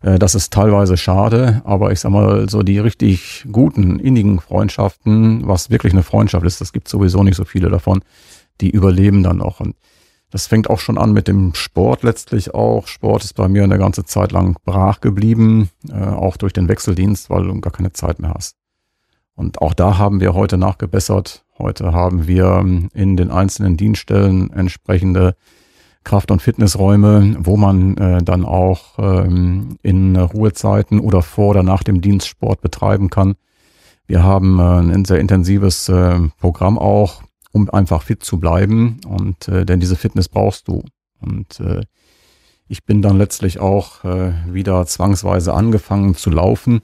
Äh, 0.00 0.18
das 0.18 0.34
ist 0.34 0.52
teilweise 0.52 0.96
schade, 0.96 1.62
aber 1.64 1.92
ich 1.92 2.00
sag 2.00 2.10
mal, 2.10 2.48
so 2.48 2.62
die 2.62 2.78
richtig 2.78 3.46
guten, 3.50 3.98
innigen 3.98 4.40
Freundschaften, 4.40 5.46
was 5.46 5.70
wirklich 5.70 5.92
eine 5.92 6.02
Freundschaft 6.02 6.46
ist, 6.46 6.60
das 6.60 6.72
gibt 6.72 6.88
sowieso 6.88 7.22
nicht 7.22 7.36
so 7.36 7.44
viele 7.44 7.70
davon, 7.70 8.02
die 8.60 8.70
überleben 8.70 9.22
dann 9.22 9.38
noch. 9.38 9.60
Und 9.60 9.76
das 10.30 10.46
fängt 10.46 10.70
auch 10.70 10.78
schon 10.78 10.98
an 10.98 11.12
mit 11.12 11.28
dem 11.28 11.54
Sport 11.54 12.02
letztlich 12.04 12.54
auch. 12.54 12.86
Sport 12.86 13.24
ist 13.24 13.34
bei 13.34 13.48
mir 13.48 13.64
eine 13.64 13.78
ganze 13.78 14.04
Zeit 14.04 14.32
lang 14.32 14.56
brach 14.64 15.00
geblieben, 15.00 15.68
äh, 15.90 15.94
auch 15.94 16.36
durch 16.36 16.52
den 16.52 16.68
Wechseldienst, 16.68 17.28
weil 17.28 17.44
du 17.44 17.60
gar 17.60 17.72
keine 17.72 17.92
Zeit 17.92 18.18
mehr 18.18 18.32
hast. 18.34 18.56
Und 19.34 19.60
auch 19.60 19.74
da 19.74 19.98
haben 19.98 20.20
wir 20.20 20.34
heute 20.34 20.58
nachgebessert. 20.58 21.44
Heute 21.58 21.92
haben 21.92 22.26
wir 22.26 22.64
in 22.94 23.16
den 23.16 23.30
einzelnen 23.30 23.76
Dienststellen 23.76 24.50
entsprechende 24.52 25.34
Kraft- 26.04 26.30
und 26.30 26.42
Fitnessräume, 26.42 27.36
wo 27.40 27.56
man 27.56 27.96
äh, 27.96 28.22
dann 28.22 28.44
auch 28.44 28.98
ähm, 28.98 29.78
in 29.82 30.16
Ruhezeiten 30.16 30.98
oder 30.98 31.22
vor 31.22 31.50
oder 31.50 31.62
nach 31.62 31.82
dem 31.82 32.00
Dienst 32.00 32.26
Sport 32.26 32.60
betreiben 32.60 33.08
kann. 33.08 33.34
Wir 34.06 34.22
haben 34.22 34.58
äh, 34.58 34.94
ein 34.94 35.04
sehr 35.04 35.20
intensives 35.20 35.88
äh, 35.88 36.18
Programm 36.38 36.78
auch, 36.78 37.22
um 37.52 37.70
einfach 37.70 38.02
fit 38.02 38.24
zu 38.24 38.40
bleiben. 38.40 39.00
Und 39.06 39.48
äh, 39.48 39.64
denn 39.64 39.80
diese 39.80 39.96
Fitness 39.96 40.28
brauchst 40.28 40.66
du. 40.66 40.82
Und 41.20 41.60
äh, 41.60 41.82
ich 42.66 42.84
bin 42.84 43.02
dann 43.02 43.18
letztlich 43.18 43.60
auch 43.60 44.04
äh, 44.04 44.32
wieder 44.46 44.84
zwangsweise 44.86 45.54
angefangen 45.54 46.14
zu 46.14 46.30
laufen, 46.30 46.82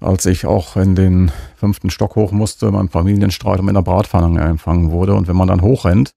als 0.00 0.26
ich 0.26 0.46
auch 0.46 0.76
in 0.76 0.94
den 0.94 1.30
fünften 1.56 1.90
Stock 1.90 2.16
hoch 2.16 2.32
musste, 2.32 2.70
beim 2.72 2.88
Familienstreit 2.88 3.60
und 3.60 3.66
mit 3.66 3.76
einer 3.76 3.84
Bratpfanne 3.84 4.40
empfangen 4.40 4.90
wurde. 4.90 5.14
Und 5.14 5.28
wenn 5.28 5.36
man 5.36 5.48
dann 5.48 5.62
hochrennt, 5.62 6.14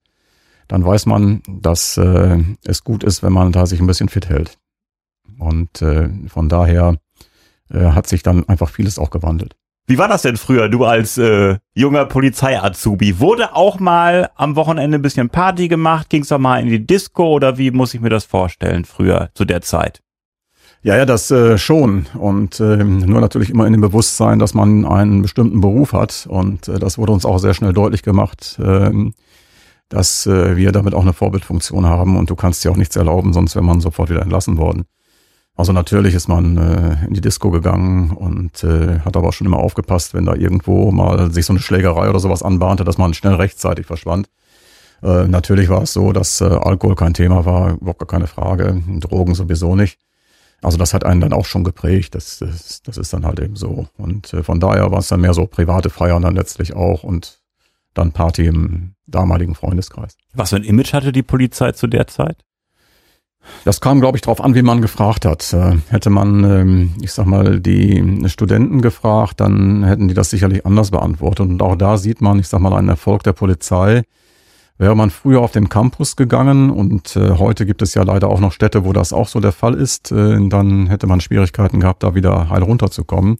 dann 0.68 0.84
weiß 0.84 1.06
man, 1.06 1.42
dass 1.46 1.96
äh, 1.96 2.42
es 2.64 2.84
gut 2.84 3.04
ist, 3.04 3.22
wenn 3.22 3.32
man 3.32 3.52
da 3.52 3.66
sich 3.66 3.80
ein 3.80 3.86
bisschen 3.86 4.08
fit 4.08 4.28
hält. 4.28 4.58
Und 5.38 5.82
äh, 5.82 6.08
von 6.28 6.48
daher 6.48 6.96
äh, 7.70 7.90
hat 7.90 8.06
sich 8.06 8.22
dann 8.22 8.48
einfach 8.48 8.70
vieles 8.70 8.98
auch 8.98 9.10
gewandelt. 9.10 9.56
Wie 9.86 9.98
war 9.98 10.08
das 10.08 10.22
denn 10.22 10.38
früher, 10.38 10.70
du 10.70 10.86
als 10.86 11.18
äh, 11.18 11.58
junger 11.74 12.06
Polizei-Azubi? 12.06 13.20
Wurde 13.20 13.54
auch 13.54 13.78
mal 13.78 14.30
am 14.34 14.56
Wochenende 14.56 14.96
ein 14.96 15.02
bisschen 15.02 15.28
Party 15.28 15.68
gemacht? 15.68 16.08
Ging's 16.08 16.28
doch 16.28 16.38
mal 16.38 16.62
in 16.62 16.68
die 16.68 16.86
Disco 16.86 17.28
oder 17.28 17.58
wie 17.58 17.70
muss 17.70 17.92
ich 17.92 18.00
mir 18.00 18.08
das 18.08 18.24
vorstellen 18.24 18.86
früher 18.86 19.28
zu 19.34 19.44
der 19.44 19.60
Zeit? 19.60 20.03
Ja, 20.84 20.98
ja, 20.98 21.06
das 21.06 21.30
äh, 21.30 21.56
schon. 21.56 22.04
Und 22.12 22.60
äh, 22.60 22.76
nur 22.76 23.22
natürlich 23.22 23.48
immer 23.48 23.66
in 23.66 23.72
dem 23.72 23.80
Bewusstsein, 23.80 24.38
dass 24.38 24.52
man 24.52 24.84
einen 24.84 25.22
bestimmten 25.22 25.62
Beruf 25.62 25.94
hat. 25.94 26.26
Und 26.28 26.68
äh, 26.68 26.78
das 26.78 26.98
wurde 26.98 27.12
uns 27.12 27.24
auch 27.24 27.38
sehr 27.38 27.54
schnell 27.54 27.72
deutlich 27.72 28.02
gemacht, 28.02 28.58
äh, 28.62 28.90
dass 29.88 30.26
äh, 30.26 30.58
wir 30.58 30.72
damit 30.72 30.94
auch 30.94 31.00
eine 31.00 31.14
Vorbildfunktion 31.14 31.86
haben. 31.86 32.18
Und 32.18 32.28
du 32.28 32.36
kannst 32.36 32.62
dir 32.62 32.70
auch 32.70 32.76
nichts 32.76 32.96
erlauben, 32.96 33.32
sonst 33.32 33.54
wäre 33.54 33.64
man 33.64 33.80
sofort 33.80 34.10
wieder 34.10 34.20
entlassen 34.20 34.58
worden. 34.58 34.84
Also 35.56 35.72
natürlich 35.72 36.14
ist 36.14 36.28
man 36.28 36.58
äh, 36.58 37.06
in 37.06 37.14
die 37.14 37.22
Disco 37.22 37.50
gegangen 37.50 38.10
und 38.10 38.62
äh, 38.62 38.98
hat 39.06 39.16
aber 39.16 39.32
schon 39.32 39.46
immer 39.46 39.60
aufgepasst, 39.60 40.12
wenn 40.12 40.26
da 40.26 40.34
irgendwo 40.34 40.90
mal 40.92 41.30
sich 41.32 41.46
so 41.46 41.54
eine 41.54 41.60
Schlägerei 41.60 42.10
oder 42.10 42.20
sowas 42.20 42.42
anbahnte, 42.42 42.84
dass 42.84 42.98
man 42.98 43.14
schnell 43.14 43.36
rechtzeitig 43.36 43.86
verschwand. 43.86 44.28
Äh, 45.02 45.28
natürlich 45.28 45.70
war 45.70 45.84
es 45.84 45.94
so, 45.94 46.12
dass 46.12 46.42
äh, 46.42 46.44
Alkohol 46.44 46.94
kein 46.94 47.14
Thema 47.14 47.46
war, 47.46 47.72
überhaupt 47.72 48.00
gar 48.00 48.08
keine 48.08 48.26
Frage, 48.26 48.82
Drogen 49.00 49.34
sowieso 49.34 49.76
nicht. 49.76 49.98
Also 50.64 50.78
das 50.78 50.94
hat 50.94 51.04
einen 51.04 51.20
dann 51.20 51.32
auch 51.32 51.46
schon 51.46 51.64
geprägt, 51.64 52.14
das, 52.14 52.38
das, 52.38 52.82
das 52.82 52.96
ist 52.96 53.12
dann 53.12 53.26
halt 53.26 53.40
eben 53.40 53.56
so. 53.56 53.86
Und 53.96 54.32
äh, 54.32 54.42
von 54.42 54.60
daher 54.60 54.90
war 54.90 54.98
es 54.98 55.08
dann 55.08 55.20
mehr 55.20 55.34
so 55.34 55.46
private 55.46 55.90
Feiern 55.90 56.22
dann 56.22 56.34
letztlich 56.34 56.74
auch 56.74 57.04
und 57.04 57.40
dann 57.92 58.12
Party 58.12 58.46
im 58.46 58.94
damaligen 59.06 59.54
Freundeskreis. 59.54 60.16
Was 60.34 60.50
für 60.50 60.56
ein 60.56 60.64
Image 60.64 60.92
hatte 60.92 61.12
die 61.12 61.22
Polizei 61.22 61.72
zu 61.72 61.86
der 61.86 62.06
Zeit? 62.06 62.44
Das 63.64 63.80
kam, 63.80 64.00
glaube 64.00 64.16
ich, 64.16 64.22
darauf 64.22 64.40
an, 64.40 64.54
wie 64.54 64.62
man 64.62 64.80
gefragt 64.80 65.24
hat. 65.24 65.52
Äh, 65.52 65.76
hätte 65.88 66.10
man, 66.10 66.44
ähm, 66.44 66.94
ich 67.00 67.12
sag 67.12 67.26
mal, 67.26 67.60
die 67.60 68.24
Studenten 68.28 68.80
gefragt, 68.80 69.40
dann 69.40 69.84
hätten 69.84 70.08
die 70.08 70.14
das 70.14 70.30
sicherlich 70.30 70.64
anders 70.64 70.90
beantwortet. 70.90 71.46
Und 71.48 71.62
auch 71.62 71.76
da 71.76 71.98
sieht 71.98 72.20
man, 72.20 72.38
ich 72.38 72.48
sag 72.48 72.60
mal, 72.60 72.72
einen 72.74 72.88
Erfolg 72.88 73.22
der 73.22 73.32
Polizei. 73.32 74.02
Wäre 74.76 74.96
man 74.96 75.10
früher 75.10 75.40
auf 75.40 75.52
den 75.52 75.68
Campus 75.68 76.16
gegangen 76.16 76.70
und 76.70 77.14
äh, 77.16 77.38
heute 77.38 77.64
gibt 77.64 77.82
es 77.82 77.94
ja 77.94 78.02
leider 78.02 78.28
auch 78.28 78.40
noch 78.40 78.52
Städte, 78.52 78.84
wo 78.84 78.92
das 78.92 79.12
auch 79.12 79.28
so 79.28 79.38
der 79.40 79.52
Fall 79.52 79.74
ist, 79.74 80.10
äh, 80.10 80.48
dann 80.48 80.88
hätte 80.88 81.06
man 81.06 81.20
Schwierigkeiten 81.20 81.80
gehabt, 81.80 82.02
da 82.02 82.14
wieder 82.14 82.48
heil 82.50 82.62
runterzukommen. 82.62 83.38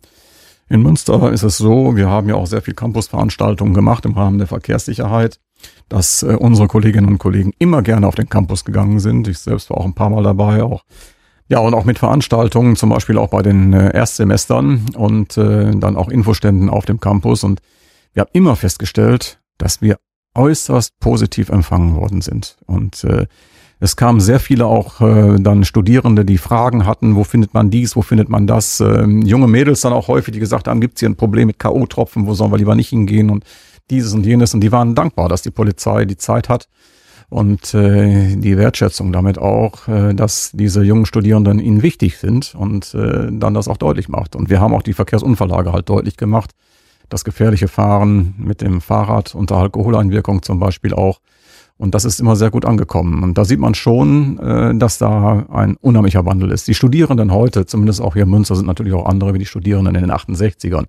In 0.69 0.83
Münster 0.83 1.33
ist 1.33 1.43
es 1.43 1.59
so, 1.59 1.97
wir 1.97 2.09
haben 2.09 2.29
ja 2.29 2.37
auch 2.37 2.47
sehr 2.47 2.63
viel 2.63 2.75
Campusveranstaltungen 2.75 3.75
gemacht 3.75 4.05
im 4.07 4.13
Rahmen 4.13 4.39
der 4.39 4.47
Verkehrssicherheit 4.47 5.41
dass 5.89 6.23
äh, 6.23 6.37
unsere 6.39 6.69
Kolleginnen 6.69 7.09
und 7.09 7.19
Kollegen 7.19 7.53
immer 7.59 7.83
gerne 7.83 8.07
auf 8.07 8.15
den 8.15 8.29
Campus 8.29 8.65
gegangen 8.65 9.01
sind. 9.01 9.29
Ich 9.29 9.39
selbst 9.39 9.71
war 9.71 9.79
auch 9.79 9.85
ein 9.85 9.95
paar 9.95 10.11
Mal 10.11 10.23
dabei, 10.23 10.63
auch 10.63 10.83
ja, 11.49 11.59
und 11.59 11.75
auch 11.75 11.85
mit 11.85 11.99
Veranstaltungen, 11.99 12.75
zum 12.75 12.89
Beispiel 12.89 13.19
auch 13.19 13.29
bei 13.29 13.43
den 13.43 13.75
äh, 13.75 13.95
Erstsemestern 13.95 14.87
und 14.97 15.37
äh, 15.37 15.73
dann 15.73 15.97
auch 15.97 16.09
Infoständen 16.09 16.71
auf 16.71 16.87
dem 16.87 17.01
Campus. 17.01 17.45
Und 17.45 17.61
wir 18.15 18.23
haben 18.23 18.31
immer 18.33 18.57
festgestellt, 18.57 19.41
dass 19.59 19.83
wir 19.83 19.99
äußerst 20.35 20.99
positiv 21.01 21.49
empfangen 21.49 21.97
worden 21.97 22.21
sind. 22.21 22.57
Und 22.67 23.05
äh, 23.05 23.27
es 23.81 23.97
kamen 23.97 24.21
sehr 24.21 24.41
viele 24.41 24.67
auch 24.67 25.01
äh, 25.01 25.37
dann 25.39 25.65
Studierende, 25.65 26.25
die 26.25 26.39
Fragen 26.39 26.87
hatten, 26.87 27.17
wo 27.17 27.25
findet 27.25 27.55
man 27.55 27.71
dies, 27.71 27.97
wo 27.97 28.03
findet 28.03 28.29
man 28.29 28.47
das. 28.47 28.81
Äh, 28.81 29.05
junge 29.05 29.49
Mädels 29.49 29.83
dann 29.83 29.93
auch 29.93 30.09
häufig, 30.09 30.33
die 30.33 30.41
gesagt 30.41 30.69
haben, 30.69 30.81
gibt 30.81 30.95
es 30.95 31.01
hier 31.01 31.09
ein 31.09 31.17
Problem 31.17 31.49
mit 31.49 31.59
K.O.-Tropfen, 31.59 32.27
wo 32.27 32.35
sollen 32.35 32.53
wir 32.53 32.59
lieber 32.59 32.75
nicht 32.75 32.89
hingehen? 32.89 33.31
Und 33.31 33.45
dieses 33.91 34.15
und 34.15 34.25
jenes. 34.25 34.55
Und 34.55 34.61
die 34.61 34.73
waren 34.73 34.95
dankbar, 34.95 35.29
dass 35.29 35.43
die 35.43 35.51
Polizei 35.51 36.05
die 36.05 36.17
Zeit 36.17 36.49
hat 36.49 36.69
und 37.29 37.75
äh, 37.75 38.37
die 38.37 38.57
Wertschätzung 38.57 39.13
damit 39.13 39.39
auch, 39.39 39.89
äh, 39.89 40.15
dass 40.15 40.51
diese 40.53 40.83
jungen 40.83 41.07
Studierenden 41.07 41.59
ihnen 41.59 41.83
wichtig 41.83 42.19
sind 42.19 42.55
und 42.55 42.95
äh, 42.95 43.29
dann 43.31 43.55
das 43.55 43.69
auch 43.69 43.77
deutlich 43.77 44.09
macht. 44.09 44.37
Und 44.37 44.51
wir 44.51 44.61
haben 44.61 44.75
auch 44.75 44.83
die 44.83 44.93
Verkehrsunfallage 44.93 45.73
halt 45.73 45.89
deutlich 45.89 46.17
gemacht. 46.17 46.53
Das 47.09 47.25
gefährliche 47.25 47.69
Fahren 47.69 48.35
mit 48.39 48.61
dem 48.61 48.81
Fahrrad 48.81 49.35
unter 49.35 49.57
Alkoholeinwirkung 49.57 50.43
zum 50.43 50.59
Beispiel 50.59 50.95
auch. 50.95 51.21
Und 51.77 51.95
das 51.95 52.05
ist 52.05 52.21
immer 52.21 52.37
sehr 52.37 52.51
gut 52.51 52.65
angekommen. 52.65 53.23
Und 53.23 53.37
da 53.37 53.45
sieht 53.45 53.59
man 53.59 53.75
schon, 53.75 54.39
äh, 54.39 54.75
dass 54.77 54.99
da 54.99 55.47
ein 55.51 55.77
unheimlicher 55.77 56.25
Wandel 56.25 56.51
ist. 56.51 56.69
Die 56.69 56.75
Studierenden 56.75 57.33
heute, 57.33 57.67
zumindest 57.67 58.01
auch 58.01 58.15
hier 58.15 58.23
in 58.23 58.31
Münster, 58.31 58.55
sind 58.55 58.67
natürlich 58.67 58.93
auch 58.93 59.07
andere 59.07 59.35
wie 59.35 59.39
die 59.39 59.47
Studierenden 59.47 59.95
in 59.95 60.03
den 60.03 60.13
68ern 60.13 60.87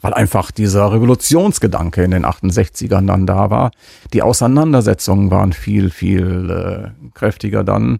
weil 0.00 0.14
einfach 0.14 0.50
dieser 0.50 0.92
Revolutionsgedanke 0.92 2.04
in 2.04 2.12
den 2.12 2.24
68ern 2.24 3.06
dann 3.06 3.26
da 3.26 3.50
war. 3.50 3.70
Die 4.12 4.22
Auseinandersetzungen 4.22 5.30
waren 5.30 5.52
viel, 5.52 5.90
viel 5.90 6.50
äh, 6.50 7.08
kräftiger 7.14 7.64
dann. 7.64 7.98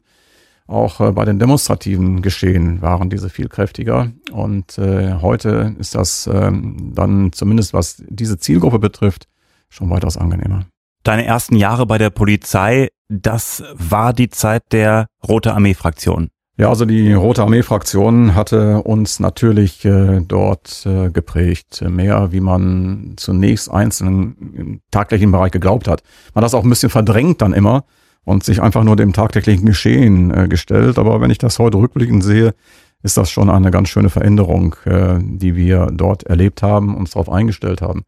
Auch 0.68 1.00
äh, 1.00 1.12
bei 1.12 1.24
den 1.24 1.38
demonstrativen 1.38 2.20
Geschehen 2.20 2.82
waren 2.82 3.08
diese 3.08 3.30
viel 3.30 3.48
kräftiger. 3.48 4.12
Und 4.30 4.76
äh, 4.76 5.14
heute 5.14 5.74
ist 5.78 5.94
das 5.94 6.26
äh, 6.26 6.52
dann 6.52 7.32
zumindest, 7.32 7.72
was 7.72 8.04
diese 8.06 8.38
Zielgruppe 8.38 8.78
betrifft, 8.78 9.26
schon 9.70 9.88
weitaus 9.88 10.18
angenehmer. 10.18 10.66
Deine 11.04 11.24
ersten 11.24 11.56
Jahre 11.56 11.86
bei 11.86 11.96
der 11.96 12.10
Polizei, 12.10 12.90
das 13.08 13.64
war 13.72 14.12
die 14.12 14.28
Zeit 14.28 14.62
der 14.72 15.06
Rote 15.26 15.54
Armee-Fraktion. 15.54 16.28
Ja, 16.58 16.68
also 16.68 16.84
die 16.84 17.14
Rote 17.14 17.42
Armee-Fraktion 17.42 18.34
hatte 18.34 18.82
uns 18.82 19.20
natürlich 19.20 19.86
äh, 19.86 20.20
dort 20.20 20.84
äh, 20.84 21.08
geprägt, 21.08 21.82
mehr 21.88 22.30
wie 22.32 22.40
man 22.40 23.14
zunächst 23.16 23.70
einzeln 23.70 24.52
im 24.54 24.80
tagtäglichen 24.90 25.32
Bereich 25.32 25.52
geglaubt 25.52 25.88
hat. 25.88 26.02
Man 26.34 26.42
hat 26.42 26.46
das 26.46 26.54
auch 26.54 26.64
ein 26.64 26.68
bisschen 26.68 26.90
verdrängt 26.90 27.40
dann 27.40 27.54
immer 27.54 27.84
und 28.28 28.44
sich 28.44 28.60
einfach 28.60 28.84
nur 28.84 28.94
dem 28.94 29.14
tagtäglichen 29.14 29.64
Geschehen 29.64 30.30
äh, 30.34 30.48
gestellt. 30.48 30.98
Aber 30.98 31.22
wenn 31.22 31.30
ich 31.30 31.38
das 31.38 31.58
heute 31.58 31.78
rückblickend 31.78 32.22
sehe, 32.22 32.54
ist 33.02 33.16
das 33.16 33.30
schon 33.30 33.48
eine 33.48 33.70
ganz 33.70 33.88
schöne 33.88 34.10
Veränderung, 34.10 34.76
äh, 34.84 35.18
die 35.18 35.56
wir 35.56 35.86
dort 35.86 36.24
erlebt 36.24 36.62
haben, 36.62 36.94
uns 36.94 37.12
darauf 37.12 37.30
eingestellt 37.30 37.80
haben. 37.80 38.02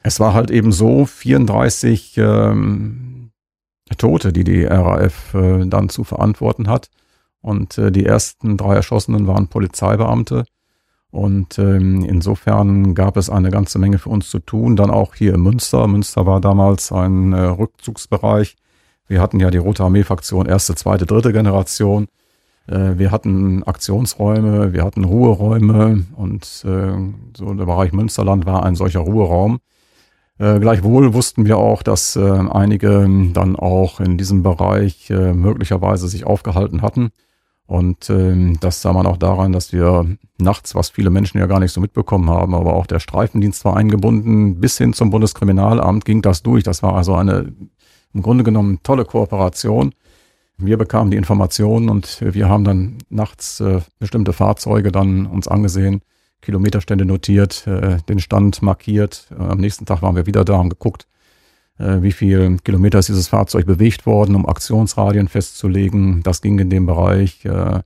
Es 0.00 0.18
war 0.18 0.34
halt 0.34 0.50
eben 0.50 0.72
so, 0.72 1.06
34 1.06 2.16
ähm, 2.16 3.30
Tote, 3.96 4.32
die 4.32 4.42
die 4.42 4.64
RAF 4.64 5.34
äh, 5.34 5.64
dann 5.66 5.88
zu 5.88 6.02
verantworten 6.02 6.66
hat. 6.66 6.90
Und 7.40 7.78
äh, 7.78 7.92
die 7.92 8.06
ersten 8.06 8.56
drei 8.56 8.74
Erschossenen 8.74 9.28
waren 9.28 9.46
Polizeibeamte. 9.46 10.46
Und 11.12 11.60
ähm, 11.60 12.04
insofern 12.04 12.96
gab 12.96 13.16
es 13.16 13.30
eine 13.30 13.50
ganze 13.50 13.78
Menge 13.78 13.98
für 13.98 14.10
uns 14.10 14.30
zu 14.30 14.40
tun. 14.40 14.74
Dann 14.74 14.90
auch 14.90 15.14
hier 15.14 15.34
in 15.34 15.42
Münster. 15.42 15.86
Münster 15.86 16.26
war 16.26 16.40
damals 16.40 16.90
ein 16.90 17.32
äh, 17.32 17.40
Rückzugsbereich. 17.40 18.56
Wir 19.06 19.20
hatten 19.20 19.40
ja 19.40 19.50
die 19.50 19.58
Rote 19.58 19.84
Armee-Fraktion 19.84 20.46
erste, 20.46 20.74
zweite, 20.74 21.06
dritte 21.06 21.32
Generation. 21.32 22.08
Äh, 22.66 22.98
wir 22.98 23.10
hatten 23.10 23.62
Aktionsräume, 23.64 24.72
wir 24.72 24.84
hatten 24.84 25.04
Ruheräume 25.04 26.06
und 26.16 26.44
äh, 26.64 26.92
so 27.36 27.54
der 27.54 27.66
Bereich 27.66 27.92
Münsterland 27.92 28.46
war 28.46 28.64
ein 28.64 28.74
solcher 28.74 29.00
Ruheraum. 29.00 29.58
Äh, 30.38 30.58
gleichwohl 30.58 31.12
wussten 31.14 31.44
wir 31.44 31.58
auch, 31.58 31.82
dass 31.82 32.16
einige 32.16 33.06
dann 33.32 33.56
auch 33.56 34.00
in 34.00 34.18
diesem 34.18 34.42
Bereich 34.42 35.10
möglicherweise 35.10 36.08
sich 36.08 36.26
aufgehalten 36.26 36.82
hatten. 36.82 37.10
Und 37.66 38.10
ähm, 38.10 38.58
das 38.60 38.82
sah 38.82 38.92
man 38.92 39.06
auch 39.06 39.16
daran, 39.16 39.52
dass 39.52 39.72
wir 39.72 40.06
nachts, 40.38 40.74
was 40.74 40.90
viele 40.90 41.08
Menschen 41.08 41.38
ja 41.38 41.46
gar 41.46 41.60
nicht 41.60 41.72
so 41.72 41.80
mitbekommen 41.80 42.28
haben, 42.28 42.54
aber 42.54 42.74
auch 42.74 42.86
der 42.86 43.00
Streifendienst 43.00 43.64
war 43.64 43.76
eingebunden, 43.76 44.60
bis 44.60 44.76
hin 44.76 44.92
zum 44.92 45.08
Bundeskriminalamt 45.08 46.04
ging 46.04 46.20
das 46.20 46.42
durch. 46.42 46.62
Das 46.62 46.82
war 46.82 46.94
also 46.94 47.14
eine 47.14 47.54
im 48.14 48.22
Grunde 48.22 48.44
genommen 48.44 48.78
tolle 48.82 49.04
Kooperation. 49.04 49.94
Wir 50.56 50.78
bekamen 50.78 51.10
die 51.10 51.16
Informationen 51.16 51.88
und 51.88 52.20
wir 52.22 52.48
haben 52.48 52.64
dann 52.64 52.98
nachts 53.08 53.60
äh, 53.60 53.80
bestimmte 53.98 54.32
Fahrzeuge 54.32 54.92
dann 54.92 55.26
uns 55.26 55.48
angesehen, 55.48 56.02
Kilometerstände 56.40 57.04
notiert, 57.04 57.66
äh, 57.66 57.98
den 58.08 58.20
Stand 58.20 58.62
markiert. 58.62 59.26
Äh, 59.32 59.42
am 59.42 59.58
nächsten 59.58 59.84
Tag 59.84 60.00
waren 60.02 60.14
wir 60.14 60.26
wieder 60.26 60.44
da 60.44 60.60
und 60.60 60.70
geguckt, 60.70 61.08
äh, 61.78 62.02
wie 62.02 62.12
viel 62.12 62.58
Kilometer 62.58 63.00
ist 63.00 63.08
dieses 63.08 63.26
Fahrzeug 63.26 63.66
bewegt 63.66 64.06
worden, 64.06 64.36
um 64.36 64.46
Aktionsradien 64.46 65.26
festzulegen. 65.26 66.22
Das 66.22 66.40
ging 66.40 66.58
in 66.60 66.70
dem 66.70 66.86
Bereich. 66.86 67.44
Äh, 67.44 67.80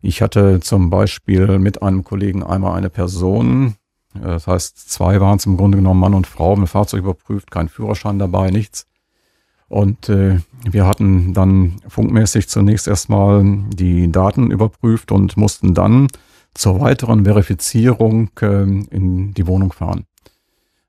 ich 0.00 0.22
hatte 0.22 0.60
zum 0.60 0.88
Beispiel 0.88 1.58
mit 1.58 1.82
einem 1.82 2.04
Kollegen 2.04 2.44
einmal 2.44 2.76
eine 2.76 2.90
Person, 2.90 3.74
äh, 4.14 4.20
das 4.20 4.46
heißt, 4.46 4.90
zwei 4.90 5.20
waren 5.20 5.38
es 5.38 5.46
im 5.46 5.56
Grunde 5.56 5.78
genommen 5.78 6.00
Mann 6.00 6.14
und 6.14 6.26
Frau, 6.26 6.54
ein 6.54 6.66
Fahrzeug 6.66 7.00
überprüft, 7.00 7.50
kein 7.50 7.68
Führerschein 7.68 8.18
dabei, 8.18 8.50
nichts. 8.50 8.86
Und 9.72 10.08
äh, 10.08 10.38
wir 10.70 10.86
hatten 10.86 11.32
dann 11.32 11.76
funkmäßig 11.88 12.48
zunächst 12.48 12.86
erstmal 12.86 13.42
die 13.72 14.12
Daten 14.12 14.50
überprüft 14.50 15.12
und 15.12 15.36
mussten 15.36 15.74
dann 15.74 16.08
zur 16.54 16.80
weiteren 16.80 17.24
Verifizierung 17.24 18.30
äh, 18.40 18.62
in 18.62 19.32
die 19.34 19.46
Wohnung 19.46 19.72
fahren 19.72 20.04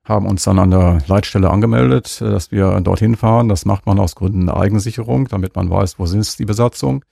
haben 0.06 0.26
uns 0.26 0.44
dann 0.44 0.60
an 0.60 0.72
der 0.72 1.02
Leitstelle 1.08 1.50
angemeldet, 1.50 2.22
äh, 2.22 2.30
dass 2.30 2.52
wir 2.52 2.82
dorthin 2.82 3.16
fahren. 3.16 3.50
Das 3.50 3.66
macht 3.66 3.86
man 3.86 4.00
aus 4.00 4.16
Gründen 4.16 4.46
der 4.46 4.58
Eigensicherung, 4.58 5.28
damit 5.28 5.56
man 5.56 5.70
weiß, 5.70 5.98
wo 6.00 6.04
ist 6.04 6.40
die 6.40 6.46
Besatzung. 6.46 7.06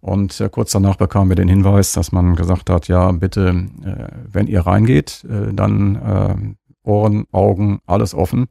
Und 0.00 0.40
äh, 0.40 0.48
kurz 0.48 0.72
danach 0.72 0.96
bekamen 0.96 1.30
wir 1.30 1.36
den 1.36 1.48
Hinweis, 1.48 1.92
dass 1.92 2.12
man 2.12 2.36
gesagt 2.36 2.70
hat, 2.70 2.88
ja, 2.88 3.10
bitte, 3.12 3.66
äh, 3.82 4.08
wenn 4.30 4.46
ihr 4.46 4.60
reingeht, 4.60 5.24
äh, 5.24 5.52
dann 5.52 5.96
äh, 5.96 6.88
Ohren, 6.88 7.26
Augen, 7.32 7.80
alles 7.86 8.14
offen. 8.14 8.48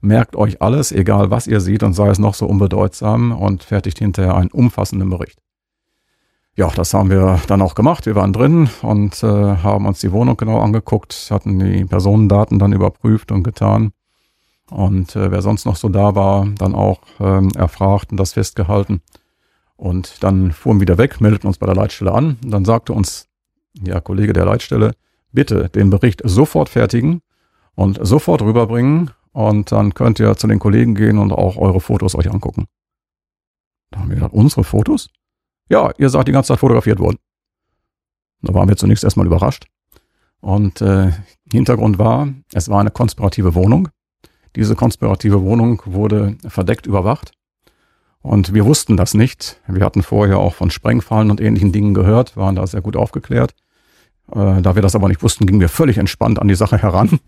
Merkt 0.00 0.36
euch 0.36 0.62
alles, 0.62 0.92
egal 0.92 1.30
was 1.30 1.46
ihr 1.46 1.60
seht 1.60 1.82
und 1.82 1.92
sei 1.92 2.08
es 2.08 2.18
noch 2.18 2.34
so 2.34 2.46
unbedeutsam 2.46 3.32
und 3.32 3.64
fertigt 3.64 3.98
hinterher 3.98 4.36
einen 4.36 4.50
umfassenden 4.50 5.10
Bericht. 5.10 5.40
Ja, 6.54 6.68
das 6.70 6.92
haben 6.92 7.10
wir 7.10 7.40
dann 7.46 7.62
auch 7.62 7.74
gemacht. 7.74 8.06
Wir 8.06 8.16
waren 8.16 8.32
drin 8.32 8.68
und 8.82 9.22
äh, 9.22 9.26
haben 9.26 9.86
uns 9.86 10.00
die 10.00 10.10
Wohnung 10.10 10.36
genau 10.36 10.60
angeguckt, 10.60 11.28
hatten 11.30 11.58
die 11.58 11.84
Personendaten 11.84 12.58
dann 12.58 12.72
überprüft 12.72 13.30
und 13.30 13.44
getan. 13.44 13.92
Und 14.70 15.16
äh, 15.16 15.30
wer 15.30 15.40
sonst 15.42 15.64
noch 15.66 15.76
so 15.76 15.88
da 15.88 16.14
war, 16.14 16.46
dann 16.46 16.74
auch 16.74 17.00
ähm, 17.20 17.50
erfragt 17.56 18.10
und 18.10 18.18
das 18.18 18.32
festgehalten. 18.32 19.02
Und 19.76 20.24
dann 20.24 20.50
fuhren 20.50 20.78
wir 20.78 20.82
wieder 20.82 20.98
weg, 20.98 21.20
meldeten 21.20 21.46
uns 21.46 21.58
bei 21.58 21.66
der 21.66 21.76
Leitstelle 21.76 22.12
an. 22.12 22.38
Dann 22.42 22.64
sagte 22.64 22.92
uns 22.92 23.28
der 23.74 24.00
Kollege 24.00 24.32
der 24.32 24.44
Leitstelle, 24.44 24.92
bitte 25.32 25.68
den 25.68 25.90
Bericht 25.90 26.22
sofort 26.24 26.68
fertigen 26.68 27.22
und 27.76 28.04
sofort 28.04 28.42
rüberbringen. 28.42 29.12
Und 29.32 29.72
dann 29.72 29.94
könnt 29.94 30.20
ihr 30.20 30.36
zu 30.36 30.46
den 30.46 30.58
Kollegen 30.58 30.94
gehen 30.94 31.18
und 31.18 31.32
auch 31.32 31.56
eure 31.56 31.80
Fotos 31.80 32.14
euch 32.14 32.30
angucken. 32.30 32.66
Da 33.90 34.00
haben 34.00 34.08
wir 34.08 34.16
gedacht, 34.16 34.32
unsere 34.32 34.64
Fotos? 34.64 35.08
Ja, 35.68 35.92
ihr 35.98 36.08
seid 36.08 36.28
die 36.28 36.32
ganze 36.32 36.48
Zeit 36.48 36.60
fotografiert 36.60 36.98
worden. 36.98 37.18
Da 38.42 38.54
waren 38.54 38.68
wir 38.68 38.76
zunächst 38.76 39.04
erstmal 39.04 39.26
überrascht. 39.26 39.66
Und 40.40 40.80
äh, 40.80 41.12
Hintergrund 41.52 41.98
war, 41.98 42.28
es 42.52 42.68
war 42.68 42.80
eine 42.80 42.90
konspirative 42.90 43.54
Wohnung. 43.54 43.88
Diese 44.56 44.76
konspirative 44.76 45.42
Wohnung 45.42 45.82
wurde 45.84 46.36
verdeckt 46.46 46.86
überwacht. 46.86 47.32
Und 48.20 48.54
wir 48.54 48.64
wussten 48.64 48.96
das 48.96 49.14
nicht. 49.14 49.60
Wir 49.66 49.84
hatten 49.84 50.02
vorher 50.02 50.38
auch 50.38 50.54
von 50.54 50.70
Sprengfallen 50.70 51.30
und 51.30 51.40
ähnlichen 51.40 51.72
Dingen 51.72 51.94
gehört, 51.94 52.36
waren 52.36 52.56
da 52.56 52.66
sehr 52.66 52.80
gut 52.80 52.96
aufgeklärt. 52.96 53.54
Äh, 54.32 54.60
da 54.62 54.74
wir 54.74 54.82
das 54.82 54.94
aber 54.94 55.08
nicht 55.08 55.22
wussten, 55.22 55.46
gingen 55.46 55.60
wir 55.60 55.68
völlig 55.68 55.98
entspannt 55.98 56.38
an 56.38 56.48
die 56.48 56.54
Sache 56.54 56.78
heran. 56.78 57.20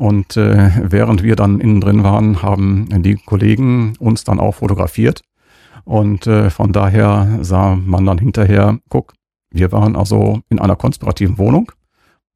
Und 0.00 0.38
äh, 0.38 0.70
während 0.80 1.22
wir 1.22 1.36
dann 1.36 1.60
innen 1.60 1.82
drin 1.82 2.02
waren, 2.02 2.40
haben 2.40 2.88
die 3.02 3.16
Kollegen 3.16 3.92
uns 3.98 4.24
dann 4.24 4.40
auch 4.40 4.54
fotografiert 4.54 5.20
und 5.84 6.26
äh, 6.26 6.48
von 6.48 6.72
daher 6.72 7.40
sah 7.42 7.76
man 7.76 8.06
dann 8.06 8.16
hinterher, 8.16 8.78
guck, 8.88 9.12
wir 9.50 9.72
waren 9.72 9.96
also 9.96 10.40
in 10.48 10.58
einer 10.58 10.74
konspirativen 10.74 11.36
Wohnung. 11.36 11.70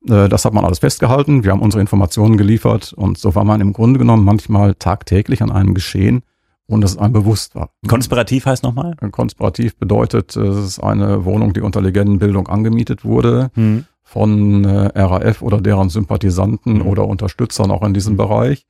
Äh, 0.06 0.28
das 0.28 0.44
hat 0.44 0.52
man 0.52 0.66
alles 0.66 0.80
festgehalten. 0.80 1.42
Wir 1.42 1.52
haben 1.52 1.62
unsere 1.62 1.80
Informationen 1.80 2.36
geliefert 2.36 2.92
und 2.92 3.16
so 3.16 3.34
war 3.34 3.44
man 3.44 3.62
im 3.62 3.72
Grunde 3.72 3.98
genommen 3.98 4.26
manchmal 4.26 4.74
tagtäglich 4.74 5.40
an 5.40 5.50
einem 5.50 5.72
Geschehen, 5.72 6.20
ohne 6.68 6.82
dass 6.82 6.90
es 6.90 6.98
einem 6.98 7.14
bewusst 7.14 7.54
war. 7.54 7.70
Konspirativ 7.88 8.44
heißt 8.44 8.62
nochmal? 8.62 8.94
Konspirativ 9.10 9.76
bedeutet, 9.76 10.36
es 10.36 10.56
ist 10.58 10.80
eine 10.80 11.24
Wohnung, 11.24 11.54
die 11.54 11.62
unter 11.62 11.80
Legendenbildung 11.80 12.46
angemietet 12.46 13.06
wurde. 13.06 13.50
Hm 13.54 13.86
von 14.04 14.64
äh, 14.64 15.00
RAF 15.00 15.42
oder 15.42 15.60
deren 15.60 15.88
Sympathisanten 15.88 16.74
mhm. 16.74 16.86
oder 16.86 17.06
Unterstützern 17.08 17.70
auch 17.70 17.82
in 17.82 17.94
diesem 17.94 18.12
mhm. 18.12 18.18
Bereich 18.18 18.66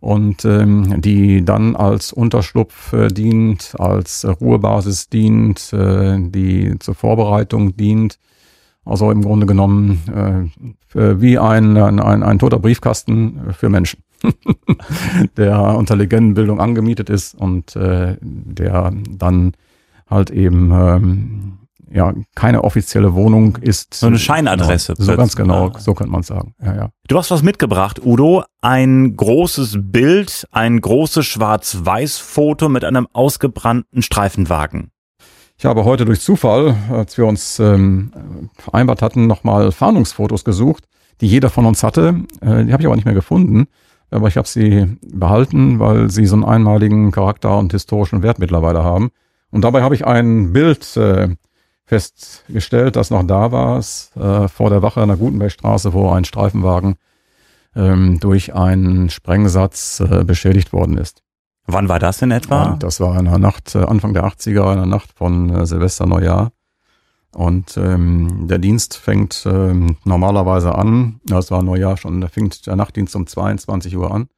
und 0.00 0.46
ähm, 0.46 1.00
die 1.00 1.44
dann 1.44 1.76
als 1.76 2.12
Unterschlupf 2.12 2.92
äh, 2.94 3.08
dient, 3.08 3.74
als 3.78 4.24
äh, 4.24 4.30
Ruhebasis 4.30 5.10
dient, 5.10 5.72
äh, 5.72 6.18
die 6.18 6.78
zur 6.78 6.94
Vorbereitung 6.94 7.76
dient. 7.76 8.18
Also 8.86 9.10
im 9.10 9.22
Grunde 9.22 9.46
genommen 9.46 10.50
äh, 10.94 11.20
wie 11.20 11.38
ein, 11.38 11.76
ein, 11.76 12.00
ein, 12.00 12.22
ein 12.22 12.38
toter 12.38 12.58
Briefkasten 12.58 13.52
für 13.52 13.68
Menschen, 13.68 14.02
der 15.36 15.76
unter 15.76 15.96
Legendenbildung 15.96 16.60
angemietet 16.60 17.10
ist 17.10 17.34
und 17.34 17.76
äh, 17.76 18.16
der 18.20 18.92
dann 19.10 19.52
halt 20.08 20.30
eben 20.30 20.72
ähm, 20.72 21.58
ja 21.90 22.12
keine 22.34 22.64
offizielle 22.64 23.14
Wohnung 23.14 23.56
ist. 23.56 23.94
So 23.94 24.06
eine 24.06 24.18
Scheinadresse. 24.18 24.94
Genau, 24.94 25.06
so 25.06 25.16
ganz 25.16 25.36
genau, 25.36 25.72
so 25.78 25.94
könnte 25.94 26.12
man 26.12 26.22
sagen. 26.22 26.54
Ja, 26.62 26.74
ja. 26.74 26.88
Du 27.08 27.18
hast 27.18 27.30
was 27.30 27.42
mitgebracht, 27.42 28.00
Udo. 28.04 28.44
Ein 28.62 29.16
großes 29.16 29.78
Bild, 29.80 30.46
ein 30.52 30.80
großes 30.80 31.26
Schwarz-Weiß-Foto 31.26 32.68
mit 32.68 32.84
einem 32.84 33.08
ausgebrannten 33.12 34.02
Streifenwagen. 34.02 34.90
Ich 35.58 35.66
habe 35.66 35.84
heute 35.84 36.04
durch 36.06 36.20
Zufall, 36.20 36.74
als 36.90 37.18
wir 37.18 37.26
uns 37.26 37.58
ähm, 37.58 38.48
vereinbart 38.56 39.02
hatten, 39.02 39.26
nochmal 39.26 39.72
Fahndungsfotos 39.72 40.44
gesucht, 40.44 40.84
die 41.20 41.26
jeder 41.26 41.50
von 41.50 41.66
uns 41.66 41.82
hatte. 41.82 42.14
Äh, 42.40 42.64
die 42.64 42.72
habe 42.72 42.82
ich 42.82 42.86
aber 42.86 42.96
nicht 42.96 43.04
mehr 43.04 43.14
gefunden. 43.14 43.66
Aber 44.10 44.28
ich 44.28 44.36
habe 44.36 44.48
sie 44.48 44.96
behalten, 45.02 45.78
weil 45.78 46.10
sie 46.10 46.26
so 46.26 46.34
einen 46.34 46.44
einmaligen 46.44 47.12
Charakter 47.12 47.58
und 47.58 47.72
historischen 47.72 48.22
Wert 48.22 48.38
mittlerweile 48.38 48.82
haben. 48.82 49.10
Und 49.50 49.62
dabei 49.62 49.82
habe 49.82 49.94
ich 49.94 50.06
ein 50.06 50.52
Bild 50.52 50.96
äh, 50.96 51.28
festgestellt, 51.90 52.94
dass 52.94 53.10
noch 53.10 53.24
da 53.24 53.50
war 53.50 53.76
es 53.76 54.12
äh, 54.16 54.46
vor 54.46 54.70
der 54.70 54.80
Wache 54.80 55.02
an 55.02 55.08
der 55.08 55.16
Gutenbergstraße, 55.16 55.92
wo 55.92 56.08
ein 56.10 56.24
Streifenwagen 56.24 56.94
ähm, 57.74 58.20
durch 58.20 58.54
einen 58.54 59.10
Sprengsatz 59.10 59.98
äh, 59.98 60.22
beschädigt 60.24 60.72
worden 60.72 60.98
ist. 60.98 61.24
Wann 61.66 61.88
war 61.88 61.98
das 61.98 62.22
in 62.22 62.30
etwa? 62.30 62.62
Ja, 62.62 62.76
das 62.76 63.00
war 63.00 63.18
in 63.18 63.24
der 63.24 63.38
Nacht, 63.38 63.74
äh, 63.74 63.78
Anfang 63.78 64.14
der 64.14 64.24
80er, 64.24 64.70
in 64.70 64.78
der 64.78 64.86
Nacht 64.86 65.10
von 65.16 65.50
äh, 65.50 65.66
Silvester 65.66 66.06
Neujahr. 66.06 66.52
Und 67.32 67.76
ähm, 67.76 68.46
der 68.46 68.58
Dienst 68.58 68.96
fängt 68.96 69.44
ähm, 69.46 69.96
normalerweise 70.04 70.74
an, 70.74 71.20
das 71.24 71.50
war 71.50 71.62
Neujahr 71.62 71.96
schon, 71.96 72.20
da 72.20 72.28
fängt 72.28 72.66
der 72.68 72.76
Nachtdienst 72.76 73.16
um 73.16 73.26
22 73.26 73.96
Uhr 73.96 74.12
an. 74.12 74.28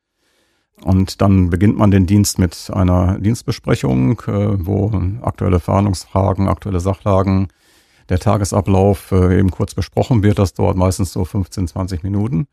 Und 0.81 1.21
dann 1.21 1.51
beginnt 1.51 1.77
man 1.77 1.91
den 1.91 2.07
Dienst 2.07 2.39
mit 2.39 2.71
einer 2.73 3.19
Dienstbesprechung, 3.19 4.21
äh, 4.27 4.67
wo 4.67 4.91
aktuelle 5.23 5.61
Fahndungsfragen, 5.61 6.49
aktuelle 6.49 6.81
Sachlagen, 6.81 7.49
der 8.09 8.19
Tagesablauf 8.19 9.13
äh, 9.13 9.39
eben 9.39 9.51
kurz 9.51 9.75
besprochen 9.75 10.23
wird. 10.23 10.39
Das 10.39 10.55
dauert 10.55 10.77
meistens 10.77 11.13
so 11.13 11.25
15, 11.25 11.69
20 11.69 12.03
Minuten. 12.03 12.47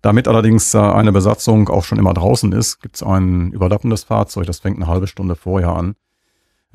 Damit 0.00 0.28
allerdings 0.28 0.74
äh, 0.74 0.78
eine 0.78 1.12
Besatzung 1.12 1.68
auch 1.68 1.84
schon 1.84 1.98
immer 1.98 2.14
draußen 2.14 2.52
ist, 2.52 2.80
gibt 2.80 2.96
es 2.96 3.02
ein 3.02 3.50
überlappendes 3.50 4.04
Fahrzeug, 4.04 4.46
das 4.46 4.60
fängt 4.60 4.76
eine 4.76 4.86
halbe 4.86 5.06
Stunde 5.06 5.36
vorher 5.36 5.70
an, 5.70 5.94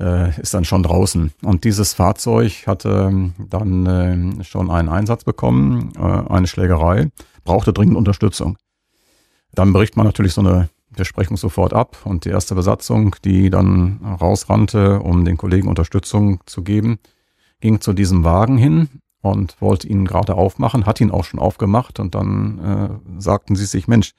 ist 0.00 0.54
dann 0.54 0.64
schon 0.64 0.84
draußen. 0.84 1.32
Und 1.42 1.64
dieses 1.64 1.92
Fahrzeug 1.92 2.68
hatte 2.68 3.08
ähm, 3.10 3.32
dann 3.36 4.44
schon 4.44 4.70
einen 4.70 4.88
Einsatz 4.88 5.24
bekommen, 5.24 5.92
eine 5.96 6.46
Schlägerei, 6.46 7.10
brauchte 7.42 7.72
dringend 7.72 7.96
Unterstützung. 7.96 8.58
Dann 9.54 9.72
bricht 9.72 9.96
man 9.96 10.06
natürlich 10.06 10.34
so 10.34 10.40
eine 10.40 10.68
Besprechung 11.02 11.36
sofort 11.36 11.72
ab 11.72 11.98
und 12.04 12.24
die 12.24 12.30
erste 12.30 12.54
Besatzung, 12.54 13.16
die 13.24 13.50
dann 13.50 14.00
rausrannte, 14.20 15.00
um 15.00 15.24
den 15.24 15.36
Kollegen 15.36 15.68
Unterstützung 15.68 16.40
zu 16.46 16.62
geben, 16.62 16.98
ging 17.60 17.80
zu 17.80 17.92
diesem 17.92 18.24
Wagen 18.24 18.58
hin 18.58 18.88
und 19.20 19.60
wollte 19.60 19.88
ihn 19.88 20.04
gerade 20.04 20.34
aufmachen, 20.34 20.86
hat 20.86 21.00
ihn 21.00 21.10
auch 21.10 21.24
schon 21.24 21.40
aufgemacht 21.40 21.98
und 22.00 22.14
dann 22.14 22.58
äh, 22.58 23.20
sagten 23.20 23.56
sie 23.56 23.66
sich, 23.66 23.88
Mensch, 23.88 24.12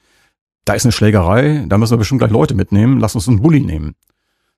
da 0.66 0.74
ist 0.74 0.86
eine 0.86 0.92
Schlägerei, 0.92 1.66
da 1.68 1.78
müssen 1.78 1.94
wir 1.94 1.98
bestimmt 1.98 2.20
gleich 2.20 2.32
Leute 2.32 2.56
mitnehmen, 2.56 3.00
lass 3.00 3.16
uns 3.16 3.28
einen 3.28 3.42
Bulli 3.42 3.62
nehmen. 3.62 3.96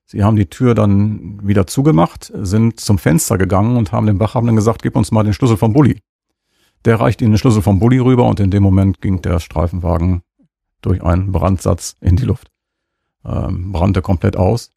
Sie 0.04 0.24
haben 0.24 0.36
die 0.36 0.46
Tür 0.46 0.74
dann 0.74 1.40
wieder 1.46 1.66
zugemacht, 1.66 2.30
sind 2.34 2.80
zum 2.80 2.98
Fenster 2.98 3.38
gegangen 3.38 3.76
und 3.76 3.92
haben 3.92 4.06
dem 4.06 4.20
Wachhabenden 4.20 4.56
gesagt, 4.56 4.82
gib 4.82 4.96
uns 4.96 5.10
mal 5.10 5.22
den 5.22 5.32
Schlüssel 5.32 5.56
vom 5.56 5.72
Bulli. 5.72 6.00
Der 6.84 6.98
reicht 7.00 7.22
ihnen 7.22 7.32
den 7.32 7.38
Schlüssel 7.38 7.62
vom 7.62 7.78
Bulli 7.78 7.98
rüber 7.98 8.26
und 8.26 8.40
in 8.40 8.50
dem 8.50 8.62
Moment 8.62 9.00
ging 9.00 9.22
der 9.22 9.38
Streifenwagen 9.38 10.22
durch 10.82 11.02
einen 11.02 11.32
Brandsatz 11.32 11.96
in 12.00 12.16
die 12.16 12.24
Luft. 12.24 12.50
Ähm, 13.24 13.72
brannte 13.72 14.02
komplett 14.02 14.36
aus, 14.36 14.70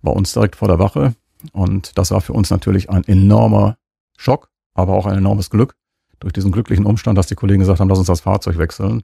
bei 0.00 0.12
uns 0.12 0.32
direkt 0.32 0.56
vor 0.56 0.68
der 0.68 0.78
Wache. 0.78 1.14
Und 1.52 1.98
das 1.98 2.10
war 2.10 2.20
für 2.20 2.32
uns 2.32 2.50
natürlich 2.50 2.88
ein 2.88 3.04
enormer 3.04 3.76
Schock, 4.16 4.48
aber 4.72 4.94
auch 4.94 5.06
ein 5.06 5.18
enormes 5.18 5.50
Glück. 5.50 5.74
Durch 6.20 6.32
diesen 6.32 6.52
glücklichen 6.52 6.86
Umstand, 6.86 7.18
dass 7.18 7.26
die 7.26 7.34
Kollegen 7.34 7.60
gesagt 7.60 7.80
haben, 7.80 7.88
lass 7.88 7.98
uns 7.98 8.06
das 8.06 8.22
Fahrzeug 8.22 8.56
wechseln. 8.56 9.02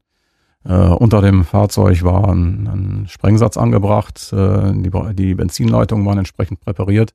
Äh, 0.65 0.75
unter 0.75 1.21
dem 1.21 1.45
Fahrzeug 1.45 2.03
war 2.03 2.29
ein, 2.29 2.67
ein 2.67 3.09
Sprengsatz 3.09 3.57
angebracht, 3.57 4.33
äh, 4.33 4.73
die, 4.73 4.91
die 5.15 5.35
Benzinleitungen 5.35 6.07
waren 6.07 6.19
entsprechend 6.19 6.61
präpariert. 6.61 7.13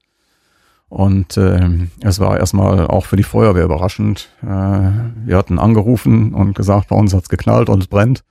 Und 0.89 1.37
äh, 1.37 1.87
es 2.01 2.19
war 2.19 2.37
erstmal 2.37 2.87
auch 2.87 3.05
für 3.05 3.15
die 3.15 3.23
Feuerwehr 3.23 3.65
überraschend. 3.65 4.29
Äh, 4.43 4.45
wir 4.45 5.37
hatten 5.37 5.59
angerufen 5.59 6.33
und 6.33 6.55
gesagt, 6.55 6.89
bei 6.89 6.95
uns 6.95 7.13
hat's 7.13 7.29
geknallt 7.29 7.69
und 7.69 7.81
es 7.81 7.87
brennt. 7.87 8.23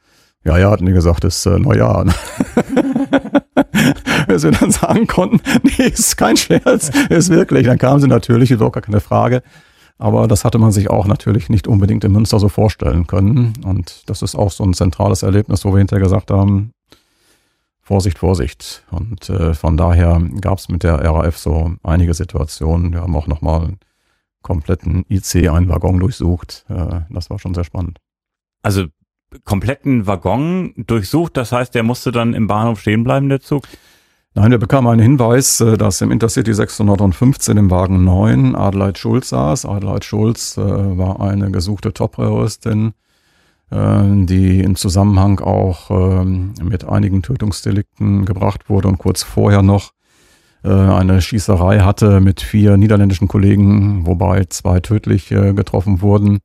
Ja, 0.45 0.59
ja, 0.59 0.71
hatten 0.71 0.87
die 0.87 0.93
gesagt, 0.93 1.25
ist 1.25 1.47
äh, 1.47 1.59
Neujahr. 1.59 2.05
Bis 4.29 4.43
wir 4.43 4.51
dann 4.51 4.71
sagen 4.71 5.07
konnten, 5.07 5.41
nee, 5.63 5.87
ist 5.87 6.17
kein 6.17 6.37
Scherz, 6.37 6.91
ist 7.09 7.31
wirklich. 7.31 7.67
Dann 7.67 7.79
kamen 7.79 8.01
sie 8.01 8.09
natürlich, 8.09 8.51
ist 8.51 8.61
auch 8.61 8.73
gar 8.73 8.83
keine 8.83 9.01
Frage. 9.01 9.43
Aber 9.97 10.29
das 10.29 10.45
hatte 10.45 10.59
man 10.59 10.73
sich 10.73 10.91
auch 10.91 11.07
natürlich 11.07 11.49
nicht 11.49 11.67
unbedingt 11.67 12.05
in 12.05 12.13
Münster 12.13 12.39
so 12.39 12.49
vorstellen 12.49 13.07
können. 13.07 13.55
Und 13.65 14.03
das 14.07 14.23
ist 14.23 14.35
auch 14.35 14.51
so 14.51 14.65
ein 14.65 14.75
zentrales 14.75 15.23
Erlebnis, 15.23 15.65
wo 15.65 15.73
wir 15.73 15.79
hinterher 15.79 16.03
gesagt 16.03 16.31
haben, 16.31 16.73
Vorsicht, 17.81 18.19
Vorsicht. 18.19 18.83
Und 18.91 19.31
äh, 19.31 19.55
von 19.55 19.77
daher 19.77 20.21
gab 20.41 20.59
es 20.59 20.69
mit 20.69 20.83
der 20.83 21.05
RAF 21.05 21.39
so 21.39 21.73
einige 21.83 22.13
Situationen. 22.13 22.93
Wir 22.93 23.03
haben 23.03 23.17
auch 23.17 23.29
nochmal 23.29 23.61
einen 23.63 23.79
kompletten 24.43 25.05
IC, 25.09 25.49
einen 25.49 25.69
Waggon 25.69 26.01
durchsucht. 26.01 26.65
Äh, 26.69 27.03
das 27.11 27.31
war 27.31 27.39
schon 27.39 27.55
sehr 27.55 27.65
spannend. 27.65 27.99
Also 28.63 28.87
kompletten 29.45 30.07
Waggon 30.07 30.75
durchsucht. 30.77 31.37
Das 31.37 31.53
heißt, 31.53 31.75
der 31.75 31.83
musste 31.83 32.13
dann 32.13 32.35
im 32.35 32.47
Bahnhof 32.47 32.81
stehen 32.81 33.05
bleiben, 33.05 33.29
der 33.29 33.41
Zug? 33.41 33.65
Nein, 34.37 34.51
wir 34.51 34.59
bekamen 34.59 34.91
einen 34.91 35.01
Hinweis, 35.01 35.61
äh, 35.61 35.77
dass 35.79 36.01
im 36.01 36.11
Intercity 36.11 36.53
615 36.53 37.57
im 37.57 37.71
Wagen 37.71 38.05
9 38.05 38.57
Adelheid 38.57 38.99
Schulz 38.99 39.29
saß. 39.29 39.65
Adelheid 39.65 40.05
Schulz 40.05 40.57
äh, 40.57 40.61
war 40.61 41.21
eine 41.21 41.53
gesuchte 41.53 41.93
Top-Terroristin, 41.93 42.95
äh, 43.71 44.03
die 44.25 44.61
im 44.61 44.75
Zusammenhang 44.75 45.39
auch 45.39 45.91
ähm, 45.91 46.55
mit 46.61 46.85
einigen 46.85 47.23
Tötungsdelikten 47.23 48.25
gebracht 48.25 48.69
wurde 48.69 48.89
und 48.89 48.99
kurz 48.99 49.23
vorher 49.23 49.63
noch 49.63 49.93
äh, 50.65 50.69
eine 50.69 51.23
Schießerei 51.23 51.81
hatte 51.81 52.21
mit 52.21 52.41
vier 52.41 52.77
niederländischen 52.77 53.29
Kollegen, 53.29 54.05
wobei 54.05 54.47
zwei 54.47 54.81
tödlich 54.81 55.31
äh, 55.31 55.53
getroffen 55.53 56.01
wurden. 56.01 56.41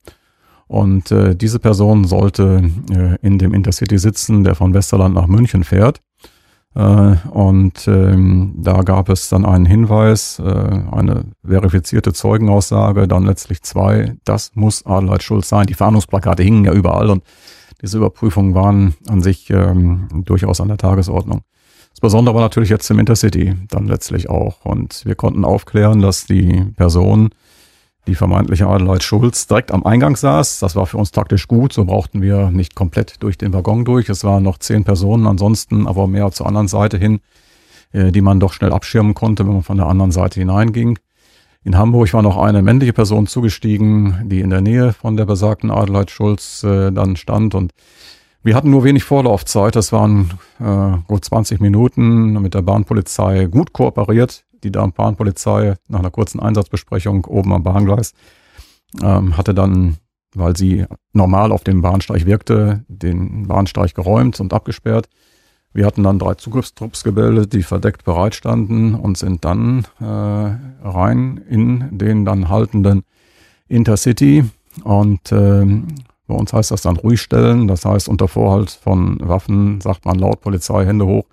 Und 0.70 1.10
äh, 1.10 1.34
diese 1.34 1.58
Person 1.58 2.04
sollte 2.04 2.70
äh, 2.92 3.16
in 3.26 3.40
dem 3.40 3.54
Intercity 3.54 3.98
sitzen, 3.98 4.44
der 4.44 4.54
von 4.54 4.72
Westerland 4.72 5.16
nach 5.16 5.26
München 5.26 5.64
fährt. 5.64 6.00
Äh, 6.76 7.16
und 7.30 7.88
ähm, 7.88 8.54
da 8.56 8.82
gab 8.82 9.08
es 9.08 9.28
dann 9.28 9.44
einen 9.44 9.66
Hinweis, 9.66 10.38
äh, 10.38 10.44
eine 10.44 11.24
verifizierte 11.44 12.12
Zeugenaussage, 12.12 13.08
dann 13.08 13.24
letztlich 13.24 13.62
zwei, 13.62 14.14
das 14.24 14.52
muss 14.54 14.86
Adelheid 14.86 15.24
Schulz 15.24 15.48
sein. 15.48 15.66
Die 15.66 15.74
Fahndungsplakate 15.74 16.44
hingen 16.44 16.64
ja 16.64 16.72
überall 16.72 17.10
und 17.10 17.24
diese 17.82 17.96
Überprüfungen 17.96 18.54
waren 18.54 18.94
an 19.08 19.22
sich 19.22 19.50
ähm, 19.50 20.06
durchaus 20.24 20.60
an 20.60 20.68
der 20.68 20.78
Tagesordnung. 20.78 21.40
Das 21.90 22.00
Besondere 22.00 22.36
war 22.36 22.42
natürlich 22.42 22.70
jetzt 22.70 22.88
im 22.90 23.00
Intercity 23.00 23.56
dann 23.70 23.88
letztlich 23.88 24.30
auch. 24.30 24.64
Und 24.64 25.04
wir 25.04 25.16
konnten 25.16 25.44
aufklären, 25.44 26.00
dass 26.00 26.26
die 26.26 26.64
Person 26.76 27.30
die 28.06 28.14
vermeintliche 28.14 28.66
Adelheid 28.66 29.02
Schulz 29.02 29.46
direkt 29.46 29.72
am 29.72 29.84
Eingang 29.84 30.16
saß. 30.16 30.60
Das 30.60 30.74
war 30.76 30.86
für 30.86 30.96
uns 30.96 31.10
taktisch 31.10 31.46
gut. 31.48 31.72
So 31.72 31.84
brauchten 31.84 32.22
wir 32.22 32.50
nicht 32.50 32.74
komplett 32.74 33.22
durch 33.22 33.38
den 33.38 33.52
Waggon 33.52 33.84
durch. 33.84 34.08
Es 34.08 34.24
waren 34.24 34.42
noch 34.42 34.58
zehn 34.58 34.84
Personen, 34.84 35.26
ansonsten 35.26 35.86
aber 35.86 36.06
mehr 36.06 36.30
zur 36.32 36.46
anderen 36.46 36.68
Seite 36.68 36.96
hin, 36.96 37.20
äh, 37.92 38.10
die 38.10 38.22
man 38.22 38.40
doch 38.40 38.52
schnell 38.52 38.72
abschirmen 38.72 39.14
konnte, 39.14 39.46
wenn 39.46 39.52
man 39.52 39.62
von 39.62 39.76
der 39.76 39.86
anderen 39.86 40.12
Seite 40.12 40.40
hineinging. 40.40 40.98
In 41.62 41.76
Hamburg 41.76 42.12
war 42.14 42.22
noch 42.22 42.38
eine 42.38 42.62
männliche 42.62 42.94
Person 42.94 43.26
zugestiegen, 43.26 44.28
die 44.30 44.40
in 44.40 44.48
der 44.48 44.62
Nähe 44.62 44.94
von 44.94 45.18
der 45.18 45.26
besagten 45.26 45.70
Adelheid 45.70 46.10
Schulz 46.10 46.64
äh, 46.64 46.90
dann 46.90 47.16
stand 47.16 47.54
und 47.54 47.72
wir 48.42 48.54
hatten 48.54 48.70
nur 48.70 48.84
wenig 48.84 49.04
Vorlaufzeit, 49.04 49.76
das 49.76 49.92
waren 49.92 50.30
äh, 50.58 50.96
gut 51.06 51.26
20 51.26 51.60
Minuten 51.60 52.40
mit 52.40 52.54
der 52.54 52.62
Bahnpolizei 52.62 53.44
gut 53.44 53.74
kooperiert 53.74 54.44
die 54.62 54.70
Bahnpolizei 54.70 55.74
nach 55.88 56.00
einer 56.00 56.10
kurzen 56.10 56.40
Einsatzbesprechung 56.40 57.24
oben 57.24 57.52
am 57.52 57.62
Bahngleis 57.62 58.12
ähm, 59.02 59.36
hatte 59.36 59.54
dann, 59.54 59.96
weil 60.34 60.56
sie 60.56 60.86
normal 61.12 61.52
auf 61.52 61.64
dem 61.64 61.82
Bahnsteig 61.82 62.26
wirkte, 62.26 62.84
den 62.88 63.46
Bahnsteig 63.46 63.94
geräumt 63.94 64.40
und 64.40 64.52
abgesperrt. 64.52 65.08
Wir 65.72 65.86
hatten 65.86 66.02
dann 66.02 66.18
drei 66.18 66.34
Zugriffstrupps 66.34 67.04
gebildet, 67.04 67.52
die 67.52 67.62
verdeckt 67.62 68.04
bereit 68.04 68.34
standen 68.34 68.94
und 68.94 69.16
sind 69.16 69.44
dann 69.44 69.86
äh, 70.00 70.04
rein 70.04 71.40
in 71.48 71.96
den 71.96 72.24
dann 72.24 72.48
haltenden 72.48 73.04
Intercity. 73.68 74.44
Und 74.82 75.30
äh, 75.30 75.64
bei 76.26 76.34
uns 76.34 76.52
heißt 76.52 76.72
das 76.72 76.82
dann 76.82 76.96
ruhig 76.96 77.20
stellen. 77.20 77.68
Das 77.68 77.84
heißt, 77.84 78.08
unter 78.08 78.26
Vorhalt 78.26 78.70
von 78.70 79.18
Waffen 79.20 79.80
sagt 79.80 80.04
man 80.04 80.18
laut 80.18 80.40
Polizei 80.40 80.84
Hände 80.84 81.06
hoch 81.06 81.24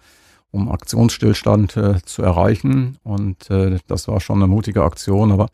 um 0.58 0.72
Aktionsstillstand 0.72 1.78
äh, 1.78 2.02
zu 2.04 2.24
erreichen. 2.24 2.98
Und 3.04 3.50
äh, 3.50 3.78
das 3.88 4.08
war 4.08 4.20
schon 4.20 4.38
eine 4.38 4.48
mutige 4.48 4.84
Aktion, 4.84 5.32
aber 5.32 5.48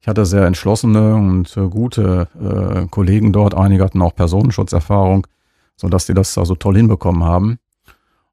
ich 0.00 0.08
hatte 0.08 0.24
sehr 0.24 0.46
entschlossene 0.46 1.14
und 1.14 1.56
äh, 1.56 1.68
gute 1.68 2.28
äh, 2.40 2.86
Kollegen 2.88 3.32
dort. 3.32 3.54
Einige 3.54 3.84
hatten 3.84 4.02
auch 4.02 4.14
Personenschutzerfahrung, 4.14 5.26
sodass 5.76 6.06
die 6.06 6.14
das 6.14 6.36
also 6.38 6.54
toll 6.54 6.76
hinbekommen 6.76 7.24
haben. 7.24 7.58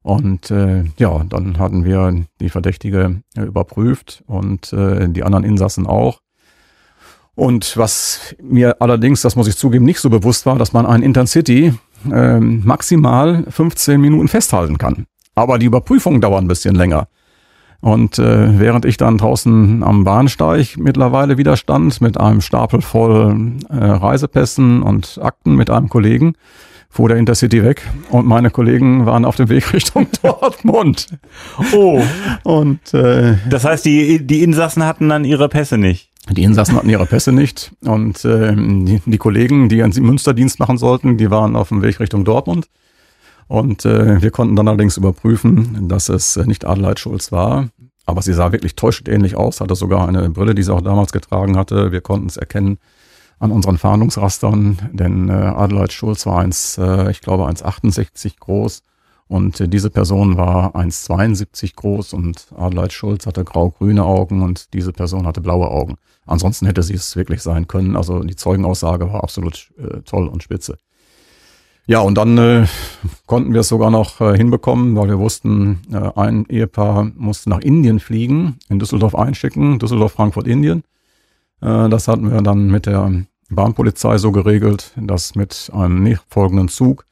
Und 0.02 0.50
äh, 0.50 0.84
ja, 0.98 1.24
dann 1.28 1.58
hatten 1.58 1.84
wir 1.84 2.26
die 2.40 2.50
Verdächtige 2.50 3.22
äh, 3.36 3.42
überprüft 3.42 4.22
und 4.26 4.72
äh, 4.72 5.08
die 5.08 5.24
anderen 5.24 5.44
Insassen 5.44 5.86
auch. 5.86 6.20
Und 7.34 7.76
was 7.76 8.36
mir 8.40 8.80
allerdings, 8.80 9.22
das 9.22 9.34
muss 9.34 9.48
ich 9.48 9.56
zugeben, 9.56 9.84
nicht 9.84 10.00
so 10.00 10.10
bewusst 10.10 10.46
war, 10.46 10.56
dass 10.56 10.72
man 10.72 10.86
einen 10.86 11.02
Intercity 11.02 11.74
äh, 12.12 12.38
maximal 12.38 13.44
15 13.48 14.00
Minuten 14.00 14.28
festhalten 14.28 14.78
kann. 14.78 15.06
Aber 15.34 15.58
die 15.58 15.66
Überprüfungen 15.66 16.20
dauern 16.20 16.44
ein 16.44 16.48
bisschen 16.48 16.74
länger. 16.74 17.08
Und 17.80 18.18
äh, 18.18 18.58
während 18.58 18.86
ich 18.86 18.96
dann 18.96 19.18
draußen 19.18 19.82
am 19.82 20.04
Bahnsteig 20.04 20.78
mittlerweile 20.78 21.36
wieder 21.36 21.58
stand 21.58 22.00
mit 22.00 22.18
einem 22.18 22.40
Stapel 22.40 22.80
voll 22.80 23.52
äh, 23.68 23.74
Reisepässen 23.74 24.82
und 24.82 25.18
Akten 25.20 25.54
mit 25.54 25.68
einem 25.68 25.90
Kollegen, 25.90 26.34
fuhr 26.88 27.08
der 27.08 27.18
Intercity 27.18 27.62
weg 27.62 27.82
und 28.08 28.24
meine 28.24 28.50
Kollegen 28.50 29.04
waren 29.04 29.26
auf 29.26 29.36
dem 29.36 29.50
Weg 29.50 29.74
Richtung 29.74 30.06
Dortmund. 30.22 31.08
Oh. 31.74 32.02
Und 32.42 32.94
äh, 32.94 33.34
das 33.50 33.66
heißt, 33.66 33.84
die, 33.84 34.26
die 34.26 34.42
Insassen 34.42 34.84
hatten 34.84 35.10
dann 35.10 35.24
ihre 35.24 35.50
Pässe 35.50 35.76
nicht. 35.76 36.10
Die 36.30 36.44
Insassen 36.44 36.76
hatten 36.76 36.88
ihre 36.88 37.04
Pässe 37.04 37.32
nicht 37.32 37.72
und 37.82 38.24
äh, 38.24 38.54
die, 38.56 39.02
die 39.04 39.18
Kollegen, 39.18 39.68
die 39.68 39.82
einen 39.82 39.92
Münsterdienst 39.92 40.58
machen 40.58 40.78
sollten, 40.78 41.18
die 41.18 41.30
waren 41.30 41.54
auf 41.54 41.68
dem 41.68 41.82
Weg 41.82 42.00
Richtung 42.00 42.24
Dortmund. 42.24 42.68
Und 43.46 43.84
äh, 43.84 44.22
wir 44.22 44.30
konnten 44.30 44.56
dann 44.56 44.68
allerdings 44.68 44.96
überprüfen, 44.96 45.88
dass 45.88 46.08
es 46.08 46.36
äh, 46.36 46.46
nicht 46.46 46.64
Adelheid 46.64 46.98
Schulz 46.98 47.32
war. 47.32 47.68
Aber 48.06 48.22
sie 48.22 48.34
sah 48.34 48.52
wirklich 48.52 48.74
täuschend 48.76 49.08
ähnlich 49.08 49.36
aus, 49.36 49.60
hatte 49.60 49.74
sogar 49.74 50.06
eine 50.06 50.28
Brille, 50.28 50.54
die 50.54 50.62
sie 50.62 50.72
auch 50.74 50.82
damals 50.82 51.12
getragen 51.12 51.56
hatte. 51.56 51.90
Wir 51.90 52.02
konnten 52.02 52.26
es 52.26 52.36
erkennen 52.36 52.78
an 53.38 53.50
unseren 53.50 53.78
Fahndungsrastern, 53.78 54.90
denn 54.92 55.28
äh, 55.28 55.32
Adelheid 55.32 55.92
Schulz 55.92 56.26
war 56.26 56.38
eins, 56.38 56.78
äh, 56.78 57.10
ich 57.10 57.20
glaube 57.20 57.44
1,68 57.44 58.38
groß 58.38 58.82
und 59.26 59.60
äh, 59.60 59.68
diese 59.68 59.90
Person 59.90 60.36
war 60.36 60.74
1,72 60.76 61.74
groß 61.76 62.12
und 62.12 62.46
Adelheid 62.56 62.92
Schulz 62.92 63.26
hatte 63.26 63.44
grau-grüne 63.44 64.04
Augen 64.04 64.42
und 64.42 64.72
diese 64.74 64.92
Person 64.92 65.26
hatte 65.26 65.40
blaue 65.40 65.68
Augen. 65.68 65.96
Ansonsten 66.26 66.66
hätte 66.66 66.82
sie 66.82 66.94
es 66.94 67.16
wirklich 67.16 67.42
sein 67.42 67.66
können. 67.66 67.96
Also 67.96 68.20
die 68.20 68.36
Zeugenaussage 68.36 69.12
war 69.12 69.22
absolut 69.22 69.72
äh, 69.78 70.00
toll 70.02 70.28
und 70.28 70.42
spitze. 70.42 70.78
Ja, 71.86 72.00
und 72.00 72.14
dann 72.16 72.38
äh, 72.38 72.66
konnten 73.26 73.52
wir 73.52 73.60
es 73.60 73.68
sogar 73.68 73.90
noch 73.90 74.20
äh, 74.20 74.36
hinbekommen, 74.36 74.96
weil 74.96 75.08
wir 75.08 75.18
wussten, 75.18 75.82
äh, 75.92 76.18
ein 76.18 76.46
Ehepaar 76.48 77.10
musste 77.14 77.50
nach 77.50 77.60
Indien 77.60 78.00
fliegen, 78.00 78.58
in 78.70 78.78
Düsseldorf 78.78 79.14
einschicken, 79.14 79.78
Düsseldorf, 79.78 80.12
Frankfurt, 80.12 80.48
Indien. 80.48 80.82
Äh, 81.60 81.90
das 81.90 82.08
hatten 82.08 82.30
wir 82.32 82.40
dann 82.40 82.68
mit 82.68 82.86
der 82.86 83.12
Bahnpolizei 83.50 84.16
so 84.16 84.32
geregelt, 84.32 84.92
dass 84.96 85.34
mit 85.34 85.70
einem 85.74 86.18
folgenden 86.28 86.68
Zug 86.68 87.04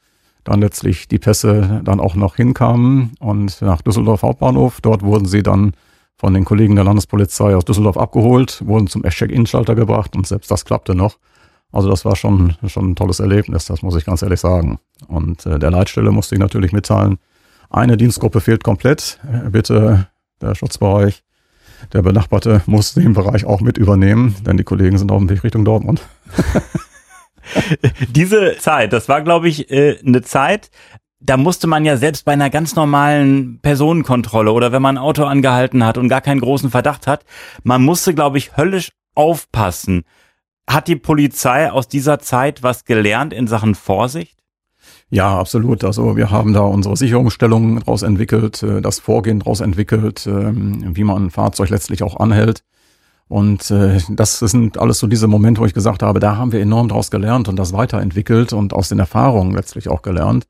dann 0.45 0.61
letztlich 0.61 1.07
die 1.07 1.19
Pässe 1.19 1.83
dann 1.85 2.01
auch 2.01 2.15
noch 2.15 2.37
hinkamen 2.37 3.13
und 3.21 3.61
nach 3.61 3.83
Düsseldorf 3.83 4.23
Hauptbahnhof. 4.23 4.81
Dort 4.81 5.03
wurden 5.03 5.27
sie 5.27 5.43
dann 5.43 5.75
von 6.17 6.33
den 6.33 6.45
Kollegen 6.45 6.77
der 6.77 6.85
Landespolizei 6.85 7.55
aus 7.55 7.65
Düsseldorf 7.65 7.99
abgeholt, 7.99 8.63
wurden 8.67 8.87
zum 8.87 9.03
Check-in-Schalter 9.03 9.75
gebracht 9.75 10.17
und 10.17 10.27
selbst 10.27 10.51
das 10.51 10.65
klappte 10.65 10.95
noch. 10.95 11.19
Also 11.73 11.89
das 11.89 12.05
war 12.05 12.17
schon, 12.17 12.55
schon 12.67 12.91
ein 12.91 12.97
tolles 12.97 13.19
Erlebnis, 13.19 13.65
das 13.65 13.83
muss 13.83 13.97
ich 13.97 14.05
ganz 14.05 14.23
ehrlich 14.23 14.41
sagen. 14.41 14.79
Und 15.09 15.47
äh, 15.47 15.59
der 15.59 15.71
Leitstelle 15.71 16.11
musste 16.13 16.35
ich 16.35 16.41
natürlich 16.41 16.73
mitteilen, 16.73 17.19
eine 17.71 17.97
Dienstgruppe 17.97 18.41
fehlt 18.41 18.63
komplett. 18.63 19.19
Äh, 19.25 19.49
bitte 19.49 20.07
der 20.43 20.55
Schutzbereich, 20.55 21.25
der 21.93 22.03
Benachbarte 22.03 22.63
muss 22.67 22.95
den 22.95 23.15
Bereich 23.15 23.45
auch 23.47 23.61
mit 23.61 23.79
übernehmen, 23.79 24.37
denn 24.47 24.59
die 24.59 24.65
Kollegen 24.65 24.99
sind 24.99 25.11
auf 25.11 25.19
dem 25.19 25.31
Weg 25.31 25.43
Richtung 25.43 25.65
Dortmund. 25.65 26.03
Diese 28.11 28.57
Zeit, 28.59 28.93
das 28.93 29.09
war, 29.09 29.23
glaube 29.23 29.49
ich, 29.49 29.71
äh, 29.71 29.99
eine 30.05 30.23
Zeit, 30.23 30.71
da 31.21 31.37
musste 31.37 31.67
man 31.67 31.85
ja 31.85 31.97
selbst 31.97 32.25
bei 32.25 32.33
einer 32.33 32.51
ganz 32.51 32.75
normalen 32.75 33.61
Personenkontrolle 33.63 34.53
oder 34.53 34.73
wenn 34.73 34.83
man 34.83 34.97
ein 34.97 35.03
Auto 35.03 35.25
angehalten 35.25 35.85
hat 35.85 35.97
und 35.97 36.09
gar 36.09 36.21
keinen 36.21 36.41
großen 36.41 36.71
Verdacht 36.71 37.07
hat, 37.07 37.25
man 37.63 37.83
musste, 37.83 38.15
glaube 38.15 38.39
ich, 38.39 38.57
höllisch 38.57 38.91
aufpassen. 39.15 40.05
Hat 40.69 40.89
die 40.89 40.97
Polizei 40.97 41.71
aus 41.71 41.89
dieser 41.89 42.19
Zeit 42.19 42.63
was 42.63 42.85
gelernt 42.85 43.33
in 43.33 43.47
Sachen 43.47 43.75
Vorsicht? 43.75 44.43
Ja, 45.11 45.39
absolut. 45.39 45.85
Also 45.85 46.17
wir 46.17 46.31
haben 46.31 46.55
da 46.55 46.61
unsere 46.61 46.97
Sicherungsstellungen 46.97 47.81
daraus 47.81 48.03
entwickelt, 48.03 48.63
äh, 48.63 48.81
das 48.81 48.99
Vorgehen 48.99 49.41
daraus 49.41 49.61
entwickelt, 49.61 50.27
ähm, 50.27 50.97
wie 50.97 51.05
man 51.05 51.27
ein 51.27 51.31
Fahrzeug 51.31 51.69
letztlich 51.69 52.03
auch 52.03 52.19
anhält. 52.19 52.65
Und 53.29 53.71
äh, 53.71 54.01
das 54.09 54.39
sind 54.39 54.79
alles 54.79 54.99
so 54.99 55.07
diese 55.07 55.27
Momente, 55.27 55.61
wo 55.61 55.67
ich 55.67 55.75
gesagt 55.75 56.03
habe, 56.03 56.19
da 56.19 56.37
haben 56.37 56.53
wir 56.53 56.61
enorm 56.61 56.89
daraus 56.89 57.11
gelernt 57.11 57.49
und 57.49 57.57
das 57.57 57.75
weiterentwickelt 57.75 58.55
und 58.55 58.73
aus 58.73 58.89
den 58.89 58.99
Erfahrungen 58.99 59.55
letztlich 59.55 59.91
auch 59.91 60.01
gelernt. 60.01 60.47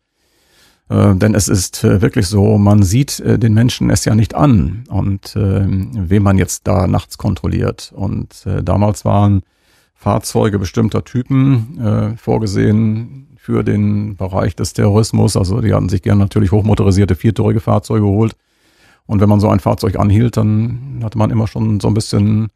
Äh, 0.88 1.16
denn 1.16 1.34
es 1.34 1.48
ist 1.48 1.82
wirklich 1.82 2.28
so, 2.28 2.56
man 2.56 2.84
sieht 2.84 3.20
den 3.24 3.54
Menschen 3.54 3.90
es 3.90 4.04
ja 4.04 4.14
nicht 4.14 4.36
an 4.36 4.84
und 4.88 5.34
ähm, 5.34 5.90
wen 5.92 6.22
man 6.22 6.38
jetzt 6.38 6.68
da 6.68 6.86
nachts 6.86 7.18
kontrolliert. 7.18 7.92
Und 7.96 8.46
damals 8.62 9.04
waren 9.04 9.42
Fahrzeuge 10.02 10.58
bestimmter 10.58 11.04
Typen 11.04 11.78
äh, 11.80 12.16
vorgesehen 12.16 13.28
für 13.36 13.62
den 13.62 14.16
Bereich 14.16 14.56
des 14.56 14.72
Terrorismus. 14.72 15.36
Also 15.36 15.60
die 15.60 15.72
hatten 15.72 15.88
sich 15.88 16.02
gerne 16.02 16.18
natürlich 16.18 16.50
hochmotorisierte 16.50 17.14
viertürige 17.14 17.60
Fahrzeuge 17.60 18.00
geholt. 18.00 18.34
Und 19.06 19.20
wenn 19.20 19.28
man 19.28 19.38
so 19.38 19.48
ein 19.48 19.60
Fahrzeug 19.60 19.96
anhielt, 20.00 20.36
dann 20.36 21.02
hatte 21.04 21.18
man 21.18 21.30
immer 21.30 21.46
schon 21.46 21.78
so 21.78 21.86
ein 21.86 21.94
bisschen 21.94 22.48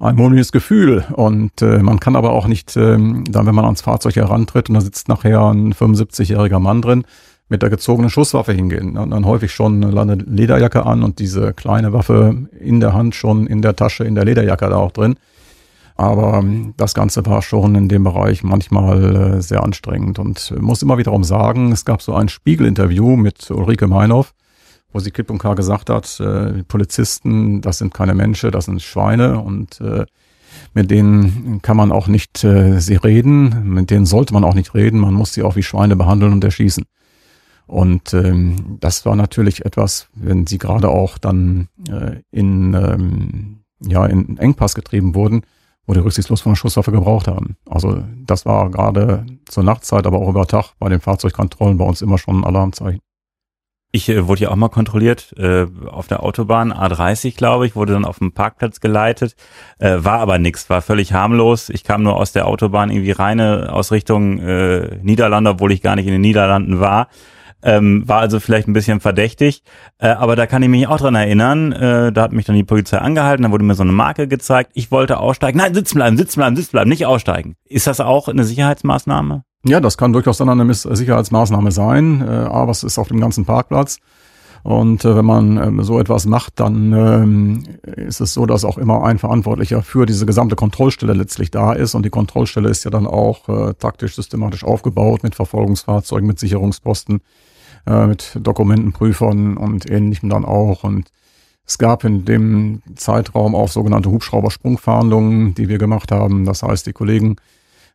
ein 0.00 0.16
mulmiges 0.16 0.50
Gefühl. 0.50 1.04
Und 1.12 1.62
äh, 1.62 1.78
man 1.78 2.00
kann 2.00 2.16
aber 2.16 2.32
auch 2.32 2.48
nicht, 2.48 2.76
äh, 2.76 2.96
dann 2.96 3.46
wenn 3.46 3.54
man 3.54 3.64
ans 3.64 3.82
Fahrzeug 3.82 4.16
herantritt 4.16 4.68
und 4.68 4.74
da 4.74 4.80
sitzt 4.80 5.08
nachher 5.08 5.40
ein 5.42 5.74
75-jähriger 5.74 6.58
Mann 6.58 6.82
drin, 6.82 7.04
mit 7.48 7.62
der 7.62 7.70
gezogenen 7.70 8.10
Schusswaffe 8.10 8.52
hingehen. 8.52 8.98
Und 8.98 9.10
dann 9.10 9.24
häufig 9.24 9.52
schon 9.52 9.84
eine 9.84 10.16
Lederjacke 10.16 10.84
an 10.84 11.04
und 11.04 11.20
diese 11.20 11.52
kleine 11.52 11.92
Waffe 11.92 12.48
in 12.58 12.80
der 12.80 12.92
Hand 12.92 13.14
schon 13.14 13.46
in 13.46 13.62
der 13.62 13.76
Tasche, 13.76 14.02
in 14.02 14.16
der 14.16 14.24
Lederjacke 14.24 14.68
da 14.68 14.76
auch 14.76 14.90
drin. 14.90 15.14
Aber 15.98 16.38
ähm, 16.38 16.72
das 16.78 16.94
Ganze 16.94 17.26
war 17.26 17.42
schon 17.42 17.74
in 17.74 17.88
dem 17.88 18.04
Bereich 18.04 18.42
manchmal 18.42 19.36
äh, 19.36 19.42
sehr 19.42 19.62
anstrengend 19.62 20.18
und 20.18 20.54
muss 20.58 20.82
immer 20.82 20.96
wiederum 20.96 21.24
sagen, 21.24 21.72
es 21.72 21.84
gab 21.84 22.00
so 22.00 22.14
ein 22.14 22.30
Spiegelinterview 22.30 23.16
mit 23.16 23.50
Ulrike 23.50 23.86
Meinhoff 23.86 24.32
wo 24.92 25.00
sie 25.00 25.10
klipp 25.10 25.30
und 25.30 25.38
klar 25.38 25.54
gesagt 25.54 25.90
hat, 25.90 26.18
äh, 26.20 26.64
Polizisten, 26.64 27.60
das 27.60 27.78
sind 27.78 27.92
keine 27.92 28.14
Menschen, 28.14 28.50
das 28.50 28.66
sind 28.66 28.82
Schweine 28.82 29.40
und 29.40 29.80
äh, 29.80 30.06
mit 30.72 30.90
denen 30.90 31.60
kann 31.62 31.76
man 31.76 31.92
auch 31.92 32.08
nicht 32.08 32.42
äh, 32.42 32.80
sie 32.80 32.96
reden, 32.96 33.74
mit 33.74 33.90
denen 33.90 34.06
sollte 34.06 34.32
man 34.32 34.44
auch 34.44 34.54
nicht 34.54 34.74
reden, 34.74 34.98
man 34.98 35.14
muss 35.14 35.34
sie 35.34 35.42
auch 35.42 35.56
wie 35.56 35.62
Schweine 35.62 35.96
behandeln 35.96 36.32
und 36.32 36.44
erschießen. 36.44 36.84
Und 37.66 38.14
ähm, 38.14 38.78
das 38.80 39.04
war 39.04 39.14
natürlich 39.14 39.66
etwas, 39.66 40.08
wenn 40.14 40.46
sie 40.46 40.56
gerade 40.56 40.88
auch 40.88 41.18
dann 41.18 41.68
äh, 41.90 42.22
in, 42.30 42.72
ähm, 42.72 43.60
ja, 43.80 44.06
in 44.06 44.38
Engpass 44.38 44.74
getrieben 44.74 45.14
wurden, 45.14 45.42
die 45.94 46.00
rücksichtslos 46.00 46.40
von 46.40 46.52
der 46.52 46.56
Schusswaffe 46.56 46.92
gebraucht 46.92 47.28
haben. 47.28 47.56
Also 47.68 48.02
das 48.26 48.46
war 48.46 48.70
gerade 48.70 49.26
zur 49.46 49.64
Nachtzeit, 49.64 50.06
aber 50.06 50.18
auch 50.18 50.28
über 50.28 50.46
Tag 50.46 50.72
bei 50.78 50.88
den 50.88 51.00
Fahrzeugkontrollen 51.00 51.78
bei 51.78 51.84
uns 51.84 52.02
immer 52.02 52.18
schon 52.18 52.40
ein 52.40 52.44
Alarmzeichen. 52.44 53.00
Ich 53.90 54.08
äh, 54.10 54.26
wurde 54.28 54.42
ja 54.42 54.50
auch 54.50 54.56
mal 54.56 54.68
kontrolliert 54.68 55.34
äh, 55.38 55.66
auf 55.86 56.08
der 56.08 56.22
Autobahn 56.22 56.72
A30, 56.72 57.36
glaube 57.36 57.66
ich, 57.66 57.74
wurde 57.74 57.94
dann 57.94 58.04
auf 58.04 58.18
dem 58.18 58.32
Parkplatz 58.32 58.80
geleitet, 58.80 59.34
äh, 59.78 59.96
war 59.98 60.20
aber 60.20 60.38
nix, 60.38 60.68
war 60.68 60.82
völlig 60.82 61.14
harmlos. 61.14 61.70
Ich 61.70 61.84
kam 61.84 62.02
nur 62.02 62.16
aus 62.16 62.32
der 62.32 62.46
Autobahn 62.46 62.90
irgendwie 62.90 63.12
reine 63.12 63.72
aus 63.72 63.90
Richtung 63.90 64.40
äh, 64.40 64.98
Niederlande, 65.02 65.50
obwohl 65.50 65.72
ich 65.72 65.80
gar 65.80 65.96
nicht 65.96 66.06
in 66.06 66.12
den 66.12 66.20
Niederlanden 66.20 66.80
war. 66.80 67.08
Ähm, 67.62 68.06
war 68.06 68.20
also 68.20 68.38
vielleicht 68.38 68.68
ein 68.68 68.72
bisschen 68.72 69.00
verdächtig, 69.00 69.64
äh, 69.98 70.08
aber 70.08 70.36
da 70.36 70.46
kann 70.46 70.62
ich 70.62 70.68
mich 70.68 70.86
auch 70.86 70.98
dran 70.98 71.16
erinnern. 71.16 71.72
Äh, 71.72 72.12
da 72.12 72.22
hat 72.22 72.32
mich 72.32 72.46
dann 72.46 72.54
die 72.54 72.62
Polizei 72.62 72.98
angehalten, 72.98 73.42
da 73.42 73.50
wurde 73.50 73.64
mir 73.64 73.74
so 73.74 73.82
eine 73.82 73.92
Marke 73.92 74.28
gezeigt. 74.28 74.70
Ich 74.74 74.92
wollte 74.92 75.18
aussteigen. 75.18 75.58
Nein, 75.58 75.74
sitzen 75.74 75.96
bleiben, 75.96 76.16
sitzen 76.16 76.38
bleiben, 76.38 76.54
sitzen 76.54 76.70
bleiben, 76.70 76.88
nicht 76.88 77.06
aussteigen. 77.06 77.56
Ist 77.64 77.88
das 77.88 78.00
auch 78.00 78.28
eine 78.28 78.44
Sicherheitsmaßnahme? 78.44 79.42
Ja, 79.64 79.80
das 79.80 79.98
kann 79.98 80.12
durchaus 80.12 80.38
dann 80.38 80.48
eine 80.48 80.72
Sicherheitsmaßnahme 80.72 81.72
sein, 81.72 82.22
äh, 82.22 82.30
aber 82.30 82.70
es 82.70 82.84
ist 82.84 82.98
auf 82.98 83.08
dem 83.08 83.20
ganzen 83.20 83.44
Parkplatz. 83.44 83.98
Und 84.62 85.04
äh, 85.04 85.16
wenn 85.16 85.24
man 85.24 85.80
äh, 85.80 85.84
so 85.84 85.98
etwas 85.98 86.26
macht, 86.26 86.60
dann 86.60 86.92
ähm, 86.92 87.64
ist 87.82 88.20
es 88.20 88.34
so, 88.34 88.46
dass 88.46 88.64
auch 88.64 88.78
immer 88.78 89.04
ein 89.04 89.18
Verantwortlicher 89.18 89.82
für 89.82 90.06
diese 90.06 90.26
gesamte 90.26 90.56
Kontrollstelle 90.56 91.12
letztlich 91.12 91.50
da 91.50 91.72
ist. 91.72 91.94
Und 91.94 92.04
die 92.04 92.10
Kontrollstelle 92.10 92.68
ist 92.68 92.84
ja 92.84 92.90
dann 92.90 93.06
auch 93.06 93.48
äh, 93.48 93.74
taktisch, 93.74 94.14
systematisch 94.14 94.64
aufgebaut 94.64 95.22
mit 95.22 95.34
Verfolgungsfahrzeugen, 95.34 96.26
mit 96.26 96.38
Sicherungsposten, 96.38 97.20
äh, 97.88 98.06
mit 98.06 98.38
Dokumentenprüfern 98.40 99.56
und 99.56 99.90
ähnlichem 99.90 100.28
dann 100.28 100.44
auch. 100.44 100.84
Und 100.84 101.10
es 101.66 101.78
gab 101.78 102.04
in 102.04 102.24
dem 102.24 102.82
Zeitraum 102.96 103.54
auch 103.54 103.68
sogenannte 103.68 104.10
Hubschraubersprungfahndungen, 104.10 105.54
die 105.54 105.68
wir 105.68 105.78
gemacht 105.78 106.12
haben. 106.12 106.44
Das 106.44 106.62
heißt, 106.62 106.86
die 106.86 106.92
Kollegen 106.92 107.36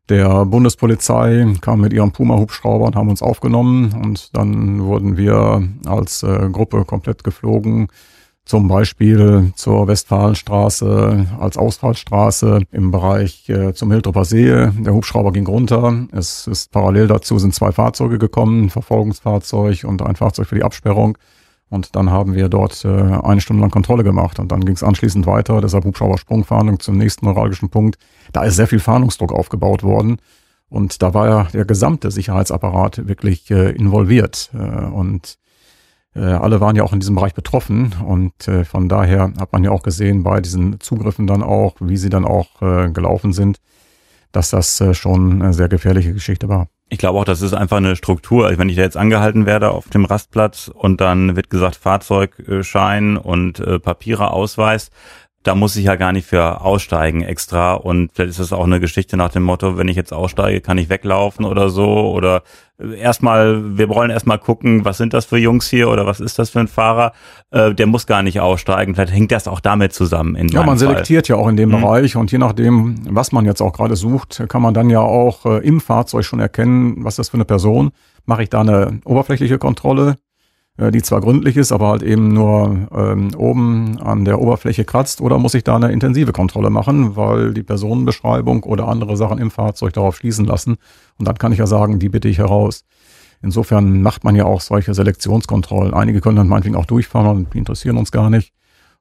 der 0.09 0.45
Bundespolizei 0.45 1.45
kam 1.61 1.81
mit 1.81 1.93
ihrem 1.93 2.11
Puma-Hubschrauber 2.11 2.85
und 2.85 2.95
haben 2.95 3.09
uns 3.09 3.21
aufgenommen 3.21 3.93
und 4.03 4.35
dann 4.35 4.83
wurden 4.83 5.15
wir 5.15 5.63
als 5.85 6.23
äh, 6.23 6.49
Gruppe 6.51 6.83
komplett 6.85 7.23
geflogen. 7.23 7.87
Zum 8.45 8.67
Beispiel 8.67 9.53
zur 9.55 9.87
Westfalenstraße 9.87 11.27
als 11.39 11.57
Ausfallstraße 11.57 12.63
im 12.71 12.91
Bereich 12.91 13.47
äh, 13.49 13.73
zum 13.73 13.89
Hildrupper 13.89 14.25
See. 14.25 14.47
Der 14.47 14.93
Hubschrauber 14.93 15.31
ging 15.31 15.47
runter. 15.47 16.07
Es 16.11 16.45
ist 16.47 16.71
parallel 16.71 17.07
dazu 17.07 17.39
sind 17.39 17.55
zwei 17.55 17.71
Fahrzeuge 17.71 18.19
gekommen, 18.19 18.65
ein 18.65 18.69
Verfolgungsfahrzeug 18.69 19.85
und 19.85 20.01
ein 20.01 20.17
Fahrzeug 20.17 20.47
für 20.47 20.55
die 20.55 20.63
Absperrung. 20.63 21.17
Und 21.69 21.95
dann 21.95 22.11
haben 22.11 22.35
wir 22.35 22.49
dort 22.49 22.83
äh, 22.83 22.89
eine 22.89 23.39
Stunde 23.39 23.61
lang 23.61 23.71
Kontrolle 23.71 24.03
gemacht 24.03 24.37
und 24.39 24.51
dann 24.51 24.65
ging 24.65 24.75
es 24.75 24.83
anschließend 24.83 25.25
weiter, 25.25 25.61
deshalb 25.61 25.85
Hubschrauber-Sprungfahndung 25.85 26.79
zum 26.79 26.97
nächsten 26.97 27.25
neuralgischen 27.25 27.69
Punkt. 27.69 27.97
Da 28.33 28.43
ist 28.43 28.57
sehr 28.57 28.67
viel 28.67 28.79
Fahndungsdruck 28.79 29.31
aufgebaut 29.31 29.83
worden 29.83 30.17
und 30.67 31.01
da 31.01 31.13
war 31.13 31.27
ja 31.29 31.47
der 31.53 31.65
gesamte 31.65 32.11
Sicherheitsapparat 32.11 33.07
wirklich 33.07 33.49
äh, 33.49 33.71
involviert 33.71 34.51
und 34.53 35.39
alle 36.19 36.61
waren 36.61 36.75
ja 36.75 36.83
auch 36.83 36.93
in 36.93 36.99
diesem 36.99 37.15
Bereich 37.15 37.33
betroffen 37.33 37.95
und 38.05 38.47
äh, 38.47 38.65
von 38.65 38.87
daher 38.87 39.33
hat 39.39 39.51
man 39.51 39.63
ja 39.63 39.71
auch 39.71 39.83
gesehen 39.83 40.23
bei 40.23 40.41
diesen 40.41 40.79
Zugriffen 40.79 41.27
dann 41.27 41.41
auch, 41.41 41.75
wie 41.79 41.97
sie 41.97 42.09
dann 42.09 42.25
auch 42.25 42.61
äh, 42.61 42.89
gelaufen 42.91 43.33
sind, 43.33 43.57
dass 44.31 44.49
das 44.49 44.79
äh, 44.81 44.93
schon 44.93 45.41
eine 45.41 45.53
sehr 45.53 45.69
gefährliche 45.69 46.13
Geschichte 46.13 46.49
war. 46.49 46.67
Ich 46.89 46.99
glaube 46.99 47.17
auch, 47.17 47.25
das 47.25 47.41
ist 47.41 47.53
einfach 47.53 47.77
eine 47.77 47.95
Struktur. 47.95 48.45
Also 48.45 48.59
wenn 48.59 48.69
ich 48.69 48.75
da 48.75 48.83
jetzt 48.83 48.97
angehalten 48.97 49.47
werde 49.47 49.71
auf 49.71 49.89
dem 49.89 50.05
Rastplatz 50.05 50.67
und 50.67 51.01
dann 51.01 51.35
wird 51.35 51.49
gesagt 51.49 51.75
Fahrzeugschein 51.75 53.17
und 53.17 53.59
äh, 53.59 53.79
Papiere, 53.79 54.29
Ausweis, 54.29 54.91
da 55.43 55.55
muss 55.55 55.75
ich 55.75 55.85
ja 55.85 55.95
gar 55.95 56.13
nicht 56.13 56.25
für 56.25 56.61
aussteigen 56.61 57.21
extra. 57.21 57.73
Und 57.73 58.11
vielleicht 58.13 58.31
ist 58.31 58.39
das 58.39 58.53
auch 58.53 58.63
eine 58.63 58.79
Geschichte 58.79 59.17
nach 59.17 59.29
dem 59.29 59.43
Motto, 59.43 59.77
wenn 59.77 59.89
ich 59.89 59.97
jetzt 59.97 60.13
aussteige, 60.13 60.61
kann 60.61 60.77
ich 60.77 60.89
weglaufen 60.89 61.45
oder 61.45 61.69
so. 61.69 61.85
Oder 62.11 62.43
äh, 62.79 62.97
erstmal, 62.97 63.77
wir 63.77 63.89
wollen 63.89 64.09
erstmal 64.09 64.39
gucken, 64.39 64.85
was 64.85 64.97
sind 64.97 65.13
das 65.13 65.25
für 65.25 65.37
Jungs 65.37 65.69
hier 65.69 65.89
oder 65.89 66.05
was 66.05 66.21
ist 66.21 66.39
das 66.39 66.49
für 66.49 66.61
ein 66.61 66.69
Fahrer? 66.69 67.11
Äh, 67.51 67.73
der 67.73 67.87
muss 67.87 68.07
gar 68.07 68.23
nicht 68.23 68.39
aussteigen. 68.39 68.95
Vielleicht 68.95 69.13
hängt 69.13 69.31
das 69.31 69.47
auch 69.47 69.59
damit 69.59 69.93
zusammen. 69.93 70.35
In 70.35 70.47
ja, 70.47 70.61
man 70.61 70.69
Fall. 70.69 70.87
selektiert 70.87 71.27
ja 71.27 71.35
auch 71.35 71.49
in 71.49 71.57
dem 71.57 71.69
mhm. 71.69 71.81
Bereich 71.81 72.15
und 72.15 72.31
je 72.31 72.37
nachdem, 72.37 72.95
was 73.09 73.33
man 73.33 73.45
jetzt 73.45 73.61
auch 73.61 73.73
gerade 73.73 73.97
sucht, 73.97 74.43
kann 74.47 74.61
man 74.61 74.73
dann 74.73 74.89
ja 74.89 75.01
auch 75.01 75.45
äh, 75.45 75.57
im 75.59 75.81
Fahrzeug 75.81 76.23
schon 76.23 76.39
erkennen, 76.39 77.03
was 77.03 77.13
ist 77.13 77.19
das 77.19 77.29
für 77.29 77.37
eine 77.37 77.45
Person. 77.45 77.91
Mache 78.25 78.43
ich 78.43 78.49
da 78.49 78.61
eine 78.61 79.01
oberflächliche 79.03 79.57
Kontrolle? 79.57 80.15
Äh, 80.77 80.91
die 80.91 81.03
zwar 81.03 81.21
gründlich 81.21 81.55
ist, 81.55 81.71
aber 81.71 81.89
halt 81.89 82.01
eben 82.01 82.29
nur 82.29 82.87
ähm, 82.95 83.35
oben 83.35 83.99
an 84.01 84.25
der 84.25 84.41
Oberfläche 84.41 84.85
kratzt, 84.85 85.21
oder 85.21 85.37
muss 85.37 85.53
ich 85.53 85.63
da 85.63 85.75
eine 85.75 85.91
intensive 85.91 86.31
Kontrolle 86.31 86.71
machen, 86.71 87.15
weil 87.15 87.53
die 87.53 87.61
Personenbeschreibung 87.63 88.63
oder 88.63 88.87
andere 88.87 89.15
Sachen 89.15 89.37
im 89.37 89.51
Fahrzeug 89.51 89.93
darauf 89.93 90.15
schließen 90.15 90.45
lassen. 90.45 90.77
Und 91.19 91.27
dann 91.27 91.37
kann 91.37 91.51
ich 91.51 91.59
ja 91.59 91.67
sagen, 91.67 91.99
die 91.99 92.09
bitte 92.09 92.27
ich 92.27 92.39
heraus. 92.39 92.85
Insofern 93.43 94.01
macht 94.01 94.23
man 94.23 94.35
ja 94.35 94.45
auch 94.45 94.61
solche 94.61 94.93
Selektionskontrollen. 94.93 95.93
Einige 95.93 96.21
können 96.21 96.37
dann 96.37 96.47
meinetwegen 96.47 96.75
auch 96.75 96.85
durchfahren, 96.85 97.47
die 97.53 97.57
interessieren 97.59 97.97
uns 97.97 98.11
gar 98.11 98.29
nicht. 98.29 98.53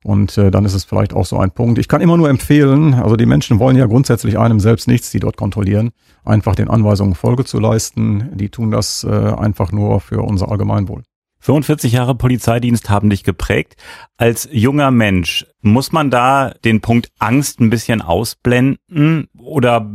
Und 0.04 0.36
äh, 0.36 0.50
dann 0.50 0.64
ist 0.64 0.74
es 0.74 0.84
vielleicht 0.84 1.14
auch 1.14 1.24
so 1.24 1.38
ein 1.38 1.52
Punkt. 1.52 1.78
Ich 1.78 1.86
kann 1.86 2.00
immer 2.00 2.16
nur 2.16 2.28
empfehlen, 2.28 2.92
also 2.94 3.14
die 3.16 3.24
Menschen 3.24 3.60
wollen 3.60 3.76
ja 3.76 3.86
grundsätzlich 3.86 4.36
einem 4.36 4.58
selbst 4.58 4.88
nichts, 4.88 5.10
die 5.10 5.20
dort 5.20 5.36
kontrollieren, 5.36 5.90
einfach 6.24 6.56
den 6.56 6.68
Anweisungen 6.68 7.14
Folge 7.14 7.44
zu 7.44 7.60
leisten. 7.60 8.30
Die 8.34 8.50
tun 8.50 8.72
das 8.72 9.04
äh, 9.04 9.10
einfach 9.10 9.70
nur 9.70 10.00
für 10.00 10.22
unser 10.22 10.50
Allgemeinwohl. 10.50 11.04
45 11.42 11.92
Jahre 11.92 12.14
Polizeidienst 12.14 12.88
haben 12.88 13.10
dich 13.10 13.24
geprägt. 13.24 13.76
Als 14.16 14.48
junger 14.52 14.92
Mensch, 14.92 15.44
muss 15.60 15.90
man 15.90 16.08
da 16.08 16.54
den 16.64 16.80
Punkt 16.80 17.10
Angst 17.18 17.60
ein 17.60 17.68
bisschen 17.68 18.00
ausblenden 18.00 19.28
oder 19.36 19.90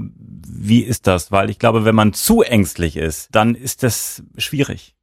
wie 0.45 0.81
ist 0.81 1.07
das? 1.07 1.31
Weil 1.31 1.49
ich 1.49 1.57
glaube, 1.57 1.85
wenn 1.85 1.95
man 1.95 2.11
zu 2.11 2.41
ängstlich 2.41 2.97
ist, 2.97 3.29
dann 3.31 3.55
ist 3.55 3.83
das 3.83 4.23
schwierig. 4.37 4.95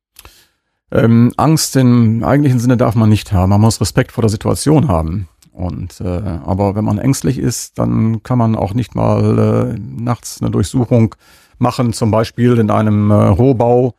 Ähm, 0.92 1.32
Angst 1.38 1.76
im 1.76 2.22
eigentlichen 2.22 2.61
Sinne 2.61 2.76
darf 2.76 2.95
man 2.95 3.09
nicht 3.09 3.32
haben. 3.32 3.49
Man 3.49 3.62
muss 3.62 3.80
Respekt 3.80 4.12
vor 4.12 4.22
der 4.22 4.28
Situation 4.28 4.88
haben. 4.88 5.28
Und 5.51 6.01
äh, 6.03 6.05
aber 6.05 6.74
wenn 6.74 6.84
man 6.84 6.99
ängstlich 6.99 7.38
ist, 7.38 7.78
dann 7.78 8.22
kann 8.22 8.36
man 8.36 8.55
auch 8.55 8.74
nicht 8.74 8.95
mal 8.95 9.72
äh, 9.72 9.78
nachts 9.78 10.42
eine 10.42 10.51
Durchsuchung 10.51 11.14
machen, 11.57 11.95
zum 11.95 12.11
Beispiel 12.11 12.59
in 12.59 12.70
einem 12.70 13.11
äh, 13.11 13.14
Rohbau 13.14 13.95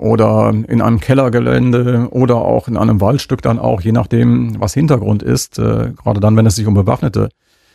oder 0.00 0.48
in 0.50 0.80
einem 0.80 0.98
Kellergelände 0.98 2.08
oder 2.10 2.36
auch 2.36 2.68
in 2.68 2.78
einem 2.78 3.02
Waldstück 3.02 3.42
dann 3.42 3.58
auch, 3.58 3.82
je 3.82 3.92
nachdem, 3.92 4.58
was 4.58 4.72
Hintergrund 4.72 5.22
ist, 5.22 5.58
äh, 5.58 5.92
gerade 5.94 6.20
dann, 6.20 6.36
wenn 6.36 6.46
es 6.46 6.56
sich 6.56 6.66
um 6.66 6.72
bewaffnete 6.72 7.28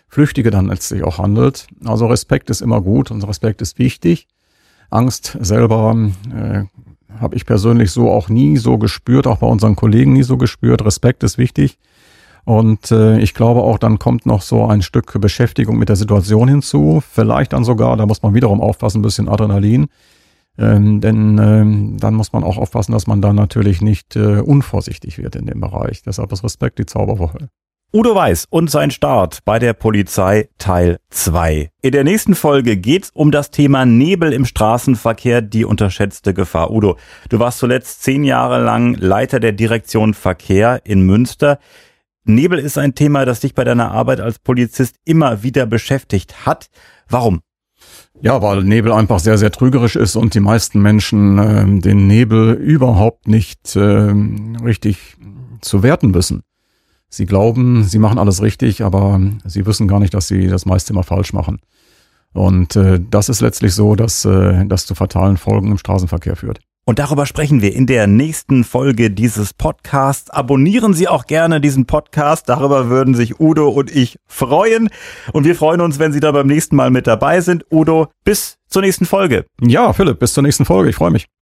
Flüchtige 0.07 0.49
dann 0.49 0.67
letztlich 0.67 1.03
auch 1.03 1.19
handelt. 1.19 1.67
Also 1.83 2.07
Respekt 2.07 2.49
ist 2.49 2.61
immer 2.61 2.81
gut 2.81 3.11
und 3.11 3.27
Respekt 3.27 3.61
ist 3.61 3.77
wichtig. 3.77 4.27
Angst 4.89 5.37
selber 5.39 5.95
äh, 6.33 6.63
habe 7.19 7.35
ich 7.35 7.45
persönlich 7.45 7.91
so 7.91 8.09
auch 8.09 8.27
nie 8.27 8.57
so 8.57 8.79
gespürt, 8.79 9.27
auch 9.27 9.37
bei 9.37 9.47
unseren 9.47 9.75
Kollegen 9.75 10.13
nie 10.13 10.23
so 10.23 10.37
gespürt. 10.37 10.83
Respekt 10.83 11.23
ist 11.23 11.37
wichtig. 11.37 11.77
Und 12.43 12.91
äh, 12.91 13.19
ich 13.19 13.35
glaube 13.35 13.61
auch, 13.61 13.77
dann 13.77 13.99
kommt 13.99 14.25
noch 14.25 14.41
so 14.41 14.65
ein 14.65 14.81
Stück 14.81 15.19
Beschäftigung 15.21 15.77
mit 15.77 15.89
der 15.89 15.95
Situation 15.95 16.47
hinzu. 16.47 17.03
Vielleicht 17.07 17.53
dann 17.53 17.63
sogar, 17.63 17.97
da 17.97 18.05
muss 18.07 18.23
man 18.23 18.33
wiederum 18.33 18.61
aufpassen, 18.61 18.99
ein 18.99 19.03
bisschen 19.03 19.29
Adrenalin. 19.29 19.87
Ähm, 20.57 21.01
denn 21.01 21.37
ähm, 21.37 21.97
dann 21.99 22.13
muss 22.13 22.33
man 22.33 22.43
auch 22.43 22.57
aufpassen, 22.57 22.93
dass 22.93 23.07
man 23.07 23.21
da 23.21 23.33
natürlich 23.33 23.81
nicht 23.81 24.15
äh, 24.15 24.39
unvorsichtig 24.39 25.17
wird 25.17 25.35
in 25.35 25.45
dem 25.45 25.59
Bereich. 25.59 26.01
Deshalb 26.03 26.31
ist 26.31 26.43
Respekt 26.43 26.79
die 26.79 26.85
Zauberwoche. 26.85 27.49
Udo 27.93 28.13
Weiß 28.13 28.47
und 28.49 28.69
sein 28.69 28.91
Start 28.91 29.39
bei 29.45 29.57
der 29.57 29.71
Polizei 29.71 30.49
Teil 30.57 30.97
2. 31.11 31.69
In 31.81 31.91
der 31.91 32.03
nächsten 32.03 32.35
Folge 32.35 32.75
geht's 32.75 33.09
um 33.13 33.31
das 33.31 33.51
Thema 33.51 33.85
Nebel 33.85 34.33
im 34.33 34.43
Straßenverkehr, 34.45 35.41
die 35.41 35.63
unterschätzte 35.63 36.33
Gefahr. 36.33 36.71
Udo, 36.71 36.97
du 37.29 37.39
warst 37.39 37.59
zuletzt 37.59 38.03
zehn 38.03 38.25
Jahre 38.25 38.61
lang 38.61 38.95
Leiter 38.95 39.39
der 39.39 39.53
Direktion 39.53 40.13
Verkehr 40.13 40.81
in 40.83 41.03
Münster. 41.03 41.57
Nebel 42.25 42.59
ist 42.59 42.77
ein 42.77 42.95
Thema, 42.95 43.23
das 43.23 43.39
dich 43.39 43.53
bei 43.53 43.63
deiner 43.63 43.91
Arbeit 43.91 44.19
als 44.19 44.39
Polizist 44.39 44.97
immer 45.05 45.43
wieder 45.43 45.65
beschäftigt 45.65 46.45
hat. 46.45 46.67
Warum? 47.07 47.41
Ja, 48.21 48.41
weil 48.41 48.63
Nebel 48.63 48.91
einfach 48.91 49.19
sehr, 49.19 49.37
sehr 49.37 49.51
trügerisch 49.51 49.95
ist 49.95 50.15
und 50.15 50.33
die 50.33 50.39
meisten 50.39 50.81
Menschen 50.81 51.37
äh, 51.37 51.81
den 51.81 52.07
Nebel 52.07 52.53
überhaupt 52.53 53.27
nicht 53.27 53.75
äh, 53.75 54.13
richtig 54.63 55.17
zu 55.61 55.83
werten 55.83 56.13
wissen. 56.13 56.41
Sie 57.09 57.25
glauben, 57.25 57.83
sie 57.83 57.99
machen 57.99 58.19
alles 58.19 58.41
richtig, 58.41 58.83
aber 58.83 59.21
sie 59.45 59.65
wissen 59.65 59.87
gar 59.87 59.99
nicht, 59.99 60.13
dass 60.13 60.27
sie 60.27 60.47
das 60.47 60.65
meiste 60.65 60.93
immer 60.93 61.03
falsch 61.03 61.33
machen. 61.33 61.59
Und 62.33 62.75
äh, 62.75 62.99
das 63.09 63.29
ist 63.29 63.41
letztlich 63.41 63.73
so, 63.73 63.95
dass 63.95 64.25
äh, 64.25 64.65
das 64.65 64.85
zu 64.85 64.95
fatalen 64.95 65.37
Folgen 65.37 65.71
im 65.71 65.77
Straßenverkehr 65.77 66.35
führt. 66.35 66.59
Und 66.87 66.99
darüber 66.99 67.25
sprechen 67.25 67.63
wir 67.63 67.73
in 67.73 67.87
der 67.87 68.05
nächsten 68.05 68.63
Folge 68.63 69.09
dieses 69.09 69.55
Podcasts. 69.55 70.29
Abonnieren 70.29 70.93
Sie 70.93 71.07
auch 71.07 71.25
gerne 71.25 71.59
diesen 71.59 71.87
Podcast. 71.87 72.47
Darüber 72.47 72.89
würden 72.89 73.15
sich 73.15 73.39
Udo 73.39 73.69
und 73.69 73.93
ich 73.93 74.19
freuen. 74.27 74.89
Und 75.33 75.45
wir 75.45 75.55
freuen 75.55 75.81
uns, 75.81 75.97
wenn 75.97 76.13
Sie 76.13 76.19
da 76.19 76.31
beim 76.31 76.45
nächsten 76.45 76.75
Mal 76.75 76.91
mit 76.91 77.07
dabei 77.07 77.41
sind. 77.41 77.65
Udo, 77.71 78.09
bis 78.23 78.59
zur 78.67 78.83
nächsten 78.83 79.05
Folge. 79.05 79.45
Ja, 79.59 79.93
Philipp, 79.93 80.19
bis 80.19 80.33
zur 80.33 80.43
nächsten 80.43 80.65
Folge. 80.65 80.91
Ich 80.91 80.95
freue 80.95 81.11
mich. 81.11 81.25